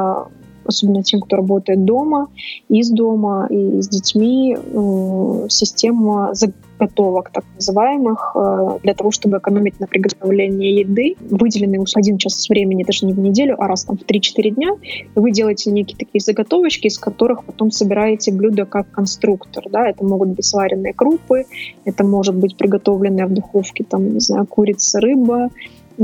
особенно 0.65 1.03
тем, 1.03 1.21
кто 1.21 1.37
работает 1.37 1.85
дома, 1.85 2.27
из 2.69 2.89
дома 2.89 3.47
и 3.49 3.81
с 3.81 3.87
детьми, 3.87 4.55
э, 4.55 5.45
система 5.49 6.33
заготовок 6.33 7.31
так 7.31 7.43
называемых 7.55 8.35
э, 8.35 8.79
для 8.83 8.93
того, 8.93 9.11
чтобы 9.11 9.37
экономить 9.37 9.79
на 9.79 9.87
приготовлении 9.87 10.79
еды. 10.79 11.15
Выделенный 11.29 11.79
один 11.95 12.17
час 12.17 12.47
времени, 12.49 12.83
даже 12.83 13.05
не 13.05 13.13
в 13.13 13.19
неделю, 13.19 13.55
а 13.59 13.67
раз 13.67 13.85
там 13.85 13.97
в 13.97 14.01
3-4 14.01 14.49
дня, 14.51 14.69
вы 15.15 15.31
делаете 15.31 15.71
некие 15.71 15.97
такие 15.97 16.21
заготовочки, 16.21 16.87
из 16.87 16.97
которых 16.97 17.43
потом 17.43 17.71
собираете 17.71 18.31
блюдо 18.31 18.65
как 18.65 18.89
конструктор. 18.91 19.63
Да? 19.69 19.87
Это 19.87 20.03
могут 20.03 20.29
быть 20.29 20.45
сваренные 20.45 20.93
крупы, 20.93 21.45
это 21.85 22.03
может 22.03 22.35
быть 22.35 22.55
приготовленная 22.55 23.27
в 23.27 23.33
духовке 23.33 23.83
там, 23.83 24.13
не 24.13 24.19
знаю, 24.19 24.45
курица, 24.45 24.99
рыба, 24.99 25.49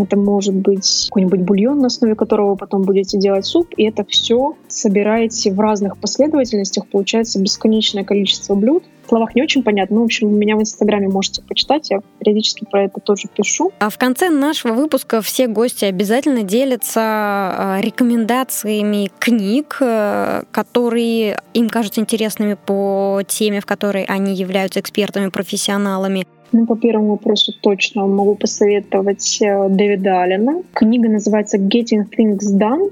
это 0.04 0.18
может 0.18 0.54
быть 0.54 1.08
какой-нибудь 1.10 1.42
бульон, 1.42 1.80
на 1.80 1.88
основе 1.88 2.16
которого 2.16 2.52
вы 2.52 2.58
потом 2.58 2.84
будете 2.84 3.18
делать 3.18 3.46
суп, 3.46 3.74
и 3.78 3.84
это 3.84 4.04
все 4.06 4.56
собираете 4.68 5.52
в 5.52 5.60
разных 5.60 5.98
последовательностях, 5.98 6.88
получается 6.88 7.42
бесконечное 7.42 8.04
количество 8.04 8.56
блюд. 8.56 8.84
В 9.06 9.10
словах 9.10 9.36
не 9.36 9.42
очень 9.42 9.64
понятно, 9.64 9.96
но, 9.96 10.02
в 10.02 10.06
общем, 10.06 10.38
меня 10.38 10.58
в 10.58 10.62
Инстаграме 10.62 11.08
можете 11.08 11.42
почитать, 11.42 11.90
я 11.90 12.02
периодически 12.20 12.66
про 12.70 12.84
это 12.84 13.00
тоже 13.00 13.30
пишу. 13.34 13.72
А 13.80 13.90
в 13.90 13.98
конце 13.98 14.30
нашего 14.30 14.74
выпуска 14.74 15.22
все 15.22 15.48
гости 15.48 15.86
обязательно 15.86 16.44
делятся 16.44 17.00
а, 17.02 17.80
рекомендациями 17.82 19.10
книг, 19.18 19.78
э, 19.80 20.44
которые 20.52 21.40
им 21.54 21.70
кажутся 21.70 22.02
интересными 22.02 22.56
по 22.56 23.22
теме, 23.26 23.62
в 23.62 23.66
которой 23.66 24.04
они 24.04 24.34
являются 24.34 24.82
экспертами, 24.82 25.30
профессионалами. 25.30 26.28
Ну, 26.52 26.66
по 26.66 26.76
первому 26.78 27.12
вопросу 27.12 27.54
точно 27.62 28.06
могу 28.08 28.36
посоветовать 28.36 29.42
э, 29.42 29.70
Дэвида 29.70 30.22
Аллена. 30.22 30.64
Книга 30.74 31.10
называется 31.10 31.58
«Getting 31.58 32.06
Things 32.18 32.58
Done». 32.58 32.92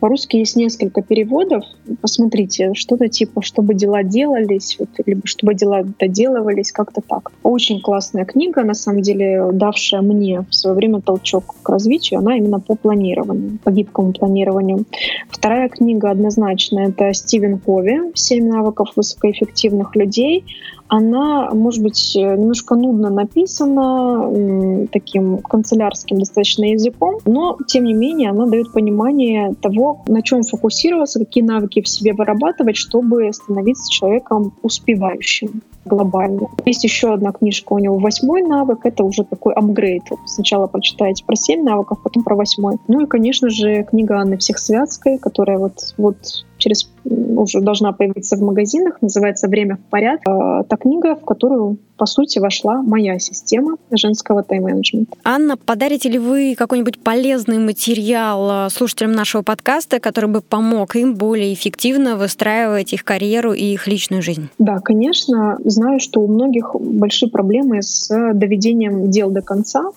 По-русски 0.00 0.36
есть 0.36 0.56
несколько 0.56 1.00
переводов. 1.00 1.64
Посмотрите, 2.00 2.72
что-то 2.74 3.08
типа 3.08 3.42
«чтобы 3.42 3.74
дела 3.74 4.02
делались», 4.02 4.76
вот, 4.78 4.88
либо 5.06 5.22
«чтобы 5.24 5.54
дела 5.54 5.84
доделывались», 5.98 6.72
как-то 6.72 7.00
так. 7.00 7.32
Очень 7.42 7.80
классная 7.80 8.24
книга, 8.24 8.64
на 8.64 8.74
самом 8.74 9.02
деле, 9.02 9.50
давшая 9.52 10.02
мне 10.02 10.44
в 10.48 10.54
свое 10.54 10.74
время 10.74 11.00
толчок 11.00 11.54
к 11.62 11.68
развитию. 11.68 12.20
Она 12.20 12.36
именно 12.36 12.60
по 12.60 12.74
планированию, 12.74 13.58
по 13.62 13.70
гибкому 13.70 14.12
планированию. 14.12 14.84
Вторая 15.28 15.68
книга 15.68 16.10
однозначно— 16.10 16.80
это 16.88 17.12
Стивен 17.14 17.58
Кови 17.58 18.00
«Семь 18.14 18.48
навыков 18.48 18.92
высокоэффективных 18.96 19.94
людей» 19.96 20.44
она, 20.90 21.50
может 21.52 21.82
быть, 21.82 22.12
немножко 22.16 22.74
нудно 22.74 23.10
написана, 23.10 24.86
таким 24.92 25.38
канцелярским 25.38 26.18
достаточно 26.18 26.64
языком, 26.64 27.18
но, 27.24 27.56
тем 27.68 27.84
не 27.84 27.94
менее, 27.94 28.30
она 28.30 28.46
дает 28.46 28.72
понимание 28.72 29.54
того, 29.62 30.02
на 30.08 30.20
чем 30.22 30.42
фокусироваться, 30.42 31.20
какие 31.20 31.44
навыки 31.44 31.80
в 31.80 31.88
себе 31.88 32.12
вырабатывать, 32.12 32.76
чтобы 32.76 33.32
становиться 33.32 33.90
человеком 33.90 34.52
успевающим 34.62 35.62
глобально. 35.84 36.48
Есть 36.66 36.84
еще 36.84 37.14
одна 37.14 37.32
книжка 37.32 37.72
у 37.72 37.78
него 37.78 37.98
«Восьмой 37.98 38.42
навык». 38.42 38.80
Это 38.84 39.04
уже 39.04 39.24
такой 39.24 39.54
апгрейд. 39.54 40.02
Сначала 40.26 40.66
прочитаете 40.66 41.24
про 41.24 41.36
семь 41.36 41.62
навыков, 41.62 41.98
потом 42.02 42.24
про 42.24 42.34
восьмой. 42.34 42.76
Ну 42.88 43.02
и, 43.02 43.06
конечно 43.06 43.48
же, 43.48 43.84
книга 43.84 44.18
Анны 44.18 44.36
Всехсвятской, 44.38 45.18
которая 45.18 45.58
вот, 45.58 45.94
вот 45.96 46.16
через 46.60 46.90
уже 47.36 47.60
должна 47.60 47.92
появиться 47.92 48.36
в 48.36 48.42
магазинах, 48.42 49.02
называется 49.02 49.48
«Время 49.48 49.76
в 49.76 49.90
порядке». 49.90 50.30
Это 50.60 50.76
книга, 50.76 51.16
в 51.16 51.24
которую 51.24 51.78
по 52.00 52.06
сути, 52.06 52.38
вошла 52.38 52.80
моя 52.80 53.18
система 53.18 53.76
женского 53.90 54.42
тайм-менеджмента. 54.42 55.18
Анна, 55.22 55.58
подарите 55.58 56.08
ли 56.08 56.18
вы 56.18 56.54
какой-нибудь 56.56 56.98
полезный 56.98 57.58
материал 57.58 58.68
э, 58.68 58.70
слушателям 58.70 59.12
нашего 59.12 59.42
подкаста, 59.42 60.00
который 60.00 60.30
бы 60.30 60.40
помог 60.40 60.96
им 60.96 61.14
более 61.14 61.52
эффективно 61.52 62.16
выстраивать 62.16 62.94
их 62.94 63.04
карьеру 63.04 63.52
и 63.52 63.74
их 63.74 63.86
личную 63.86 64.22
жизнь? 64.22 64.48
Да, 64.58 64.78
конечно. 64.78 65.58
Знаю, 65.62 66.00
что 66.00 66.22
у 66.22 66.26
многих 66.26 66.74
большие 66.74 67.30
проблемы 67.30 67.82
с 67.82 68.08
доведением 68.32 69.10
дел 69.10 69.28
до 69.28 69.42
конца, 69.42 69.90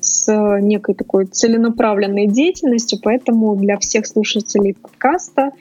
с 0.00 0.60
некой 0.60 0.94
такой 0.94 1.26
целенаправленной 1.26 2.26
деятельностью, 2.26 2.98
поэтому 3.02 3.56
для 3.56 3.78
всех 3.78 4.06
слушателей 4.06 4.74
подкаста 4.74 5.52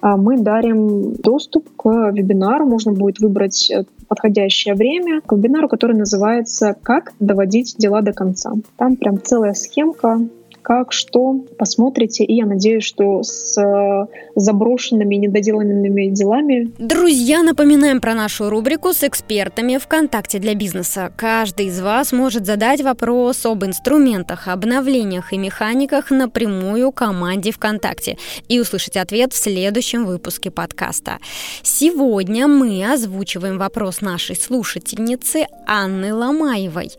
а, 0.00 0.16
мы 0.16 0.38
дарим 0.38 1.14
доступ 1.14 1.68
к 1.76 2.10
вебинару. 2.10 2.66
Можно 2.66 2.92
будет 2.92 3.20
выбрать 3.20 3.70
э, 3.70 3.84
подходящее 4.08 4.74
время 4.74 5.20
к 5.20 5.32
вебинару, 5.32 5.68
который 5.68 5.96
называется 5.96 6.76
«Как 6.82 7.12
доводить 7.20 7.76
дела 7.78 8.02
до 8.02 8.12
конца». 8.12 8.52
Там 8.76 8.96
прям 8.96 9.22
целая 9.22 9.54
схемка, 9.54 10.20
как, 10.64 10.92
что, 10.92 11.44
посмотрите. 11.58 12.24
И 12.24 12.34
я 12.36 12.46
надеюсь, 12.46 12.84
что 12.84 13.22
с 13.22 13.56
э, 13.60 14.06
заброшенными, 14.34 15.16
недоделанными 15.16 16.08
делами... 16.08 16.72
Друзья, 16.78 17.42
напоминаем 17.42 18.00
про 18.00 18.14
нашу 18.14 18.48
рубрику 18.48 18.94
с 18.94 19.04
экспертами 19.04 19.76
ВКонтакте 19.76 20.38
для 20.38 20.54
бизнеса. 20.54 21.12
Каждый 21.16 21.66
из 21.66 21.80
вас 21.80 22.12
может 22.12 22.46
задать 22.46 22.80
вопрос 22.80 23.44
об 23.44 23.62
инструментах, 23.62 24.48
обновлениях 24.48 25.34
и 25.34 25.38
механиках 25.38 26.10
напрямую 26.10 26.92
команде 26.92 27.52
ВКонтакте 27.52 28.16
и 28.48 28.58
услышать 28.58 28.96
ответ 28.96 29.34
в 29.34 29.36
следующем 29.36 30.06
выпуске 30.06 30.50
подкаста. 30.50 31.18
Сегодня 31.62 32.48
мы 32.48 32.90
озвучиваем 32.90 33.58
вопрос 33.58 34.00
нашей 34.00 34.34
слушательницы 34.34 35.46
Анны 35.66 36.14
Ломаевой. 36.14 36.90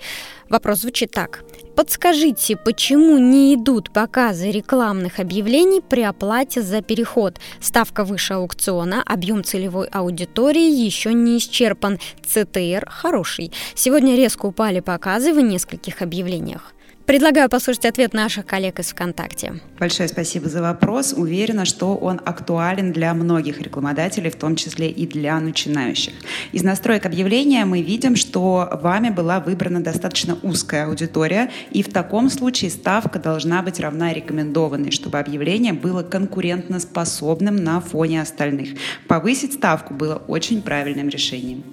Вопрос 0.50 0.82
звучит 0.82 1.10
так. 1.12 1.44
Подскажите, 1.76 2.56
почему 2.56 3.18
не 3.18 3.54
идут 3.54 3.92
показы 3.92 4.50
рекламных 4.50 5.20
объявлений 5.20 5.82
при 5.82 6.04
оплате 6.04 6.62
за 6.62 6.82
переход? 6.82 7.40
Ставка 7.60 8.06
выше 8.06 8.36
аукциона, 8.36 9.04
объем 9.06 9.44
целевой 9.44 9.88
аудитории 9.88 10.72
еще 10.72 11.14
не 11.14 11.38
исчерпан. 11.38 12.00
ЦТР 12.26 12.88
хороший. 12.88 13.52
Сегодня 13.74 14.16
резко 14.16 14.46
упали 14.46 14.80
показы 14.80 15.34
в 15.34 15.42
нескольких 15.42 16.02
объявлениях. 16.02 16.75
Предлагаю 17.06 17.50
послушать 17.50 17.86
ответ 17.86 18.14
наших 18.14 18.48
коллег 18.48 18.80
из 18.80 18.88
ВКонтакте. 18.88 19.62
Большое 19.80 20.10
спасибо 20.10 20.50
за 20.50 20.64
вопрос. 20.64 21.14
Уверена, 21.14 21.64
что 21.66 21.96
он 21.96 22.20
актуален 22.26 22.92
для 22.92 23.14
многих 23.14 23.62
рекламодателей, 23.62 24.32
в 24.32 24.36
том 24.36 24.56
числе 24.56 24.90
и 24.90 25.06
для 25.06 25.40
начинающих. 25.40 26.14
Из 26.52 26.64
настроек 26.64 27.06
объявления 27.06 27.64
мы 27.66 27.84
видим, 27.84 28.16
что 28.16 28.68
вами 28.82 29.10
была 29.10 29.40
выбрана 29.40 29.84
достаточно 29.84 30.36
узкая 30.42 30.88
аудитория, 30.88 31.52
и 31.70 31.84
в 31.84 31.94
таком 31.94 32.32
случае 32.32 32.72
ставка 32.72 33.20
должна 33.20 33.62
быть 33.62 33.80
равна 33.80 34.12
рекомендованной, 34.12 34.90
чтобы 34.90 35.20
объявление 35.20 35.74
было 35.74 36.02
конкурентоспособным 36.02 37.56
на 37.56 37.82
фоне 37.82 38.24
остальных. 38.24 38.80
Повысить 39.08 39.54
ставку 39.54 39.94
было 39.94 40.24
очень 40.28 40.64
правильным 40.64 41.10
решением. 41.10 41.64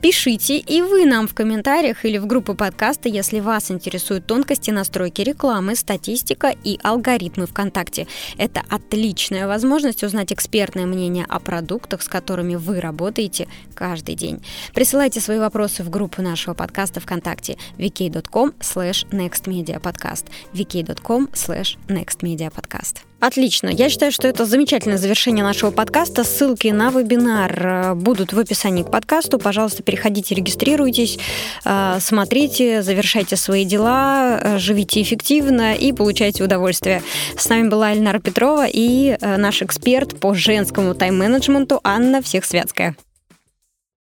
Пишите 0.00 0.56
и 0.56 0.80
вы 0.80 1.04
нам 1.04 1.28
в 1.28 1.34
комментариях 1.34 2.06
или 2.06 2.16
в 2.16 2.26
группу 2.26 2.54
подкаста, 2.54 3.10
если 3.10 3.40
вас 3.40 3.70
интересуют 3.70 4.26
тонкости 4.26 4.70
настройки 4.70 5.20
рекламы, 5.20 5.76
статистика 5.76 6.54
и 6.64 6.78
алгоритмы 6.82 7.46
ВКонтакте. 7.46 8.06
Это 8.38 8.62
отличная 8.70 9.46
возможность 9.46 10.02
узнать 10.02 10.32
экспертное 10.32 10.86
мнение 10.86 11.26
о 11.28 11.38
продуктах, 11.38 12.00
с 12.00 12.08
которыми 12.08 12.54
вы 12.54 12.80
работаете 12.80 13.46
каждый 13.74 14.14
день. 14.14 14.42
Присылайте 14.72 15.20
свои 15.20 15.38
вопросы 15.38 15.82
в 15.82 15.90
группу 15.90 16.22
нашего 16.22 16.54
подкаста 16.54 17.00
ВКонтакте 17.00 17.58
vk.com 17.76 18.54
slash 18.60 19.06
nextmediapodcast 19.10 20.24
vk.com 20.54 21.28
slash 21.34 21.76
nextmediapodcast. 21.88 23.09
Отлично. 23.20 23.68
Я 23.68 23.90
считаю, 23.90 24.12
что 24.12 24.26
это 24.26 24.46
замечательное 24.46 24.96
завершение 24.96 25.44
нашего 25.44 25.70
подкаста. 25.70 26.24
Ссылки 26.24 26.68
на 26.68 26.90
вебинар 26.90 27.66
э, 27.66 27.94
будут 27.94 28.32
в 28.32 28.38
описании 28.38 28.82
к 28.82 28.90
подкасту. 28.90 29.38
Пожалуйста, 29.38 29.82
переходите, 29.82 30.34
регистрируйтесь, 30.34 31.18
э, 31.66 31.98
смотрите, 32.00 32.80
завершайте 32.82 33.36
свои 33.36 33.66
дела, 33.66 34.40
э, 34.42 34.58
живите 34.58 35.02
эффективно 35.02 35.74
и 35.74 35.92
получайте 35.92 36.44
удовольствие. 36.44 37.02
С 37.36 37.46
нами 37.50 37.68
была 37.68 37.92
Эльнара 37.92 38.20
Петрова 38.20 38.66
и 38.66 39.18
наш 39.20 39.60
эксперт 39.60 40.18
по 40.18 40.32
женскому 40.34 40.94
тайм-менеджменту 40.94 41.80
Анна 41.84 42.22
Всехсвятская. 42.22 42.96